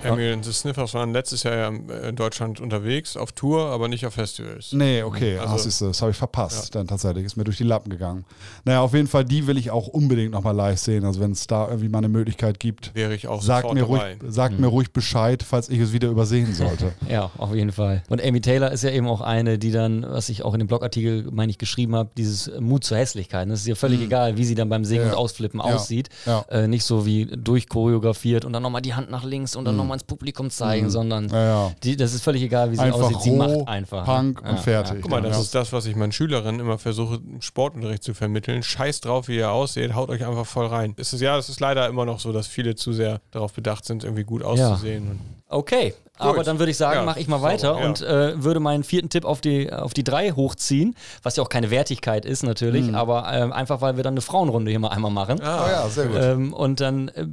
Emil 0.05 0.33
und 0.35 0.45
the 0.45 0.53
Sniffers 0.53 0.95
waren 0.95 1.13
letztes 1.13 1.43
Jahr 1.43 1.55
ja 1.55 1.69
in 2.09 2.17
Deutschland 2.17 2.61
unterwegs, 2.61 3.17
auf 3.17 3.33
Tour, 3.33 3.67
aber 3.67 3.89
nicht 3.89 4.07
auf 4.07 4.15
Festivals. 4.15 4.73
Nee, 4.73 5.03
okay, 5.03 5.39
Also- 5.39 5.55
Ach, 5.69 5.89
das 5.89 6.01
habe 6.03 6.11
ich 6.13 6.17
verpasst. 6.17 6.75
Dann 6.75 6.87
tatsächlich 6.87 7.25
ist 7.25 7.37
mir 7.37 7.45
durch 7.45 7.57
die 7.59 7.65
Lappen 7.65 7.91
gegangen. 7.91 8.25
Naja, 8.65 8.81
auf 8.81 8.95
jeden 8.95 9.07
Fall, 9.09 9.25
die 9.25 9.47
will 9.47 9.59
ich 9.59 9.71
auch 9.71 9.87
unbedingt 9.89 10.33
nochmal 10.33 10.55
live 10.55 10.79
sehen. 10.79 11.05
Also 11.05 11.21
wenn 11.21 11.33
es 11.33 11.47
da 11.47 11.67
irgendwie 11.69 11.89
mal 11.89 11.99
eine 11.99 12.09
Möglichkeit 12.09 12.61
gibt, 12.61 12.95
Wäre 12.95 13.15
ich 13.15 13.27
auch 13.29 13.43
sagt 13.43 13.73
mir, 13.73 13.83
ruhig, 13.83 14.03
sagt 14.29 14.55
Mhm. 14.55 14.61
mir 14.63 14.67
ruhig 14.69 14.93
Bescheid, 14.93 15.43
falls 15.43 15.69
ich 15.69 15.79
es 15.81 15.93
wieder 15.93 16.09
übersehen 16.09 16.53
sollte. 16.55 16.93
Ja, 17.11 17.31
auf 17.39 17.55
jeden 17.55 17.73
Fall. 17.73 18.03
Und 18.09 18.23
Amy 18.25 18.41
Taylor 18.41 18.71
ist 18.71 18.83
ja 18.85 18.91
eben 18.91 19.09
auch 19.09 19.21
eine, 19.21 19.59
die 19.59 19.73
dann, 19.73 20.05
was 20.09 20.29
ich 20.29 20.45
auch 20.45 20.55
in 20.55 20.61
dem 20.61 20.69
Blogartikel, 20.69 21.29
meine 21.33 21.51
ich, 21.51 21.59
geschrieben 21.59 21.95
habe, 21.97 22.11
dieses 22.17 22.51
Mut 22.61 22.85
zur 22.85 22.99
Hässlichkeit. 22.99 23.49
ne? 23.49 23.55
Es 23.55 23.61
ist 23.61 23.67
ihr 23.67 23.77
völlig 23.77 24.01
egal, 24.01 24.37
wie 24.37 24.45
sie 24.45 24.55
dann 24.55 24.69
beim 24.69 24.85
Singen 24.85 25.05
Mhm. 25.05 25.09
Ja. 25.09 25.13
und 25.15 25.19
Ausflippen 25.19 25.61
Ja. 25.61 25.67
aussieht. 25.75 26.09
Ja. 26.27 26.45
Äh, 26.51 26.69
nicht 26.69 26.85
so 26.85 27.05
wie 27.07 27.27
durchchoreografiert 27.27 28.45
und 28.45 28.53
dann 28.53 28.63
nochmal 28.63 28.83
die 28.83 28.95
Hand 28.95 29.11
nach 29.11 29.25
links 29.25 29.57
und 29.57 29.65
dann 29.65 29.77
nochmal 29.77 29.90
ins 29.95 30.05
Publikum 30.05 30.51
zeigen, 30.51 30.91
sondern 30.91 31.25
Mhm. 31.27 31.31
Ja, 31.33 31.45
ja. 31.45 31.73
Die, 31.83 31.97
das 31.97 32.15
ist 32.15 32.23
völlig 32.23 32.43
egal, 32.43 32.71
wie 32.71 32.77
sie 32.77 32.83
Einfach 32.83 33.01
aussieht. 33.03 33.21
Sie 33.23 33.31
roh, 33.31 33.37
macht 33.37 33.69
einfach. 33.69 34.05
Punk 34.05 34.41
Ja, 34.45 34.51
und 34.51 34.59
fertig. 34.61 34.95
Ja. 34.95 35.01
Guck 35.03 35.11
mal, 35.11 35.23
das 35.23 35.37
Ja. 35.37 35.43
ist 35.43 35.55
das, 35.55 35.73
was 35.73 35.87
ich 35.87 35.97
meinen 35.97 36.13
Schülerinnen 36.13 36.61
immer 36.61 36.79
versuche, 36.79 37.17
im 37.17 37.41
Sportunterricht 37.43 38.03
zu 38.03 38.15
vermitteln. 38.15 38.63
Scheiß 38.63 39.01
drauf, 39.01 39.29
wie 39.29 39.37
ihr 39.37 39.51
aussieht, 39.51 39.95
haut 39.95 40.09
euch 40.11 40.25
einfach 40.25 40.47
voll 40.47 40.67
rein. 40.67 40.95
Es 40.97 41.13
ist 41.13 41.21
ja, 41.21 41.37
es 41.39 41.49
ist 41.49 41.61
leider 41.61 41.87
immer 41.89 42.05
noch 42.05 42.21
so, 42.21 42.33
dass 42.33 42.47
viele 42.47 42.75
zu 42.75 42.93
sehr 42.93 43.21
darauf 43.31 43.53
bedacht 43.53 43.85
sind, 43.85 44.05
irgendwie 44.05 44.25
gut 44.25 44.43
auszusehen. 44.43 45.21
Okay, 45.53 45.95
aber 46.17 46.45
dann 46.45 46.59
würde 46.61 46.71
ich 46.71 46.77
sagen, 46.77 47.01
Ja, 47.01 47.05
mache 47.05 47.19
ich 47.19 47.27
mal 47.27 47.39
sauber, 47.39 47.53
weiter 47.53 47.81
ja. 47.81 47.87
und 47.89 48.01
äh, 48.03 48.41
würde 48.45 48.61
meinen 48.61 48.85
vierten 48.85 49.09
Tipp 49.09 49.25
auf 49.25 49.41
die, 49.41 49.73
auf 49.73 49.95
die 49.95 50.05
drei 50.05 50.31
hochziehen, 50.31 50.95
was 51.25 51.35
ja 51.37 51.43
auch 51.43 51.49
keine 51.49 51.71
Wertigkeit 51.71 52.25
ist 52.25 52.45
natürlich, 52.45 52.87
Mhm. 52.87 52.95
aber 52.95 53.29
ähm, 53.33 53.53
einfach, 53.53 53.81
weil 53.81 53.97
wir 53.97 54.05
dann 54.05 54.13
eine 54.15 54.21
Frauenrunde 54.21 54.71
hier 54.71 54.79
mal 54.79 54.89
einmal 54.91 55.11
machen. 55.11 55.39
Oh 55.41 55.45
ja, 55.45 55.89
sehr 55.89 56.07
gut. 56.07 56.19
Ähm, 56.21 56.53
und 56.53 56.81
dann, 56.81 57.09
äh, 57.09 57.27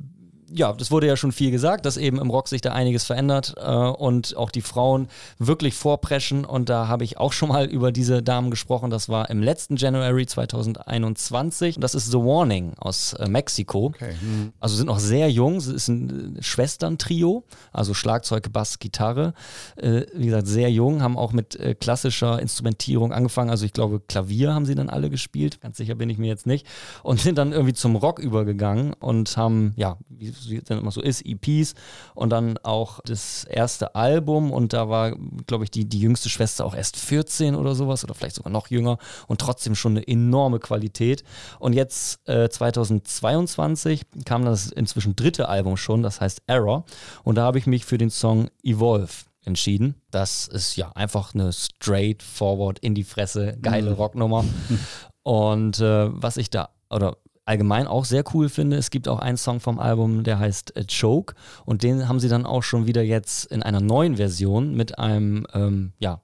ja, 0.50 0.72
das 0.74 0.92
wurde 0.92 1.08
ja 1.08 1.18
schon 1.18 1.32
viel 1.32 1.52
gesagt, 1.52 1.86
dass 1.86 1.98
eben 1.98 2.20
im 2.20 2.30
Rock 2.30 2.48
sich 2.48 2.62
da 2.62 2.72
einiges 2.72 3.06
verändert 3.06 3.56
äh, 3.58 3.70
und 3.70 4.38
auch 4.38 4.52
die 4.52 4.62
Frauen 4.62 5.08
wirklich 5.40 5.74
vorpreschen. 5.74 6.46
Und 6.46 6.70
da 6.70 6.88
habe 6.88 7.04
ich 7.04 7.18
auch 7.18 7.34
schon 7.34 7.50
mal 7.50 7.66
über 7.70 7.92
diese 7.92 8.24
Damen 8.24 8.52
gesprochen. 8.52 8.90
Das 8.90 9.10
war 9.10 9.30
im 9.30 9.42
letzten 9.42 9.76
January 9.76 10.26
2021. 10.26 11.78
Und 11.78 11.82
das 11.82 11.96
ist 11.96 12.12
The 12.12 12.18
Warning 12.18 12.74
aus 12.78 13.14
äh, 13.14 13.28
Mexiko. 13.28 13.88
Okay. 13.88 14.16
hm. 14.20 14.54
Also 14.60 14.76
sind 14.76 14.88
noch 14.88 15.00
sehr 15.00 15.30
jung. 15.30 15.58
Es 15.58 15.68
ist 15.68 15.88
ein 15.88 16.38
äh, 16.38 16.44
Schwesterntrio, 16.44 17.44
also 17.74 17.94
Schlagzeug, 17.94 18.52
Bass, 18.54 18.80
Gitarre. 18.80 19.34
Äh, 19.76 20.04
wie 20.14 20.26
gesagt, 20.28 20.48
sehr 20.48 20.72
jung, 20.72 21.02
haben 21.02 21.18
auch 21.18 21.34
mit 21.34 21.56
äh, 21.60 21.76
klassischer 21.76 22.42
Instrumentierung 22.42 23.12
angefangen. 23.12 23.50
Also 23.50 23.66
ich 23.66 23.74
glaube, 23.74 24.00
Klavier 24.00 24.54
haben 24.54 24.66
sie 24.66 24.76
dann 24.76 24.90
alle 24.90 25.10
gespielt. 25.10 25.60
Ganz 25.62 25.78
sicher 25.78 25.96
bin 25.96 26.10
ich 26.10 26.18
mir 26.18 26.28
jetzt 26.28 26.46
nicht. 26.46 26.66
Und 27.04 27.20
sind 27.20 27.38
dann 27.38 27.52
irgendwie 27.52 27.74
zum 27.74 27.96
Rock 27.96 28.20
übergegangen 28.20 28.94
und 28.94 29.36
haben, 29.36 29.74
ja, 29.76 29.98
wie 30.10 30.28
wie 30.28 30.37
es 30.38 30.64
dann 30.66 30.80
immer 30.80 30.92
so 30.92 31.02
ist, 31.02 31.24
EPs 31.26 31.74
und 32.16 32.30
dann 32.30 32.58
auch 32.60 33.00
das 33.06 33.44
erste 33.46 33.96
Album. 33.96 34.52
Und 34.52 34.74
da 34.74 34.90
war, 34.90 35.16
glaube 35.48 35.64
ich, 35.64 35.72
die, 35.72 35.86
die 35.86 36.00
jüngste 36.00 36.30
Schwester 36.30 36.66
auch 36.66 36.76
erst 36.76 36.98
14 36.98 37.56
oder 37.56 37.76
sowas 37.76 38.04
oder 38.04 38.14
vielleicht 38.14 38.36
sogar 38.36 38.52
noch 38.52 38.70
jünger 38.70 38.98
und 39.28 39.42
trotzdem 39.42 39.76
schon 39.76 39.98
eine 39.98 40.08
enorme 40.08 40.60
Qualität. 40.60 41.24
Und 41.60 41.74
jetzt 41.74 42.28
äh, 42.28 42.50
2022 42.50 44.06
kam 44.26 44.46
das 44.46 44.72
inzwischen 44.72 45.16
dritte 45.16 45.50
Album 45.50 45.78
schon, 45.78 46.04
das 46.04 46.22
heißt 46.22 46.44
Error. 46.48 46.86
Und 47.24 47.36
da 47.36 47.44
habe 47.44 47.58
ich 47.58 47.68
mich 47.68 47.86
für 47.86 47.98
den 47.98 48.10
Song 48.10 48.50
Evolve 48.64 49.28
entschieden. 49.48 49.96
Das 50.12 50.48
ist 50.48 50.76
ja 50.76 50.92
einfach 50.92 51.34
eine 51.34 51.54
straightforward 51.54 52.80
in 52.80 52.94
die 52.94 53.04
Fresse 53.04 53.58
geile 53.62 53.94
Rocknummer. 53.94 54.46
Und 55.24 55.80
äh, 55.80 56.10
was 56.10 56.38
ich 56.38 56.50
da 56.50 56.70
oder 56.90 57.18
allgemein 57.48 57.88
auch 57.88 58.06
sehr 58.06 58.24
cool 58.34 58.50
finde, 58.50 58.78
es 58.78 58.90
gibt 58.90 59.08
auch 59.08 59.20
einen 59.20 59.38
Song 59.38 59.60
vom 59.60 59.80
Album, 59.80 60.24
der 60.24 60.40
heißt 60.40 60.76
äh, 60.76 60.86
Choke 60.86 61.36
und 61.66 61.84
den 61.84 62.08
haben 62.08 62.20
sie 62.20 62.30
dann 62.30 62.46
auch 62.46 62.64
schon 62.64 62.88
wieder 62.88 63.02
jetzt 63.02 63.46
in 63.46 63.64
einer 63.64 63.80
neuen 63.80 64.18
Version 64.18 64.76
mit 64.76 65.00
einem 65.00 65.48
ähm, 65.54 65.94
ja 66.00 66.22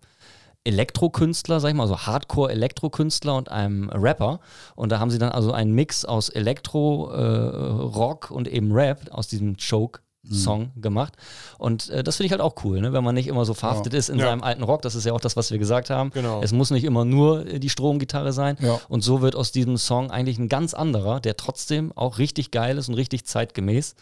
Elektrokünstler, 0.65 1.59
sag 1.59 1.69
ich 1.69 1.75
mal, 1.75 1.87
so 1.87 1.97
Hardcore-Elektrokünstler 1.97 3.35
und 3.35 3.51
einem 3.51 3.89
Rapper. 3.89 4.39
Und 4.75 4.93
da 4.93 4.99
haben 4.99 5.11
sie 5.11 5.17
dann 5.17 5.31
also 5.31 5.51
einen 5.51 5.73
Mix 5.73 6.05
aus 6.05 6.29
Elektro, 6.29 7.11
äh, 7.11 7.21
Rock 7.21 8.31
und 8.31 8.47
eben 8.47 8.71
Rap 8.71 9.09
aus 9.11 9.27
diesem 9.27 9.57
Choke 9.57 9.99
Song 10.31 10.71
gemacht. 10.81 11.13
Und 11.57 11.89
äh, 11.89 12.01
das 12.03 12.15
finde 12.15 12.27
ich 12.27 12.31
halt 12.31 12.41
auch 12.41 12.55
cool, 12.63 12.79
ne? 12.79 12.93
wenn 12.93 13.03
man 13.03 13.13
nicht 13.13 13.27
immer 13.27 13.43
so 13.43 13.53
verhaftet 13.53 13.93
ist 13.93 14.09
in 14.09 14.19
Ja. 14.19 14.25
seinem 14.27 14.41
alten 14.41 14.63
Rock. 14.63 14.81
Das 14.81 14.95
ist 14.95 15.05
ja 15.05 15.11
auch 15.13 15.19
das, 15.19 15.35
was 15.35 15.51
wir 15.51 15.57
gesagt 15.57 15.89
haben. 15.89 16.11
Genau. 16.11 16.41
Es 16.41 16.53
muss 16.53 16.71
nicht 16.71 16.85
immer 16.85 17.03
nur 17.03 17.45
äh, 17.45 17.59
die 17.59 17.69
Stromgitarre 17.69 18.31
sein. 18.31 18.55
Ja. 18.61 18.79
Und 18.87 19.01
so 19.03 19.21
wird 19.21 19.35
aus 19.35 19.51
diesem 19.51 19.77
Song 19.77 20.11
eigentlich 20.11 20.37
ein 20.39 20.47
ganz 20.47 20.73
anderer, 20.73 21.19
der 21.19 21.35
trotzdem 21.35 21.91
auch 21.91 22.19
richtig 22.19 22.51
geil 22.51 22.77
ist 22.77 22.87
und 22.87 22.95
richtig 22.95 23.25
zeitgemäß. 23.25 23.95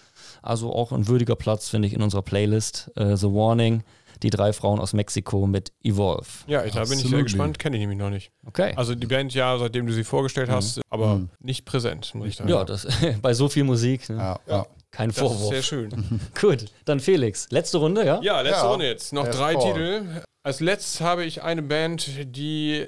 Also 0.43 0.73
auch 0.73 0.91
ein 0.91 1.07
würdiger 1.07 1.35
Platz, 1.35 1.69
finde 1.69 1.87
ich, 1.87 1.93
in 1.95 2.01
unserer 2.03 2.21
Playlist. 2.21 2.91
Äh, 2.95 3.15
The 3.17 3.27
Warning, 3.27 3.83
die 4.23 4.29
drei 4.29 4.53
Frauen 4.53 4.79
aus 4.79 4.93
Mexiko 4.93 5.47
mit 5.47 5.71
Evolve. 5.83 6.25
Ja, 6.47 6.63
ich, 6.63 6.73
da 6.73 6.83
bin 6.83 6.99
ich 6.99 7.07
sehr 7.07 7.23
gespannt, 7.23 7.59
kenne 7.59 7.75
ich 7.77 7.81
nämlich 7.81 7.97
noch 7.99 8.09
nicht. 8.09 8.31
Okay. 8.45 8.73
Also 8.75 8.95
die 8.95 9.07
Band 9.07 9.33
ja, 9.33 9.57
seitdem 9.57 9.87
du 9.87 9.93
sie 9.93 10.03
vorgestellt 10.03 10.49
hast, 10.49 10.81
aber 10.89 11.21
nicht 11.39 11.65
präsent, 11.65 12.13
muss 12.15 12.27
ich 12.27 12.35
sagen. 12.37 12.49
ja, 12.49 12.63
das 12.63 12.87
bei 13.21 13.33
so 13.33 13.49
viel 13.49 13.63
Musik, 13.63 14.09
ne? 14.09 14.17
Ja, 14.17 14.39
ja. 14.47 14.65
kein 14.91 15.09
das 15.09 15.17
ist 15.17 15.23
Vorwurf. 15.23 15.53
sehr 15.53 15.63
schön. 15.63 16.19
Gut, 16.39 16.65
dann 16.85 16.99
Felix. 16.99 17.47
Letzte 17.49 17.77
Runde, 17.79 18.05
ja? 18.05 18.19
Ja, 18.21 18.41
letzte 18.41 18.61
Ja. 18.65 18.69
Runde 18.71 18.85
jetzt. 18.87 19.13
Noch 19.13 19.23
Der 19.23 19.33
drei 19.33 19.53
Paul. 19.53 19.73
Titel. 19.73 20.03
Als 20.43 20.59
letztes 20.59 21.01
habe 21.01 21.23
ich 21.25 21.43
eine 21.43 21.61
Band, 21.61 22.09
die 22.35 22.85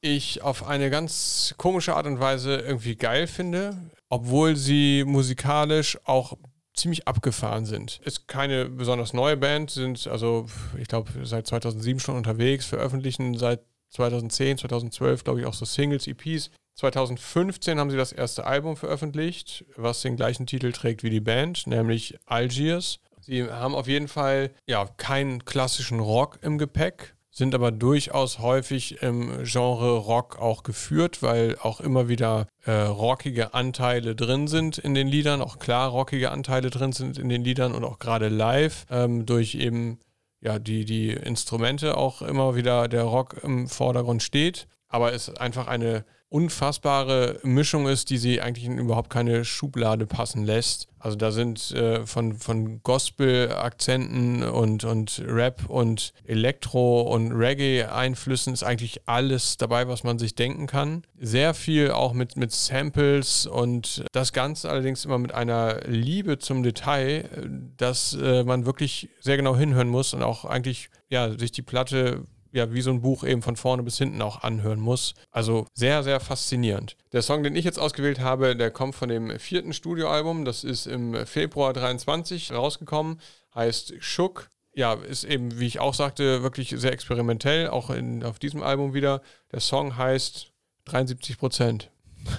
ich 0.00 0.42
auf 0.42 0.66
eine 0.66 0.88
ganz 0.90 1.54
komische 1.58 1.94
Art 1.94 2.06
und 2.06 2.20
Weise 2.20 2.56
irgendwie 2.56 2.96
geil 2.96 3.26
finde, 3.26 3.76
obwohl 4.08 4.56
sie 4.56 5.04
musikalisch 5.06 5.98
auch 6.04 6.32
ziemlich 6.80 7.06
abgefahren 7.06 7.66
sind. 7.66 8.00
Ist 8.04 8.28
keine 8.28 8.66
besonders 8.66 9.12
neue 9.12 9.36
Band, 9.36 9.70
sind 9.70 10.06
also, 10.06 10.46
ich 10.78 10.88
glaube, 10.88 11.10
seit 11.22 11.46
2007 11.46 12.00
schon 12.00 12.16
unterwegs, 12.16 12.66
veröffentlichen 12.66 13.36
seit 13.36 13.60
2010, 13.90 14.58
2012, 14.58 15.24
glaube 15.24 15.40
ich, 15.40 15.46
auch 15.46 15.54
so 15.54 15.64
Singles, 15.64 16.06
EPs. 16.06 16.50
2015 16.76 17.78
haben 17.78 17.90
sie 17.90 17.96
das 17.96 18.12
erste 18.12 18.46
Album 18.46 18.76
veröffentlicht, 18.76 19.64
was 19.76 20.02
den 20.02 20.16
gleichen 20.16 20.46
Titel 20.46 20.72
trägt 20.72 21.02
wie 21.02 21.10
die 21.10 21.20
Band, 21.20 21.66
nämlich 21.66 22.18
Algiers. 22.26 23.00
Sie 23.20 23.44
haben 23.44 23.74
auf 23.74 23.86
jeden 23.86 24.08
Fall 24.08 24.50
ja 24.66 24.86
keinen 24.96 25.44
klassischen 25.44 26.00
Rock 26.00 26.38
im 26.42 26.56
Gepäck, 26.56 27.14
sind 27.30 27.54
aber 27.54 27.70
durchaus 27.70 28.40
häufig 28.40 29.02
im 29.02 29.44
Genre 29.44 29.96
Rock 29.98 30.38
auch 30.38 30.62
geführt, 30.62 31.22
weil 31.22 31.56
auch 31.62 31.80
immer 31.80 32.08
wieder 32.08 32.46
äh, 32.64 32.72
rockige 32.72 33.54
Anteile 33.54 34.16
drin 34.16 34.48
sind 34.48 34.78
in 34.78 34.94
den 34.94 35.06
Liedern, 35.06 35.40
auch 35.40 35.58
klar 35.58 35.90
rockige 35.90 36.32
Anteile 36.32 36.70
drin 36.70 36.92
sind 36.92 37.18
in 37.18 37.28
den 37.28 37.44
Liedern 37.44 37.72
und 37.72 37.84
auch 37.84 37.98
gerade 37.98 38.28
live 38.28 38.86
ähm, 38.90 39.26
durch 39.26 39.54
eben 39.54 39.98
ja 40.40 40.58
die, 40.58 40.84
die 40.84 41.10
Instrumente 41.10 41.96
auch 41.96 42.22
immer 42.22 42.56
wieder 42.56 42.88
der 42.88 43.04
Rock 43.04 43.36
im 43.42 43.68
Vordergrund 43.68 44.22
steht. 44.22 44.66
Aber 44.88 45.12
es 45.12 45.28
einfach 45.30 45.68
eine 45.68 46.04
unfassbare 46.30 47.40
Mischung 47.42 47.88
ist, 47.88 48.08
die 48.08 48.16
sie 48.16 48.40
eigentlich 48.40 48.64
in 48.64 48.78
überhaupt 48.78 49.10
keine 49.10 49.44
Schublade 49.44 50.06
passen 50.06 50.44
lässt. 50.44 50.86
Also 51.00 51.16
da 51.16 51.32
sind 51.32 51.72
äh, 51.72 52.06
von, 52.06 52.34
von 52.34 52.82
Gospel-Akzenten 52.82 54.44
und, 54.44 54.84
und 54.84 55.22
Rap 55.26 55.68
und 55.68 56.12
Elektro 56.24 57.00
und 57.00 57.32
Reggae-Einflüssen 57.32 58.52
ist 58.52 58.62
eigentlich 58.62 59.08
alles 59.08 59.56
dabei, 59.56 59.88
was 59.88 60.04
man 60.04 60.18
sich 60.18 60.34
denken 60.36 60.66
kann. 60.66 61.02
Sehr 61.18 61.52
viel 61.52 61.90
auch 61.90 62.12
mit, 62.12 62.36
mit 62.36 62.52
Samples 62.52 63.46
und 63.46 64.04
das 64.12 64.32
Ganze 64.32 64.70
allerdings 64.70 65.04
immer 65.04 65.18
mit 65.18 65.34
einer 65.34 65.80
Liebe 65.86 66.38
zum 66.38 66.62
Detail, 66.62 67.24
äh, 67.34 67.48
dass 67.76 68.12
äh, 68.14 68.44
man 68.44 68.66
wirklich 68.66 69.08
sehr 69.20 69.36
genau 69.36 69.56
hinhören 69.56 69.88
muss 69.88 70.14
und 70.14 70.22
auch 70.22 70.44
eigentlich 70.44 70.90
ja, 71.08 71.36
sich 71.36 71.50
die 71.50 71.62
Platte 71.62 72.24
ja, 72.52 72.72
wie 72.72 72.80
so 72.82 72.90
ein 72.90 73.00
Buch 73.02 73.24
eben 73.24 73.42
von 73.42 73.56
vorne 73.56 73.82
bis 73.82 73.98
hinten 73.98 74.20
auch 74.22 74.42
anhören 74.42 74.80
muss. 74.80 75.14
Also 75.30 75.66
sehr, 75.74 76.02
sehr 76.02 76.20
faszinierend. 76.20 76.96
Der 77.12 77.22
Song, 77.22 77.42
den 77.42 77.56
ich 77.56 77.64
jetzt 77.64 77.78
ausgewählt 77.78 78.20
habe, 78.20 78.56
der 78.56 78.70
kommt 78.70 78.94
von 78.94 79.08
dem 79.08 79.38
vierten 79.38 79.72
Studioalbum. 79.72 80.44
Das 80.44 80.64
ist 80.64 80.86
im 80.86 81.26
Februar 81.26 81.72
23 81.72 82.52
rausgekommen. 82.52 83.20
Heißt 83.54 83.94
Shook. 84.00 84.48
Ja, 84.72 84.94
ist 84.94 85.24
eben, 85.24 85.58
wie 85.58 85.66
ich 85.66 85.80
auch 85.80 85.94
sagte, 85.94 86.42
wirklich 86.42 86.70
sehr 86.76 86.92
experimentell. 86.92 87.68
Auch 87.68 87.90
in, 87.90 88.22
auf 88.24 88.38
diesem 88.38 88.62
Album 88.62 88.94
wieder. 88.94 89.20
Der 89.52 89.60
Song 89.60 89.96
heißt 89.96 90.52
73 90.86 91.38
Prozent. 91.38 91.90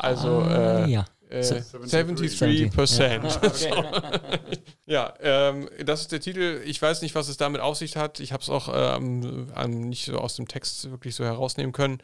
Also, 0.00 0.42
Ah, 0.42 0.84
äh, 0.84 0.90
ja. 0.90 1.04
Äh, 1.30 1.42
73. 1.42 2.38
73 2.38 2.70
Prozent. 2.72 3.40
Ja, 4.88 5.12
ähm, 5.20 5.68
das 5.84 6.00
ist 6.00 6.12
der 6.12 6.20
Titel. 6.20 6.62
Ich 6.64 6.80
weiß 6.80 7.02
nicht, 7.02 7.14
was 7.14 7.28
es 7.28 7.36
damit 7.36 7.60
auf 7.60 7.76
sich 7.76 7.98
hat. 7.98 8.20
Ich 8.20 8.32
habe 8.32 8.42
es 8.42 8.48
auch 8.48 8.70
ähm, 8.72 9.48
ähm, 9.54 9.80
nicht 9.82 10.06
so 10.06 10.16
aus 10.16 10.34
dem 10.34 10.48
Text 10.48 10.90
wirklich 10.90 11.14
so 11.14 11.26
herausnehmen 11.26 11.72
können. 11.72 11.98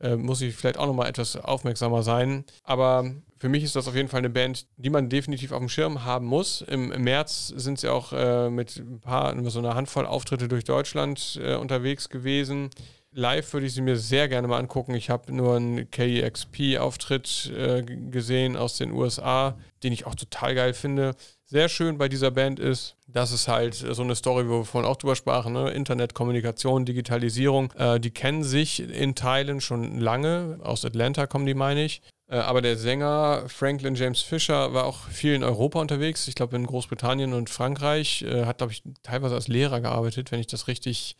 Äh, 0.00 0.14
muss 0.14 0.40
ich 0.40 0.54
vielleicht 0.54 0.78
auch 0.78 0.86
nochmal 0.86 1.08
etwas 1.08 1.34
aufmerksamer 1.34 2.04
sein. 2.04 2.44
Aber 2.62 3.12
für 3.40 3.48
mich 3.48 3.64
ist 3.64 3.74
das 3.74 3.88
auf 3.88 3.96
jeden 3.96 4.08
Fall 4.08 4.18
eine 4.18 4.30
Band, 4.30 4.66
die 4.76 4.88
man 4.88 5.08
definitiv 5.08 5.50
auf 5.50 5.58
dem 5.58 5.68
Schirm 5.68 6.04
haben 6.04 6.26
muss. 6.26 6.60
Im, 6.62 6.92
im 6.92 7.02
März 7.02 7.48
sind 7.48 7.80
sie 7.80 7.88
auch 7.88 8.12
äh, 8.12 8.48
mit 8.50 8.76
ein 8.76 9.00
paar, 9.00 9.34
so 9.50 9.58
einer 9.58 9.74
Handvoll 9.74 10.06
Auftritte 10.06 10.46
durch 10.46 10.62
Deutschland 10.62 11.40
äh, 11.42 11.56
unterwegs 11.56 12.08
gewesen. 12.08 12.70
Live 13.12 13.52
würde 13.52 13.66
ich 13.66 13.74
sie 13.74 13.80
mir 13.80 13.96
sehr 13.96 14.28
gerne 14.28 14.48
mal 14.48 14.58
angucken. 14.58 14.94
Ich 14.94 15.08
habe 15.08 15.32
nur 15.32 15.56
einen 15.56 15.90
KEXP-Auftritt 15.90 17.52
äh, 17.56 17.82
gesehen 17.82 18.56
aus 18.56 18.76
den 18.76 18.92
USA, 18.92 19.56
den 19.82 19.92
ich 19.92 20.06
auch 20.06 20.14
total 20.14 20.54
geil 20.54 20.74
finde. 20.74 21.14
Sehr 21.44 21.70
schön 21.70 21.96
bei 21.96 22.10
dieser 22.10 22.30
Band 22.30 22.60
ist, 22.60 22.96
dass 23.06 23.32
es 23.32 23.48
halt 23.48 23.74
so 23.74 24.02
eine 24.02 24.14
Story, 24.14 24.46
wo 24.48 24.58
wir 24.58 24.64
vorhin 24.66 24.90
auch 24.90 24.96
drüber 24.96 25.16
sprachen, 25.16 25.54
ne? 25.54 25.70
Internet, 25.70 26.12
Kommunikation, 26.12 26.84
Digitalisierung, 26.84 27.72
äh, 27.72 27.98
die 27.98 28.10
kennen 28.10 28.44
sich 28.44 28.80
in 28.80 29.14
Teilen 29.14 29.62
schon 29.62 29.98
lange. 29.98 30.58
Aus 30.62 30.84
Atlanta 30.84 31.26
kommen 31.26 31.46
die, 31.46 31.54
meine 31.54 31.84
ich. 31.84 32.02
Äh, 32.28 32.36
aber 32.36 32.60
der 32.60 32.76
Sänger 32.76 33.44
Franklin 33.48 33.94
James 33.94 34.20
Fisher 34.20 34.74
war 34.74 34.84
auch 34.84 35.08
viel 35.08 35.32
in 35.32 35.42
Europa 35.42 35.80
unterwegs. 35.80 36.28
Ich 36.28 36.34
glaube 36.34 36.56
in 36.56 36.66
Großbritannien 36.66 37.32
und 37.32 37.48
Frankreich. 37.48 38.22
Äh, 38.22 38.44
hat, 38.44 38.58
glaube 38.58 38.74
ich, 38.74 38.82
teilweise 39.02 39.34
als 39.34 39.48
Lehrer 39.48 39.80
gearbeitet, 39.80 40.30
wenn 40.30 40.40
ich 40.40 40.46
das 40.46 40.68
richtig 40.68 41.16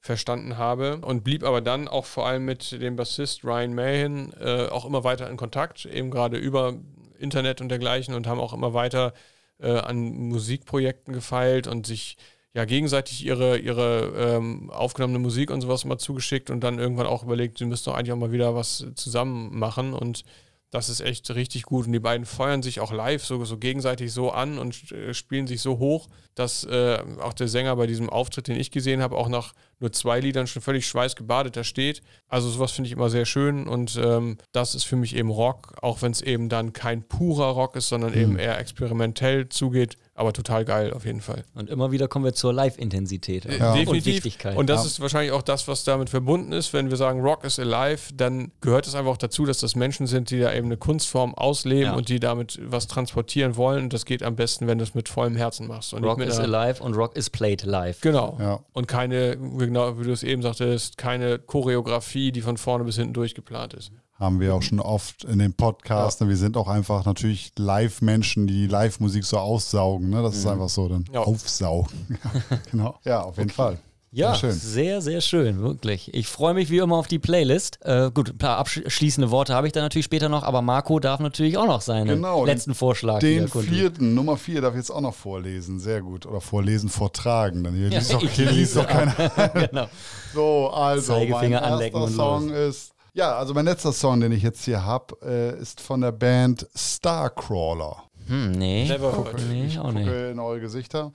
verstanden 0.00 0.56
habe 0.56 0.98
und 0.98 1.24
blieb 1.24 1.42
aber 1.42 1.60
dann 1.60 1.88
auch 1.88 2.04
vor 2.04 2.26
allem 2.26 2.44
mit 2.44 2.72
dem 2.72 2.96
Bassist 2.96 3.44
Ryan 3.44 3.74
Mahan 3.74 4.32
äh, 4.40 4.68
auch 4.68 4.84
immer 4.84 5.04
weiter 5.04 5.28
in 5.28 5.36
Kontakt, 5.36 5.84
eben 5.84 6.10
gerade 6.10 6.36
über 6.36 6.74
Internet 7.18 7.60
und 7.60 7.68
dergleichen 7.68 8.14
und 8.14 8.26
haben 8.26 8.40
auch 8.40 8.52
immer 8.52 8.74
weiter 8.74 9.14
äh, 9.58 9.70
an 9.70 10.28
Musikprojekten 10.28 11.12
gefeilt 11.12 11.66
und 11.66 11.86
sich 11.86 12.16
ja 12.54 12.64
gegenseitig 12.64 13.24
ihre, 13.24 13.58
ihre 13.58 14.12
ähm, 14.16 14.70
aufgenommene 14.70 15.18
Musik 15.18 15.50
und 15.50 15.60
sowas 15.60 15.84
mal 15.84 15.98
zugeschickt 15.98 16.50
und 16.50 16.60
dann 16.60 16.78
irgendwann 16.78 17.06
auch 17.06 17.22
überlegt, 17.22 17.58
sie 17.58 17.66
müssten 17.66 17.90
doch 17.90 17.96
eigentlich 17.96 18.12
auch 18.12 18.16
mal 18.16 18.32
wieder 18.32 18.54
was 18.54 18.86
zusammen 18.94 19.58
machen 19.58 19.92
und 19.92 20.24
das 20.70 20.88
ist 20.88 21.00
echt 21.00 21.30
richtig 21.34 21.62
gut 21.64 21.86
und 21.86 21.92
die 21.92 22.00
beiden 22.00 22.26
feuern 22.26 22.62
sich 22.62 22.80
auch 22.80 22.92
live 22.92 23.24
so, 23.24 23.44
so 23.44 23.58
gegenseitig 23.58 24.12
so 24.12 24.30
an 24.30 24.58
und 24.58 24.90
äh, 24.92 25.14
spielen 25.14 25.46
sich 25.46 25.60
so 25.60 25.78
hoch, 25.78 26.08
dass 26.34 26.64
äh, 26.64 26.98
auch 27.20 27.34
der 27.34 27.48
Sänger 27.48 27.76
bei 27.76 27.86
diesem 27.86 28.08
Auftritt, 28.10 28.48
den 28.48 28.58
ich 28.58 28.70
gesehen 28.70 29.02
habe, 29.02 29.16
auch 29.16 29.28
nach 29.28 29.52
nur 29.78 29.92
zwei 29.92 30.20
Liedern 30.20 30.46
schon 30.46 30.62
völlig 30.62 30.86
schweißgebadet 30.86 31.56
da 31.56 31.64
steht. 31.64 32.02
Also 32.28 32.48
sowas 32.48 32.72
finde 32.72 32.88
ich 32.88 32.92
immer 32.92 33.10
sehr 33.10 33.26
schön 33.26 33.68
und 33.68 34.00
ähm, 34.02 34.38
das 34.52 34.74
ist 34.74 34.84
für 34.84 34.96
mich 34.96 35.14
eben 35.14 35.30
Rock, 35.30 35.74
auch 35.82 36.02
wenn 36.02 36.12
es 36.12 36.22
eben 36.22 36.48
dann 36.48 36.72
kein 36.72 37.02
purer 37.06 37.48
Rock 37.50 37.76
ist, 37.76 37.88
sondern 37.88 38.14
eben 38.14 38.38
eher 38.38 38.58
experimentell 38.58 39.48
zugeht, 39.48 39.96
aber 40.14 40.32
total 40.32 40.64
geil 40.64 40.92
auf 40.94 41.04
jeden 41.04 41.20
Fall. 41.20 41.44
Und 41.54 41.68
immer 41.68 41.90
wieder 41.92 42.08
kommen 42.08 42.24
wir 42.24 42.32
zur 42.32 42.52
Live-Intensität 42.52 43.44
Äh, 43.46 43.58
Ja. 43.58 43.72
und 43.72 43.78
Definitiv. 43.78 44.14
Wichtigkeit. 44.14 44.56
Und 44.56 44.70
das 44.70 44.86
ist 44.86 45.00
wahrscheinlich 45.00 45.32
auch 45.32 45.42
das, 45.42 45.68
was 45.68 45.84
damit 45.84 46.08
verbunden 46.10 46.52
ist. 46.52 46.72
Wenn 46.72 46.88
wir 46.90 46.96
sagen, 46.96 47.20
Rock 47.20 47.44
is 47.44 47.58
alive, 47.58 48.14
dann 48.14 48.52
gehört 48.60 48.86
es 48.86 48.94
einfach 48.94 49.10
auch 49.12 49.16
dazu, 49.18 49.44
dass 49.44 49.58
das 49.58 49.76
Menschen 49.76 50.06
sind, 50.06 50.30
die 50.30 50.40
da 50.40 50.52
eben 50.54 50.66
eine 50.68 50.76
Kunstform 50.78 51.34
ausleben 51.34 51.82
Ja. 51.84 51.94
und 51.94 52.08
die 52.08 52.18
damit 52.20 52.58
was 52.64 52.86
transportieren 52.86 53.56
wollen. 53.56 53.84
Und 53.84 53.92
das 53.92 54.04
geht 54.06 54.22
am 54.22 54.36
besten, 54.36 54.66
wenn 54.66 54.78
du 54.78 54.84
es 54.84 54.94
mit 54.94 55.08
vollem 55.08 55.36
Herzen 55.36 55.66
machst. 55.66 55.92
Und 55.94 56.02
Rock 56.04 56.20
is 56.20 56.38
alive 56.38 56.82
und 56.82 56.94
Rock 56.94 57.14
is 57.16 57.28
played 57.30 57.62
live. 57.64 58.00
Genau. 58.00 58.36
Ja. 58.40 58.60
Und 58.72 58.88
keine, 58.88 59.36
genau 59.66 59.98
wie 59.98 60.04
du 60.04 60.12
es 60.12 60.22
eben 60.22 60.42
sagtest, 60.42 60.96
keine 60.98 61.38
Choreografie, 61.38 62.32
die 62.32 62.40
von 62.40 62.56
vorne 62.56 62.84
bis 62.84 62.96
hinten 62.96 63.12
durchgeplant 63.14 63.74
ist. 63.74 63.92
Haben 64.18 64.40
wir 64.40 64.54
auch 64.54 64.62
schon 64.62 64.80
oft 64.80 65.24
in 65.24 65.38
dem 65.38 65.52
Podcast. 65.52 66.20
Ne? 66.22 66.28
Wir 66.28 66.36
sind 66.38 66.56
auch 66.56 66.68
einfach 66.68 67.04
natürlich 67.04 67.52
Live-Menschen, 67.58 68.46
die 68.46 68.66
Live-Musik 68.66 69.24
so 69.24 69.36
aussaugen. 69.38 70.08
Ne? 70.08 70.22
Das 70.22 70.34
ist 70.36 70.46
einfach 70.46 70.70
so 70.70 70.88
dann 70.88 71.04
Ja. 71.12 71.20
aufsaugen. 71.20 72.18
genau. 72.70 72.98
Ja, 73.04 73.20
auf 73.22 73.36
jeden 73.36 73.50
Fall. 73.50 73.78
Ja, 74.16 74.30
Sehr 74.30 74.38
schön. 74.38 74.52
sehr, 74.52 75.02
sehr 75.02 75.20
schön, 75.20 75.60
wirklich. 75.60 76.14
Ich 76.14 76.26
freue 76.26 76.54
mich 76.54 76.70
wie 76.70 76.78
immer 76.78 76.96
auf 76.96 77.06
die 77.06 77.18
Playlist. 77.18 77.78
Äh, 77.82 78.10
gut, 78.14 78.30
ein 78.30 78.38
paar 78.38 78.56
abschließende 78.56 79.30
Worte 79.30 79.52
habe 79.52 79.66
ich 79.66 79.74
dann 79.74 79.82
natürlich 79.82 80.06
später 80.06 80.30
noch, 80.30 80.42
aber 80.42 80.62
Marco 80.62 80.98
darf 81.00 81.20
natürlich 81.20 81.58
auch 81.58 81.66
noch 81.66 81.82
seinen 81.82 82.08
Genau, 82.08 82.46
letzten 82.46 82.74
Vorschlag 82.74 83.18
Den 83.20 83.46
vierten, 83.46 84.14
Nummer 84.14 84.38
vier, 84.38 84.62
darf 84.62 84.72
ich 84.72 84.78
jetzt 84.78 84.90
auch 84.90 85.02
noch 85.02 85.12
vorlesen. 85.14 85.78
Sehr 85.80 86.00
gut. 86.00 86.24
Oder 86.24 86.40
vorlesen, 86.40 86.88
vortragen. 86.88 87.62
Dann 87.62 87.74
hier 87.74 87.88
Ja, 87.90 87.98
liest 87.98 88.14
doch, 88.14 88.22
ich 88.22 88.30
hier 88.32 88.46
liest 88.46 88.74
lese 88.74 88.80
doch 88.80 88.88
keiner. 88.88 89.48
genau. 89.68 89.86
So, 90.32 90.70
also 90.70 91.22
mein 91.28 91.52
erster 91.52 92.08
Song 92.08 92.48
ist. 92.48 92.92
Ja, 93.12 93.36
also 93.36 93.52
mein 93.52 93.66
letzter 93.66 93.92
Song, 93.92 94.20
den 94.20 94.32
ich 94.32 94.42
jetzt 94.42 94.64
hier 94.64 94.82
habe, 94.82 95.14
äh, 95.22 95.60
ist 95.60 95.82
von 95.82 96.00
der 96.00 96.12
Band 96.12 96.66
Starcrawler. 96.74 98.02
Hm, 98.28 98.52
nee. 98.52 98.88
Never 98.88 99.12
Guck, 99.14 99.26
heard. 99.32 99.42
nee, 99.50 99.66
ich 99.66 99.78
auch 99.78 99.84
gucke 99.92 99.98
nicht. 99.98 100.08
in 100.32 100.38
eure 100.38 100.60
Gesichter. 100.60 101.12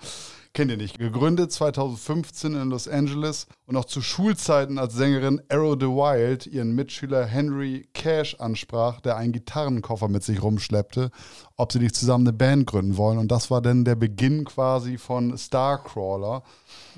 Kennt 0.54 0.70
ihr 0.70 0.76
nicht. 0.76 1.00
Gegründet 1.00 1.54
2015 1.54 2.56
in 2.56 2.70
Los 2.72 2.90
Angeles 2.90 3.48
und 3.68 3.78
auch 3.78 3.86
zu 3.86 4.02
Schulzeiten 4.02 4.80
als 4.80 4.96
Sängerin 4.96 5.42
Arrow 5.48 5.78
the 5.80 5.86
Wild 5.86 6.46
ihren 6.46 6.76
Mitschüler 6.76 7.26
Henry 7.26 7.88
Cash 7.94 8.36
ansprach, 8.38 9.00
der 9.00 9.16
einen 9.16 9.32
Gitarrenkoffer 9.32 10.10
mit 10.10 10.24
sich 10.24 10.44
rumschleppte, 10.44 11.10
ob 11.56 11.72
sie 11.72 11.80
nicht 11.80 11.96
zusammen 11.96 12.28
eine 12.28 12.38
Band 12.38 12.68
gründen 12.68 12.98
wollen. 12.98 13.18
Und 13.18 13.32
das 13.32 13.50
war 13.50 13.62
dann 13.62 13.86
der 13.86 13.96
Beginn 13.96 14.44
quasi 14.44 14.98
von 14.98 15.38
Starcrawler. 15.38 16.44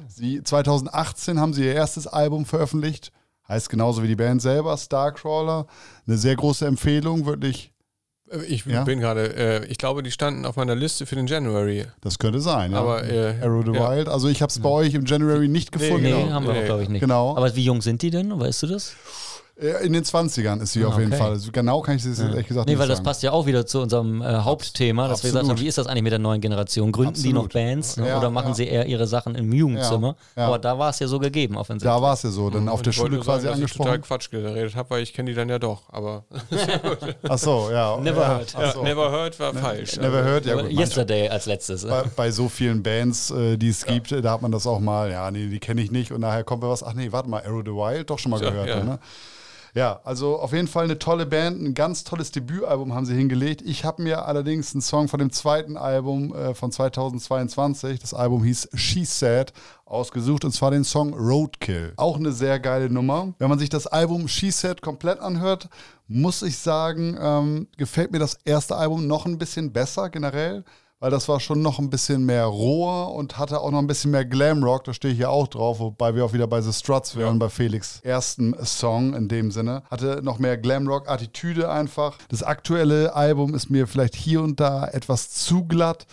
Sie, 0.07 0.41
2018 0.41 1.39
haben 1.39 1.53
sie 1.53 1.65
ihr 1.65 1.75
erstes 1.75 2.07
Album 2.07 2.45
veröffentlicht. 2.45 3.11
Heißt 3.47 3.69
genauso 3.69 4.01
wie 4.01 4.07
die 4.07 4.15
Band 4.15 4.41
selber, 4.41 4.75
Starcrawler. 4.77 5.67
Eine 6.07 6.17
sehr 6.17 6.35
große 6.35 6.65
Empfehlung, 6.65 7.27
wirklich. 7.27 7.72
Äh, 8.31 8.43
Ich 8.45 8.65
Ja? 8.65 8.83
bin 8.83 8.99
gerade, 8.99 9.35
äh, 9.35 9.65
ich 9.67 9.77
glaube, 9.77 10.03
die 10.03 10.11
standen 10.11 10.45
auf 10.45 10.55
meiner 10.55 10.75
Liste 10.75 11.05
für 11.05 11.15
den 11.15 11.27
January. 11.27 11.85
Das 12.01 12.19
könnte 12.19 12.39
sein, 12.39 12.71
ja. 12.71 12.79
Aber, 12.79 13.03
äh, 13.03 13.35
Arrow 13.41 13.63
the 13.65 13.71
ja. 13.73 13.91
Wild. 13.91 14.07
Also 14.09 14.27
ich 14.27 14.41
habe 14.41 14.49
es 14.49 14.59
bei 14.59 14.69
euch 14.69 14.93
im 14.93 15.05
January 15.05 15.47
nicht 15.47 15.71
gefunden. 15.71 16.03
Nee, 16.03 16.11
Genau. 16.11 16.29
haben 16.31 16.45
wir 16.45 16.53
Nee. 16.53 16.61
auch, 16.61 16.65
glaube 16.65 16.83
ich, 16.83 16.89
nicht. 16.89 17.01
Genau. 17.01 17.35
Aber 17.35 17.55
wie 17.55 17.63
jung 17.63 17.81
sind 17.81 18.01
die 18.01 18.09
denn? 18.09 18.37
Weißt 18.39 18.63
du 18.63 18.67
das? 18.67 18.93
Äh, 19.55 19.85
In 19.85 19.93
den 19.93 20.03
20ern 20.03 20.61
ist 20.63 20.73
sie 20.73 20.83
Ah, 20.83 20.87
auf 20.87 20.97
jeden 20.97 21.11
okay. 21.13 21.21
Fall. 21.21 21.29
Also 21.31 21.51
genau 21.51 21.81
kann 21.81 21.95
ich 21.95 22.01
das 22.01 22.17
jetzt 22.17 22.27
ehrlich 22.27 22.47
gesagt 22.47 22.65
Nee, 22.65 22.73
nicht 22.73 22.79
weil 22.81 22.87
das 22.87 22.97
sagen. 22.97 23.05
passt 23.05 23.21
ja 23.21 23.31
auch 23.31 23.45
wieder 23.45 23.67
zu 23.67 23.81
unserem 23.81 24.19
äh, 24.23 24.25
Hauptthema, 24.25 25.07
dass 25.07 25.21
wir 25.21 25.27
gesagt 25.29 25.41
Absolut. 25.43 25.57
haben, 25.59 25.63
wie 25.63 25.67
ist 25.67 25.77
das 25.77 25.85
eigentlich 25.85 26.01
mit 26.01 26.11
der 26.11 26.17
neuen 26.17 26.41
Generation? 26.41 26.91
Gründen 26.91 27.21
die 27.21 27.33
noch 27.33 27.45
Absolut. 27.45 27.53
Bands 27.69 27.97
ne? 27.97 28.07
Ja, 28.07 28.17
oder 28.17 28.31
machen 28.31 28.47
ja. 28.49 28.53
sie 28.55 28.67
eher 28.67 28.87
ihre 28.87 29.05
Sachen 29.05 29.35
im 29.35 29.53
Jugendzimmer? 29.53 30.15
Ja, 30.35 30.41
ja. 30.41 30.47
Aber 30.47 30.57
da 30.57 30.79
war 30.79 30.89
es 30.89 30.97
ja 30.97 31.07
so 31.07 31.19
gegeben, 31.19 31.55
offensichtlich. 31.55 31.93
Da 31.95 32.01
war 32.01 32.13
es 32.15 32.23
ja 32.23 32.31
so, 32.31 32.49
dann 32.49 32.67
auf 32.67 32.79
Und 32.79 32.85
der 32.87 32.91
ich 32.91 32.97
Schule 32.97 33.19
quasi 33.19 33.45
sagen, 33.45 33.61
dass 33.61 33.69
Ich 33.71 33.77
total 33.77 33.93
angesprochen. 33.93 34.17
Quatsch 34.19 34.31
geredet 34.31 34.75
habe, 34.75 34.89
weil 34.89 35.03
ich 35.03 35.13
kenne 35.13 35.29
die 35.29 35.35
dann 35.35 35.49
ja 35.49 35.59
doch. 35.59 35.83
Aber 35.91 36.23
Ach 37.29 37.37
so, 37.37 37.69
ja. 37.71 37.97
Never 37.97 38.21
ja, 38.21 38.27
heard. 38.39 38.53
ja, 38.53 38.71
so. 38.71 38.81
Never 38.83 39.11
Heard 39.11 39.39
war 39.39 39.53
falsch. 39.53 39.97
Never 39.97 40.17
Also, 40.17 40.29
heard, 40.29 40.45
ja 40.47 40.53
gut. 40.55 40.63
manchmal- 40.63 40.81
Yesterday 40.83 41.29
als 41.29 41.45
letztes. 41.45 41.85
Bei, 41.85 42.03
bei 42.15 42.31
so 42.31 42.49
vielen 42.49 42.81
Bands, 42.81 43.29
äh, 43.29 43.55
die 43.57 43.69
es 43.69 43.85
gibt, 43.85 44.11
da 44.11 44.31
hat 44.31 44.41
man 44.41 44.51
das 44.51 44.65
auch 44.65 44.79
mal, 44.79 45.11
ja, 45.11 45.29
nee, 45.29 45.45
die 45.47 45.59
kenne 45.59 45.81
ich 45.83 45.91
nicht 45.91 46.11
und 46.11 46.21
nachher 46.21 46.43
kommt 46.43 46.63
mir 46.63 46.69
was, 46.69 46.81
ach 46.81 46.93
nee, 46.95 47.11
warte 47.11 47.29
mal, 47.29 47.43
Arrow 47.45 47.61
the 47.63 47.71
Wild, 47.71 48.09
doch 48.09 48.17
schon 48.17 48.31
mal 48.31 48.41
Ja, 48.41 48.49
gehört. 48.49 48.67
ja. 48.69 48.83
Ne? 48.83 48.99
Ja, 49.75 50.01
also 50.03 50.37
auf 50.39 50.53
jeden 50.53 50.67
Fall 50.67 50.83
eine 50.83 50.99
tolle 50.99 51.25
Band, 51.25 51.59
ein 51.59 51.73
ganz 51.73 52.03
tolles 52.03 52.31
Debütalbum 52.31 52.93
haben 52.93 53.07
sie 53.07 53.15
hingelegt. 53.15 53.63
Ich 53.63 53.83
habe 53.83 54.03
mir 54.03 54.25
allerdings 54.25 54.75
einen 54.75 54.81
Song 54.83 55.07
von 55.07 55.19
dem 55.19 55.31
zweiten 55.31 55.77
Album 55.77 56.33
äh, 56.35 56.53
von 56.53 56.71
2022, 56.71 57.99
das 57.99 58.13
Album 58.13 58.43
hieß 58.43 58.69
She 58.75 59.03
Said, 59.03 59.51
ausgesucht 59.85 60.45
und 60.45 60.51
zwar 60.51 60.69
den 60.69 60.83
Song 60.83 61.15
Roadkill. 61.15 61.93
Auch 61.97 62.17
eine 62.17 62.31
sehr 62.31 62.59
geile 62.59 62.87
Nummer. 62.87 63.33
Wenn 63.39 63.49
man 63.49 63.57
sich 63.57 63.69
das 63.69 63.87
Album 63.87 64.27
She 64.27 64.51
Said 64.51 64.83
komplett 64.83 65.19
anhört, 65.19 65.69
muss 66.07 66.43
ich 66.43 66.59
sagen, 66.59 67.17
ähm, 67.19 67.67
gefällt 67.75 68.11
mir 68.11 68.19
das 68.19 68.37
erste 68.45 68.75
Album 68.75 69.07
noch 69.07 69.25
ein 69.25 69.39
bisschen 69.39 69.73
besser 69.73 70.11
generell 70.11 70.63
weil 71.03 71.11
das 71.11 71.27
war 71.27 71.41
schon 71.41 71.61
noch 71.61 71.79
ein 71.79 71.89
bisschen 71.89 72.25
mehr 72.25 72.45
roher 72.45 73.11
und 73.11 73.37
hatte 73.37 73.59
auch 73.59 73.71
noch 73.71 73.79
ein 73.79 73.87
bisschen 73.87 74.11
mehr 74.11 74.23
Glamrock, 74.23 74.85
da 74.85 74.93
stehe 74.93 75.13
ich 75.13 75.19
ja 75.19 75.27
auch 75.27 75.49
drauf, 75.49 75.81
wobei 75.81 76.15
wir 76.15 76.23
auch 76.23 76.31
wieder 76.31 76.47
bei 76.47 76.61
The 76.61 76.71
Struts 76.71 77.17
wären, 77.17 77.39
bei 77.39 77.49
Felix 77.49 77.99
ersten 78.03 78.55
Song 78.63 79.13
in 79.13 79.27
dem 79.27 79.51
Sinne. 79.51 79.83
Hatte 79.91 80.21
noch 80.23 80.39
mehr 80.39 80.57
Glamrock-Attitüde 80.57 81.69
einfach. 81.69 82.17
Das 82.29 82.41
aktuelle 82.41 83.13
Album 83.17 83.53
ist 83.53 83.69
mir 83.69 83.85
vielleicht 83.85 84.15
hier 84.15 84.41
und 84.41 84.61
da 84.61 84.87
etwas 84.87 85.29
zu 85.31 85.65
glatt. 85.65 86.07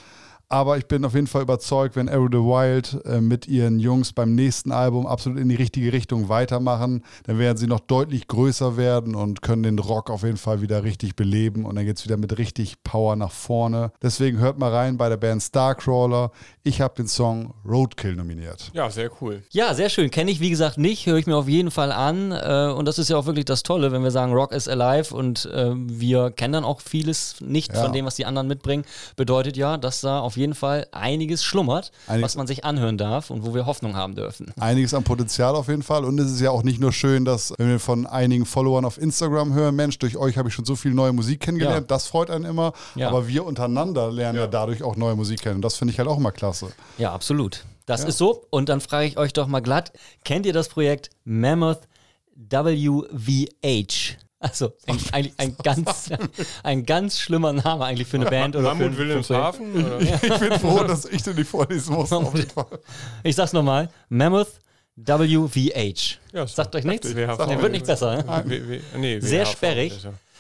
Aber 0.53 0.77
ich 0.79 0.87
bin 0.87 1.05
auf 1.05 1.15
jeden 1.15 1.29
Fall 1.29 1.43
überzeugt, 1.43 1.95
wenn 1.95 2.09
Arrow 2.09 2.29
the 2.31 2.39
Wild 2.39 2.99
äh, 3.07 3.21
mit 3.21 3.47
ihren 3.47 3.79
Jungs 3.79 4.13
beim 4.13 4.35
nächsten 4.35 4.73
Album 4.73 5.07
absolut 5.07 5.39
in 5.39 5.49
die 5.49 5.55
richtige 5.55 5.93
Richtung 5.93 6.29
weitermachen, 6.29 7.05
dann 7.25 7.39
werden 7.39 7.57
sie 7.57 7.69
noch 7.69 7.79
deutlich 7.79 8.27
größer 8.27 8.77
werden 8.77 9.15
und 9.15 9.43
können 9.43 9.63
den 9.63 9.79
Rock 9.79 10.11
auf 10.11 10.25
jeden 10.25 10.37
Fall 10.39 10.61
wieder 10.61 10.83
richtig 10.83 11.15
beleben. 11.15 11.65
Und 11.65 11.77
dann 11.77 11.85
geht 11.87 11.99
es 11.99 12.05
wieder 12.05 12.17
mit 12.17 12.37
richtig 12.37 12.83
Power 12.83 13.15
nach 13.15 13.31
vorne. 13.31 13.93
Deswegen 14.03 14.39
hört 14.39 14.59
mal 14.59 14.73
rein 14.75 14.97
bei 14.97 15.09
der 15.09 15.19
Band 15.19 15.41
Starcrawler. 15.41 16.33
Ich 16.65 16.81
habe 16.81 16.95
den 16.97 17.07
Song 17.07 17.55
Roadkill 17.65 18.17
nominiert. 18.17 18.73
ja, 18.75 18.91
sehr 18.91 19.09
cool. 19.23 19.45
Ja, 19.51 19.73
sehr 19.75 19.89
schön. 19.89 20.11
Kenne 20.11 20.33
ich, 20.33 20.41
wie 20.41 20.51
gesagt, 20.51 20.79
nicht. 20.79 21.07
Höre 21.07 21.19
ich 21.19 21.29
mir 21.29 21.37
auf 21.37 21.49
jeden 21.49 21.71
Fall 21.71 21.93
an. 21.93 22.33
Äh, 22.33 22.75
und 22.77 22.87
das 22.89 22.99
ist 22.99 23.09
ja 23.09 23.17
auch 23.17 23.27
wirklich 23.27 23.45
das 23.45 23.63
Tolle, 23.63 23.93
wenn 23.93 24.03
wir 24.03 24.11
sagen, 24.11 24.33
Rock 24.33 24.51
is 24.51 24.67
alive 24.67 25.15
und 25.15 25.47
äh, 25.47 25.71
wir 25.77 26.33
kennen 26.33 26.55
dann 26.55 26.65
auch 26.65 26.81
vieles 26.81 27.37
nicht 27.41 27.73
Ja. 27.73 27.85
von 27.85 27.93
dem, 27.93 28.05
was 28.05 28.17
die 28.17 28.27
anderen 28.27 28.49
mitbringen. 28.49 28.85
Bedeutet 29.15 29.57
ja, 29.57 29.77
dass 29.77 30.01
da 30.01 30.19
auf 30.19 30.37
jeden 30.37 30.40
Fall 30.55 30.87
einiges 30.93 31.45
schlummert, 31.45 31.93
Einiges- 32.07 32.25
was 32.25 32.37
man 32.37 32.47
sich 32.47 32.65
anhören 32.65 32.99
darf 32.99 33.31
und 33.31 33.45
wo 33.45 33.55
wir 33.55 33.67
Hoffnung 33.67 33.97
haben 33.97 34.15
dürfen. 34.15 34.53
Einiges 34.61 34.95
an 34.95 35.05
Potenzial 35.05 35.55
auf 35.55 35.69
jeden 35.69 35.83
Fall. 35.83 36.05
Und 36.05 36.19
es 36.19 36.31
ist 36.31 36.41
ja 36.41 36.51
auch 36.51 36.63
nicht 36.63 36.81
nur 36.81 36.93
schön, 36.93 37.25
dass 37.25 37.53
wenn 37.59 37.69
wir 37.69 37.81
von 37.81 38.07
einigen 38.07 38.47
Followern 38.47 38.85
auf 38.85 38.99
Instagram 38.99 39.53
hören, 39.55 39.77
Mensch, 39.77 39.99
durch 39.99 40.17
euch 40.17 40.37
habe 40.39 40.49
ich 40.49 40.55
schon 40.55 40.65
so 40.65 40.77
viel 40.77 40.93
neue 40.93 41.13
Musik 41.13 41.41
kennengelernt. 41.41 41.91
Ja. 41.91 41.97
Das 41.97 42.07
freut 42.07 42.31
einen 42.31 42.45
immer. 42.45 42.73
Ja. 42.95 43.09
Aber 43.09 43.29
wir 43.29 43.45
untereinander 43.45 44.11
lernen 44.11 44.39
ja. 44.39 44.47
dadurch 44.47 44.83
auch 44.83 44.97
neue 44.97 45.17
Musik 45.17 45.43
kennen. 45.43 45.57
Und 45.57 45.63
das 45.63 45.77
finde 45.77 45.93
ich 45.93 45.99
halt 45.99 46.09
auch 46.09 46.19
immer 46.19 46.33
klasse. 46.33 46.69
Ja, 46.99 47.13
absolut. 47.13 47.65
Das 47.87 48.05
ist 48.05 48.19
so. 48.19 48.45
Und 48.51 48.69
dann 48.69 48.81
frage 48.81 49.07
ich 49.07 49.19
euch 49.19 49.33
doch 49.33 49.49
mal 49.49 49.61
glatt, 49.61 49.93
kennt 50.25 50.47
ihr 50.47 50.53
das 50.53 50.69
Projekt 50.69 51.11
Mammoth 51.25 51.89
WVH? 52.37 54.17
Also 54.41 54.73
ein, 54.87 54.99
eigentlich 55.13 55.35
ein 55.37 55.55
ganz, 55.63 56.11
ein 56.63 56.87
ganz 56.87 57.21
schlimmer 57.21 57.53
Name 57.53 57.85
eigentlich 57.85 58.09
für 58.09 58.17
eine 58.17 58.31
Band 58.31 58.57
oder 58.57 58.71
für, 58.71 58.75
Mammut 58.75 58.95
für. 58.95 58.99
Wilhelmshaven? 59.01 59.85
Oder? 59.85 60.01
Ich 60.01 60.21
bin 60.21 60.59
froh, 60.59 60.83
dass 60.83 61.05
ich 61.05 61.23
den 61.23 61.37
nicht 61.37 61.51
vorlesen 61.51 61.95
muss. 61.95 62.11
Auf 62.11 62.35
jeden 62.35 62.49
Fall. 62.49 62.81
Ich 63.23 63.37
sag's 63.37 63.53
nochmal, 63.53 63.91
Mammoth 64.09 64.49
WVH. 64.97 66.19
Ja, 66.33 66.47
Sagt 66.47 66.75
euch 66.75 66.85
nichts? 66.85 67.13
Der 67.15 67.39
wird 67.39 67.73
nicht 67.73 67.87
besser. 67.87 68.23
Ne? 68.45 68.81
Nee, 68.97 69.21
Sehr 69.21 69.45
sperrig. 69.45 69.93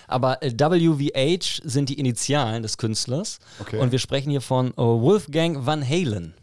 Aber 0.08 0.42
äh, 0.42 0.50
WVH 0.50 1.60
sind 1.62 1.88
die 1.88 1.98
Initialen 1.98 2.62
des 2.62 2.78
Künstlers. 2.78 3.38
Okay. 3.60 3.78
Und 3.78 3.92
wir 3.92 3.98
sprechen 3.98 4.30
hier 4.30 4.40
von 4.40 4.72
äh, 4.72 4.76
Wolfgang 4.78 5.66
Van 5.66 5.86
Halen. 5.86 6.34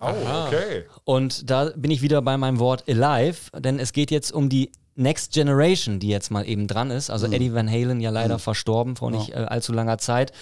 Oh, 0.00 0.08
okay. 0.46 0.84
Und 1.04 1.48
da 1.48 1.70
bin 1.76 1.92
ich 1.92 2.02
wieder 2.02 2.20
bei 2.22 2.36
meinem 2.36 2.58
Wort 2.58 2.88
alive, 2.88 3.50
denn 3.60 3.78
es 3.78 3.92
geht 3.92 4.10
jetzt 4.10 4.32
um 4.32 4.48
die 4.48 4.72
Next 4.94 5.32
Generation, 5.32 5.98
die 5.98 6.08
jetzt 6.08 6.30
mal 6.30 6.46
eben 6.46 6.66
dran 6.66 6.90
ist. 6.90 7.08
Also 7.10 7.26
Eddie 7.26 7.54
Van 7.54 7.70
Halen 7.70 8.00
ja 8.00 8.10
leider 8.10 8.38
verstorben 8.38 8.96
vor 8.96 9.10
nicht 9.10 9.30
äh, 9.30 9.34
allzu 9.34 9.72
langer 9.72 9.98
Zeit. 9.98 10.32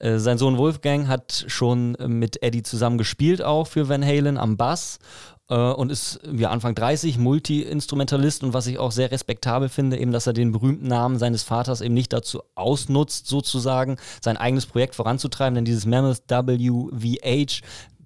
Äh, 0.00 0.18
sein 0.18 0.38
Sohn 0.38 0.56
Wolfgang 0.58 1.06
hat 1.06 1.44
schon 1.46 1.94
äh, 1.96 2.08
mit 2.08 2.42
Eddie 2.42 2.62
zusammen 2.62 2.98
gespielt, 2.98 3.42
auch 3.42 3.66
für 3.66 3.88
Van 3.88 4.04
Halen 4.04 4.36
am 4.38 4.56
Bass. 4.56 4.98
äh, 5.48 5.54
Und 5.54 5.92
ist 5.92 6.20
ja 6.32 6.50
Anfang 6.50 6.74
30, 6.74 7.18
Multi-Instrumentalist 7.18 8.42
und 8.42 8.52
was 8.52 8.66
ich 8.66 8.78
auch 8.78 8.92
sehr 8.92 9.10
respektabel 9.10 9.68
finde, 9.68 9.98
eben, 9.98 10.10
dass 10.12 10.26
er 10.26 10.32
den 10.32 10.52
berühmten 10.52 10.88
Namen 10.88 11.18
seines 11.18 11.42
Vaters 11.42 11.80
eben 11.80 11.94
nicht 11.94 12.12
dazu 12.12 12.42
ausnutzt, 12.54 13.26
sozusagen 13.28 13.96
sein 14.20 14.36
eigenes 14.36 14.66
Projekt 14.66 14.94
voranzutreiben, 14.96 15.54
denn 15.54 15.64
dieses 15.64 15.86
Mammoth 15.86 16.22
WVH 16.28 17.60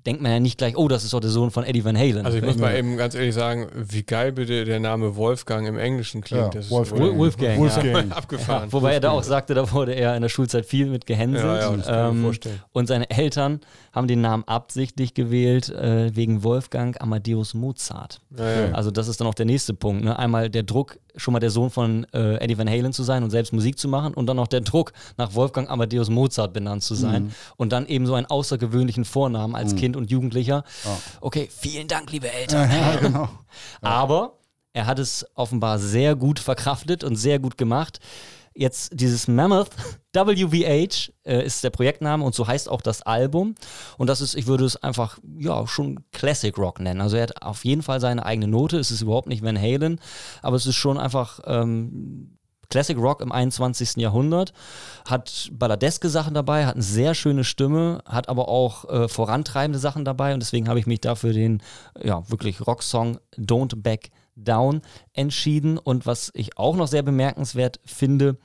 denkt 0.06 0.22
man 0.22 0.32
ja 0.32 0.40
nicht 0.40 0.58
gleich, 0.58 0.76
oh, 0.76 0.88
das 0.88 1.04
ist 1.04 1.12
doch 1.12 1.20
der 1.20 1.30
Sohn 1.30 1.50
von 1.50 1.64
Eddie 1.64 1.84
Van 1.84 1.96
Halen. 1.96 2.26
Also 2.26 2.38
ich 2.38 2.44
muss 2.44 2.58
mal 2.58 2.76
eben 2.76 2.96
ganz 2.96 3.14
ehrlich 3.14 3.34
sagen, 3.34 3.68
wie 3.74 4.02
geil 4.02 4.32
bitte 4.32 4.64
der 4.64 4.80
Name 4.80 5.16
Wolfgang 5.16 5.66
im 5.66 5.78
Englischen 5.78 6.20
klingt. 6.20 6.42
Ja, 6.42 6.48
das 6.50 6.66
ist 6.66 6.70
Wolfgang. 6.70 7.00
wohl 7.02 7.16
Wolfgang, 7.16 7.58
Wolfgang. 7.58 8.12
abgefahren. 8.16 8.72
Wobei 8.72 8.94
er 8.94 9.00
da 9.00 9.10
auch 9.10 9.22
sagte, 9.22 9.54
da 9.54 9.70
wurde 9.72 9.92
er 9.94 10.14
in 10.14 10.22
der 10.22 10.28
Schulzeit 10.28 10.66
viel 10.66 10.86
mit 10.86 11.06
gehänselt. 11.06 11.44
Ja, 11.44 11.70
ja, 11.70 11.76
das 11.76 11.86
kann 11.86 12.10
ich 12.10 12.16
mir 12.16 12.22
vorstellen. 12.24 12.60
Und 12.72 12.86
seine 12.86 13.10
Eltern 13.10 13.60
haben 13.92 14.08
den 14.08 14.20
Namen 14.20 14.44
absichtlich 14.46 15.14
gewählt 15.14 15.70
äh, 15.70 16.14
wegen 16.14 16.42
Wolfgang 16.42 17.00
Amadeus 17.00 17.54
Mozart. 17.54 18.20
Ja, 18.36 18.50
ja. 18.50 18.72
Also 18.72 18.90
das 18.90 19.08
ist 19.08 19.20
dann 19.20 19.26
auch 19.26 19.34
der 19.34 19.46
nächste 19.46 19.74
Punkt. 19.74 20.04
Ne? 20.04 20.18
Einmal 20.18 20.50
der 20.50 20.64
Druck, 20.64 20.98
schon 21.16 21.32
mal 21.32 21.40
der 21.40 21.50
Sohn 21.50 21.70
von 21.70 22.06
äh, 22.12 22.36
Eddie 22.36 22.58
Van 22.58 22.68
Halen 22.68 22.92
zu 22.92 23.02
sein 23.02 23.22
und 23.22 23.30
selbst 23.30 23.52
Musik 23.52 23.78
zu 23.78 23.88
machen 23.88 24.14
und 24.14 24.26
dann 24.26 24.36
noch 24.36 24.48
der 24.48 24.60
Druck, 24.60 24.92
nach 25.16 25.34
Wolfgang 25.34 25.70
Amadeus 25.70 26.10
Mozart 26.10 26.52
benannt 26.52 26.82
zu 26.82 26.94
sein 26.94 27.34
und 27.56 27.72
dann 27.72 27.86
eben 27.86 28.06
so 28.06 28.14
einen 28.14 28.26
außergewöhnlichen 28.26 29.04
Vornamen 29.04 29.54
als 29.54 29.76
Kind 29.76 29.96
und 29.96 30.10
Jugendlicher. 30.10 30.64
Okay, 31.20 31.48
vielen 31.56 31.88
Dank, 31.88 32.10
liebe 32.10 32.30
Eltern. 32.30 32.70
Ja, 32.70 32.96
genau. 32.96 33.28
Aber 33.80 34.38
er 34.72 34.86
hat 34.86 34.98
es 34.98 35.24
offenbar 35.34 35.78
sehr 35.78 36.16
gut 36.16 36.38
verkraftet 36.38 37.04
und 37.04 37.16
sehr 37.16 37.38
gut 37.38 37.56
gemacht. 37.56 38.00
Jetzt 38.54 38.92
dieses 38.94 39.26
Mammoth 39.28 39.70
WVH 40.14 41.10
äh, 41.24 41.44
ist 41.44 41.64
der 41.64 41.70
Projektname 41.70 42.24
und 42.24 42.34
so 42.34 42.46
heißt 42.46 42.68
auch 42.68 42.82
das 42.82 43.02
Album. 43.02 43.56
Und 43.98 44.08
das 44.08 44.20
ist, 44.20 44.34
ich 44.36 44.46
würde 44.46 44.64
es 44.64 44.76
einfach, 44.76 45.18
ja, 45.38 45.66
schon 45.66 46.04
Classic 46.12 46.56
Rock 46.56 46.80
nennen. 46.80 47.00
Also 47.00 47.16
er 47.16 47.24
hat 47.24 47.42
auf 47.42 47.64
jeden 47.64 47.82
Fall 47.82 48.00
seine 48.00 48.24
eigene 48.24 48.46
Note. 48.46 48.78
Es 48.78 48.90
ist 48.90 49.02
überhaupt 49.02 49.28
nicht 49.28 49.42
Van 49.42 49.60
Halen, 49.60 50.00
aber 50.42 50.56
es 50.56 50.66
ist 50.66 50.76
schon 50.76 50.98
einfach 50.98 51.40
ähm, 51.46 52.38
Classic 52.70 52.96
Rock 52.98 53.20
im 53.20 53.32
21. 53.32 53.96
Jahrhundert, 53.96 54.52
hat 55.08 55.48
balladeske 55.52 56.08
Sachen 56.08 56.34
dabei, 56.34 56.66
hat 56.66 56.74
eine 56.74 56.82
sehr 56.82 57.14
schöne 57.14 57.44
Stimme, 57.44 58.02
hat 58.04 58.28
aber 58.28 58.48
auch 58.48 58.88
äh, 58.88 59.08
vorantreibende 59.08 59.78
Sachen 59.78 60.04
dabei 60.04 60.34
und 60.34 60.40
deswegen 60.40 60.68
habe 60.68 60.78
ich 60.78 60.86
mich 60.86 61.00
dafür 61.00 61.32
den, 61.32 61.62
ja, 62.02 62.28
wirklich 62.28 62.66
Rocksong 62.66 63.18
Don't 63.38 63.76
Back 63.82 64.10
Down 64.36 64.82
entschieden 65.12 65.78
und 65.78 66.06
was 66.06 66.30
ich 66.34 66.58
auch 66.58 66.76
noch 66.76 66.88
sehr 66.88 67.02
bemerkenswert 67.02 67.80
finde, 67.84 68.36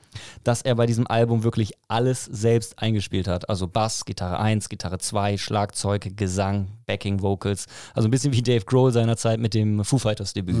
dass 0.44 0.62
er 0.62 0.74
bei 0.74 0.86
diesem 0.86 1.06
Album 1.06 1.42
wirklich 1.42 1.72
alles 1.88 2.24
selbst 2.24 2.78
eingespielt 2.78 3.28
hat. 3.28 3.48
Also 3.48 3.66
Bass, 3.66 4.04
Gitarre 4.04 4.38
1, 4.38 4.68
Gitarre 4.68 4.98
2, 4.98 5.36
Schlagzeug, 5.36 6.16
Gesang, 6.16 6.68
Backing 6.86 7.22
Vocals. 7.22 7.66
Also 7.94 8.08
ein 8.08 8.10
bisschen 8.10 8.32
wie 8.32 8.42
Dave 8.42 8.64
Grohl 8.64 8.92
seinerzeit 8.92 9.40
mit 9.40 9.54
dem 9.54 9.84
Foo 9.84 9.98
Fighters 9.98 10.32
Debüt. 10.32 10.56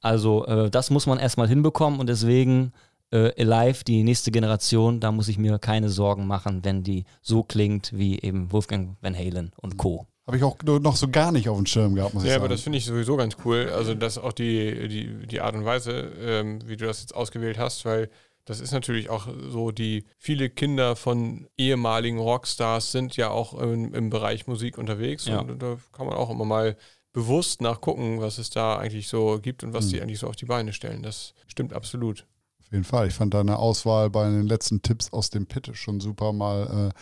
Also 0.00 0.46
äh, 0.46 0.70
das 0.70 0.90
muss 0.90 1.06
man 1.06 1.18
erstmal 1.18 1.48
hinbekommen 1.48 2.00
und 2.00 2.08
deswegen 2.08 2.72
äh, 3.10 3.32
Alive, 3.40 3.84
die 3.84 4.02
nächste 4.02 4.30
Generation, 4.30 5.00
da 5.00 5.12
muss 5.12 5.28
ich 5.28 5.38
mir 5.38 5.58
keine 5.58 5.88
Sorgen 5.88 6.26
machen, 6.26 6.64
wenn 6.64 6.82
die 6.82 7.04
so 7.22 7.42
klingt 7.42 7.92
wie 7.96 8.18
eben 8.18 8.52
Wolfgang 8.52 8.96
Van 9.00 9.16
Halen 9.16 9.52
und 9.56 9.76
Co. 9.76 10.06
Habe 10.26 10.38
ich 10.38 10.42
auch 10.42 10.56
noch 10.64 10.96
so 10.96 11.08
gar 11.08 11.30
nicht 11.30 11.48
auf 11.48 11.56
dem 11.56 11.66
Schirm 11.66 11.94
gehabt, 11.94 12.14
muss 12.14 12.24
ich 12.24 12.28
Ja, 12.28 12.34
sagen. 12.34 12.44
aber 12.44 12.52
das 12.52 12.62
finde 12.62 12.78
ich 12.78 12.84
sowieso 12.84 13.16
ganz 13.16 13.36
cool. 13.44 13.70
Also, 13.72 13.94
dass 13.94 14.18
auch 14.18 14.32
die, 14.32 14.88
die, 14.88 15.26
die 15.26 15.40
Art 15.40 15.54
und 15.54 15.64
Weise, 15.64 16.12
ähm, 16.20 16.58
wie 16.66 16.76
du 16.76 16.84
das 16.84 17.00
jetzt 17.00 17.14
ausgewählt 17.14 17.58
hast, 17.58 17.84
weil 17.84 18.10
das 18.44 18.60
ist 18.60 18.72
natürlich 18.72 19.08
auch 19.08 19.28
so, 19.50 19.70
die 19.70 20.04
viele 20.18 20.50
Kinder 20.50 20.96
von 20.96 21.46
ehemaligen 21.56 22.18
Rockstars 22.18 22.92
sind 22.92 23.16
ja 23.16 23.30
auch 23.30 23.54
im, 23.54 23.94
im 23.94 24.10
Bereich 24.10 24.46
Musik 24.46 24.78
unterwegs. 24.78 25.26
Ja. 25.26 25.40
Und 25.40 25.60
da 25.62 25.76
kann 25.92 26.06
man 26.06 26.16
auch 26.16 26.30
immer 26.30 26.44
mal 26.44 26.76
bewusst 27.12 27.60
nachgucken, 27.60 28.20
was 28.20 28.38
es 28.38 28.50
da 28.50 28.76
eigentlich 28.76 29.08
so 29.08 29.38
gibt 29.40 29.64
und 29.64 29.72
was 29.72 29.88
die 29.88 30.02
eigentlich 30.02 30.18
so 30.18 30.28
auf 30.28 30.36
die 30.36 30.44
Beine 30.44 30.72
stellen. 30.72 31.02
Das 31.02 31.34
stimmt 31.46 31.72
absolut. 31.72 32.26
Auf 32.62 32.72
jeden 32.72 32.84
Fall. 32.84 33.06
Ich 33.06 33.14
fand 33.14 33.32
deine 33.32 33.58
Auswahl 33.58 34.10
bei 34.10 34.24
den 34.28 34.46
letzten 34.46 34.82
Tipps 34.82 35.12
aus 35.12 35.30
dem 35.30 35.46
Pit 35.46 35.70
schon 35.74 36.00
super, 36.00 36.32
mal 36.32 36.90
äh, 36.92 36.98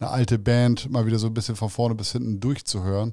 eine 0.00 0.10
alte 0.10 0.38
Band 0.38 0.90
mal 0.90 1.06
wieder 1.06 1.18
so 1.18 1.26
ein 1.28 1.34
bisschen 1.34 1.56
von 1.56 1.70
vorne 1.70 1.94
bis 1.94 2.12
hinten 2.12 2.40
durchzuhören. 2.40 3.12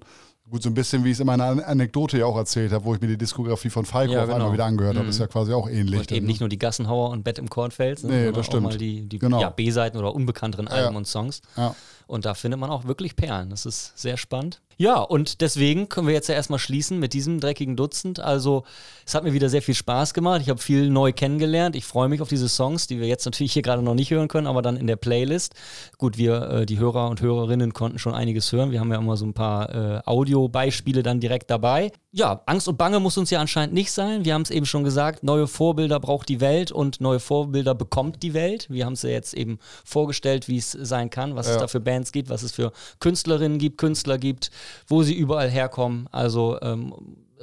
Gut, 0.49 0.63
so 0.63 0.69
ein 0.69 0.73
bisschen, 0.73 1.05
wie 1.05 1.09
ich 1.09 1.13
es 1.13 1.19
in 1.21 1.27
meiner 1.27 1.45
An- 1.45 1.61
Anekdote 1.61 2.17
ja 2.17 2.25
auch 2.25 2.35
erzählt 2.35 2.73
habe, 2.73 2.83
wo 2.83 2.93
ich 2.93 2.99
mir 2.99 3.07
die 3.07 3.17
Diskografie 3.17 3.69
von 3.69 3.85
Falco 3.85 4.11
Ja, 4.11 4.19
auf 4.19 4.23
einmal 4.25 4.39
genau. 4.39 4.51
wieder 4.53 4.65
angehört 4.65 4.95
habe. 4.95 5.05
Mhm. 5.05 5.09
Ist 5.11 5.19
ja 5.19 5.27
quasi 5.27 5.53
auch 5.53 5.69
ähnlich. 5.69 6.01
Und 6.01 6.11
eben 6.11 6.25
nicht 6.25 6.41
nur 6.41 6.49
die 6.49 6.57
Gassenhauer 6.59 7.09
und 7.11 7.23
Bett 7.23 7.39
im 7.39 7.49
Kornfeld, 7.49 8.03
Nee, 8.03 8.09
sondern 8.09 8.33
das 8.33 8.39
auch 8.39 8.43
stimmt. 8.51 8.63
mal 8.63 8.77
die, 8.77 9.07
die 9.07 9.17
Genau. 9.19 9.39
ja, 9.39 9.49
B-Seiten 9.49 9.97
oder 9.97 10.13
unbekannteren 10.13 10.67
Alben 10.67 10.97
und 10.97 11.07
Songs. 11.07 11.41
Ja. 11.55 11.73
Und 12.11 12.25
da 12.25 12.33
findet 12.33 12.59
man 12.59 12.69
auch 12.69 12.83
wirklich 12.83 13.15
Perlen. 13.15 13.49
Das 13.49 13.65
ist 13.65 13.97
sehr 13.97 14.17
spannend. 14.17 14.59
Ja, 14.81 14.99
und 14.99 15.41
deswegen 15.41 15.89
können 15.89 16.07
wir 16.07 16.13
jetzt 16.15 16.27
ja 16.27 16.33
erstmal 16.33 16.57
schließen 16.57 16.99
mit 16.99 17.13
diesem 17.13 17.39
dreckigen 17.39 17.75
Dutzend. 17.75 18.19
Also, 18.19 18.63
es 19.05 19.13
hat 19.13 19.23
mir 19.23 19.31
wieder 19.31 19.47
sehr 19.47 19.61
viel 19.61 19.75
Spaß 19.75 20.15
gemacht. 20.15 20.41
Ich 20.41 20.49
habe 20.49 20.59
viel 20.59 20.89
neu 20.89 21.13
kennengelernt. 21.13 21.75
Ich 21.75 21.85
freue 21.85 22.09
mich 22.09 22.19
auf 22.19 22.29
diese 22.29 22.49
Songs, 22.49 22.87
die 22.87 22.99
wir 22.99 23.07
jetzt 23.07 23.25
natürlich 23.25 23.53
hier 23.53 23.61
gerade 23.61 23.83
noch 23.83 23.93
nicht 23.93 24.09
hören 24.09 24.27
können, 24.27 24.47
aber 24.47 24.63
dann 24.63 24.77
in 24.77 24.87
der 24.87 24.95
Playlist. 24.95 25.53
Gut, 25.99 26.17
wir, 26.17 26.41
äh, 26.49 26.65
die 26.65 26.79
Hörer 26.79 27.09
und 27.09 27.21
Hörerinnen, 27.21 27.73
konnten 27.73 27.99
schon 27.99 28.15
einiges 28.15 28.51
hören. 28.51 28.71
Wir 28.71 28.79
haben 28.79 28.91
ja 28.91 28.97
immer 28.97 29.17
so 29.17 29.25
ein 29.25 29.35
paar 29.35 29.69
äh, 29.69 30.01
Audiobeispiele 30.03 31.03
dann 31.03 31.19
direkt 31.19 31.51
dabei. 31.51 31.91
Ja, 32.11 32.41
Angst 32.47 32.67
und 32.67 32.79
Bange 32.79 32.99
muss 32.99 33.19
uns 33.19 33.29
ja 33.29 33.39
anscheinend 33.39 33.75
nicht 33.75 33.91
sein. 33.91 34.25
Wir 34.25 34.33
haben 34.33 34.41
es 34.41 34.49
eben 34.49 34.65
schon 34.65 34.83
gesagt, 34.83 35.21
neue 35.23 35.45
Vorbilder 35.45 35.99
braucht 35.99 36.27
die 36.27 36.41
Welt 36.41 36.71
und 36.71 36.99
neue 37.01 37.19
Vorbilder 37.19 37.75
bekommt 37.75 38.23
die 38.23 38.33
Welt. 38.33 38.67
Wir 38.69 38.85
haben 38.85 38.93
es 38.93 39.03
ja 39.03 39.11
jetzt 39.11 39.35
eben 39.35 39.59
vorgestellt, 39.85 40.47
wie 40.47 40.57
es 40.57 40.71
sein 40.71 41.11
kann, 41.11 41.35
was 41.35 41.47
es 41.47 41.57
da 41.57 41.67
für 41.67 41.79
Bands 41.79 42.00
gibt, 42.11 42.29
was 42.29 42.41
es 42.41 42.51
für 42.51 42.71
Künstlerinnen 42.99 43.59
gibt, 43.59 43.77
Künstler 43.77 44.17
gibt, 44.17 44.49
wo 44.87 45.03
sie 45.03 45.13
überall 45.13 45.49
herkommen. 45.49 46.07
Also 46.11 46.59
ähm, 46.61 46.93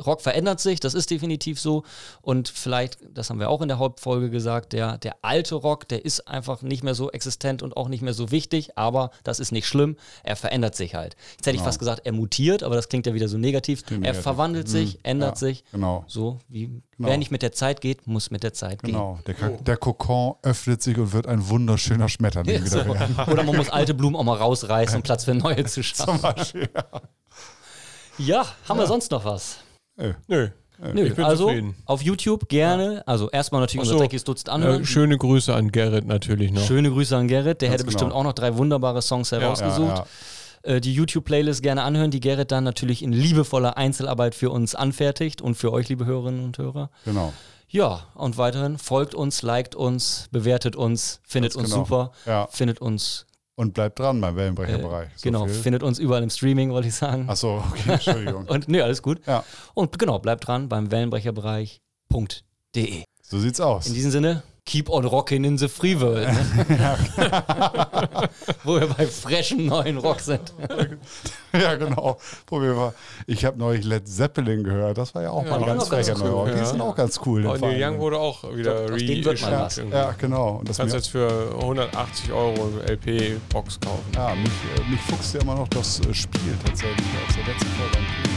Rock 0.04 0.20
verändert 0.20 0.60
sich, 0.60 0.80
das 0.80 0.94
ist 0.94 1.10
definitiv 1.10 1.60
so. 1.60 1.82
Und 2.22 2.48
vielleicht, 2.48 2.98
das 3.12 3.30
haben 3.30 3.40
wir 3.40 3.48
auch 3.50 3.60
in 3.62 3.68
der 3.68 3.78
Hauptfolge 3.78 4.30
gesagt, 4.30 4.72
der, 4.72 4.98
der 4.98 5.16
alte 5.22 5.54
Rock, 5.56 5.88
der 5.88 6.04
ist 6.04 6.26
einfach 6.28 6.62
nicht 6.62 6.82
mehr 6.82 6.94
so 6.94 7.10
existent 7.10 7.62
und 7.62 7.76
auch 7.76 7.88
nicht 7.88 8.02
mehr 8.02 8.14
so 8.14 8.30
wichtig, 8.30 8.76
aber 8.78 9.10
das 9.24 9.40
ist 9.40 9.52
nicht 9.52 9.66
schlimm. 9.66 9.96
Er 10.22 10.36
verändert 10.36 10.74
sich 10.76 10.94
halt. 10.94 11.16
Jetzt 11.36 11.46
hätte 11.46 11.56
ich 11.56 11.62
fast 11.62 11.78
gesagt, 11.78 12.02
er 12.04 12.12
mutiert, 12.12 12.62
aber 12.62 12.74
das 12.76 12.88
klingt 12.88 13.06
ja 13.06 13.14
wieder 13.14 13.28
so 13.28 13.38
negativ. 13.38 13.82
Er 13.90 13.98
negativ. 13.98 14.22
verwandelt 14.22 14.68
sich, 14.68 14.98
ändert 15.02 15.30
Ja, 15.32 15.36
sich. 15.36 15.64
genau. 15.72 16.04
So 16.06 16.38
wie 16.48 16.82
wer 16.98 17.16
nicht 17.16 17.30
mit 17.30 17.42
der 17.42 17.52
Zeit 17.52 17.80
geht, 17.80 18.06
muss 18.06 18.30
mit 18.30 18.42
der 18.42 18.52
Zeit 18.54 18.82
gehen. 18.82 18.92
Genau. 18.94 19.18
Der, 19.26 19.34
Ka- 19.34 19.50
der 19.50 19.76
Kokon 19.76 20.34
öffnet 20.42 20.82
sich 20.82 20.96
und 20.98 21.12
wird 21.12 21.26
ein 21.26 21.48
wunderschöner 21.48 22.08
Schmetterling 22.08 22.64
wieder 22.64 22.84
So. 22.84 23.22
Oder 23.32 23.42
man 23.44 23.56
muss 23.56 23.68
alte 23.70 23.94
Blumen 23.94 24.16
auch 24.16 24.24
mal 24.24 24.36
rausreißen, 24.36 24.96
um 24.96 25.02
Platz 25.02 25.24
für 25.24 25.34
neue 25.34 25.64
zu 25.64 25.82
schaffen. 25.84 26.04
Zum 26.14 26.20
Beispiel. 26.20 26.68
Ja, 28.18 28.46
haben 28.68 28.78
wir 28.80 28.86
sonst 28.86 29.10
noch 29.12 29.24
was? 29.24 29.58
Äh, 29.98 30.12
Nö. 30.26 30.48
Nö, 30.94 31.06
ich 31.06 31.14
bin 31.16 31.24
also 31.24 31.46
zufrieden. 31.48 31.74
auf 31.86 32.02
YouTube 32.02 32.48
gerne, 32.48 33.02
also 33.04 33.28
erstmal 33.30 33.60
natürlich 33.60 33.80
Ach 33.80 33.86
unser 33.86 33.94
so. 33.94 33.98
dreckiges 33.98 34.22
Dutzend 34.22 34.48
anhören. 34.48 34.82
Äh, 34.82 34.86
schöne 34.86 35.18
Grüße 35.18 35.52
an 35.52 35.72
Gerrit 35.72 36.06
natürlich 36.06 36.52
noch. 36.52 36.62
Schöne 36.64 36.90
Grüße 36.90 37.16
an 37.16 37.26
Gerrit, 37.26 37.62
der 37.62 37.70
hätte 37.70 37.78
genau. 37.82 37.92
bestimmt 37.92 38.12
auch 38.12 38.22
noch 38.22 38.32
drei 38.32 38.56
wunderbare 38.56 39.02
Songs 39.02 39.32
herausgesucht. 39.32 40.04
Äh, 40.62 40.80
Die 40.80 40.92
YouTube-Playlist 40.94 41.64
gerne 41.64 41.82
anhören, 41.82 42.12
die 42.12 42.20
Gerrit 42.20 42.52
dann 42.52 42.62
natürlich 42.62 43.02
in 43.02 43.12
liebevoller 43.12 43.76
Einzelarbeit 43.76 44.36
für 44.36 44.50
uns 44.50 44.76
anfertigt 44.76 45.42
und 45.42 45.56
für 45.56 45.72
euch, 45.72 45.88
liebe 45.88 46.04
Hörerinnen 46.06 46.44
und 46.44 46.58
Hörer. 46.58 46.90
Genau. 47.04 47.32
Ja, 47.70 48.04
und 48.14 48.38
weiterhin 48.38 48.78
folgt 48.78 49.14
uns, 49.16 49.42
liked 49.42 49.74
uns, 49.74 50.28
bewertet 50.30 50.74
uns, 50.76 51.20
findet 51.24 51.54
Ganz 51.54 51.64
uns 51.64 51.72
genau. 51.74 51.84
super, 51.84 52.12
Ja. 52.24 52.46
findet 52.52 52.80
uns, 52.80 53.26
Und 53.58 53.74
bleibt 53.74 53.98
dran 53.98 54.20
beim 54.20 54.34
äh, 54.34 54.38
Wellenbrecherbereich. 54.38 55.08
So 55.16 55.24
genau, 55.24 55.46
viel. 55.46 55.54
findet 55.54 55.82
uns 55.82 55.98
überall 55.98 56.22
im 56.22 56.30
Streaming, 56.30 56.70
wollte 56.70 56.86
ich 56.86 56.94
sagen. 56.94 57.28
Achso, 57.28 57.64
okay, 57.72 57.94
Entschuldigung. 57.94 58.44
Und 58.48 58.68
nee, 58.68 58.80
alles 58.80 59.02
gut. 59.02 59.20
ja, 59.26 59.42
Und 59.74 59.98
genau, 59.98 60.20
bleibt 60.20 60.46
dran 60.46 60.68
beim 60.68 60.92
Wellenbrecherbereich.de. 60.92 63.02
so 63.20 63.38
sieht's 63.40 63.60
aus. 63.60 63.88
In 63.88 63.94
diesem 63.94 64.12
Sinne, 64.12 64.44
keep 64.68 64.90
on 64.90 65.06
rocking 65.06 65.44
in 65.44 65.56
the 65.56 65.66
free 65.66 65.98
world. 65.98 66.28
Ne? 66.28 66.98
Wo 68.64 68.78
wir 68.78 68.86
bei 68.86 69.06
freshen 69.06 69.66
neuen 69.66 69.96
Rock 69.96 70.20
sind. 70.20 70.52
ja, 71.52 71.74
genau. 71.76 72.18
Probieren 72.44 72.76
wir. 72.76 72.94
Ich 73.26 73.46
habe 73.46 73.58
neulich 73.58 73.84
Led 73.84 74.06
Zeppelin 74.06 74.62
gehört. 74.62 74.98
Das 74.98 75.14
war 75.14 75.22
ja 75.22 75.30
auch 75.30 75.42
mal 75.44 75.54
ein 75.54 75.60
die 75.60 75.66
ganz 75.66 75.88
frecher 75.88 76.14
cool, 76.16 76.28
Neurock. 76.28 76.52
Die 76.52 76.58
ja. 76.58 76.64
sind 76.66 76.80
auch 76.82 76.94
ganz 76.94 77.18
cool. 77.24 77.46
Oh, 77.46 77.52
den 77.52 77.60
Neil. 77.62 77.82
Young 77.82 77.98
wurde 77.98 78.18
auch 78.18 78.44
wieder 78.54 78.88
mal 78.90 78.98
ja, 79.00 79.68
ja, 79.90 80.14
genau. 80.18 80.58
Und 80.58 80.68
das 80.68 80.76
Kannst 80.76 80.94
jetzt 80.94 81.08
für 81.08 81.54
180 81.60 82.32
Euro 82.32 82.68
LP-Box 82.86 83.80
kaufen. 83.80 84.04
ja, 84.14 84.34
mich, 84.34 84.50
äh, 84.76 84.90
mich 84.90 85.00
fuchst 85.00 85.34
ja 85.34 85.40
immer 85.40 85.54
noch 85.54 85.68
das 85.68 86.00
äh, 86.00 86.12
Spiel 86.12 86.54
tatsächlich 86.64 87.06
aus 87.26 87.34
der 87.34 87.46
letzten 87.46 87.68
Folge. 87.68 88.27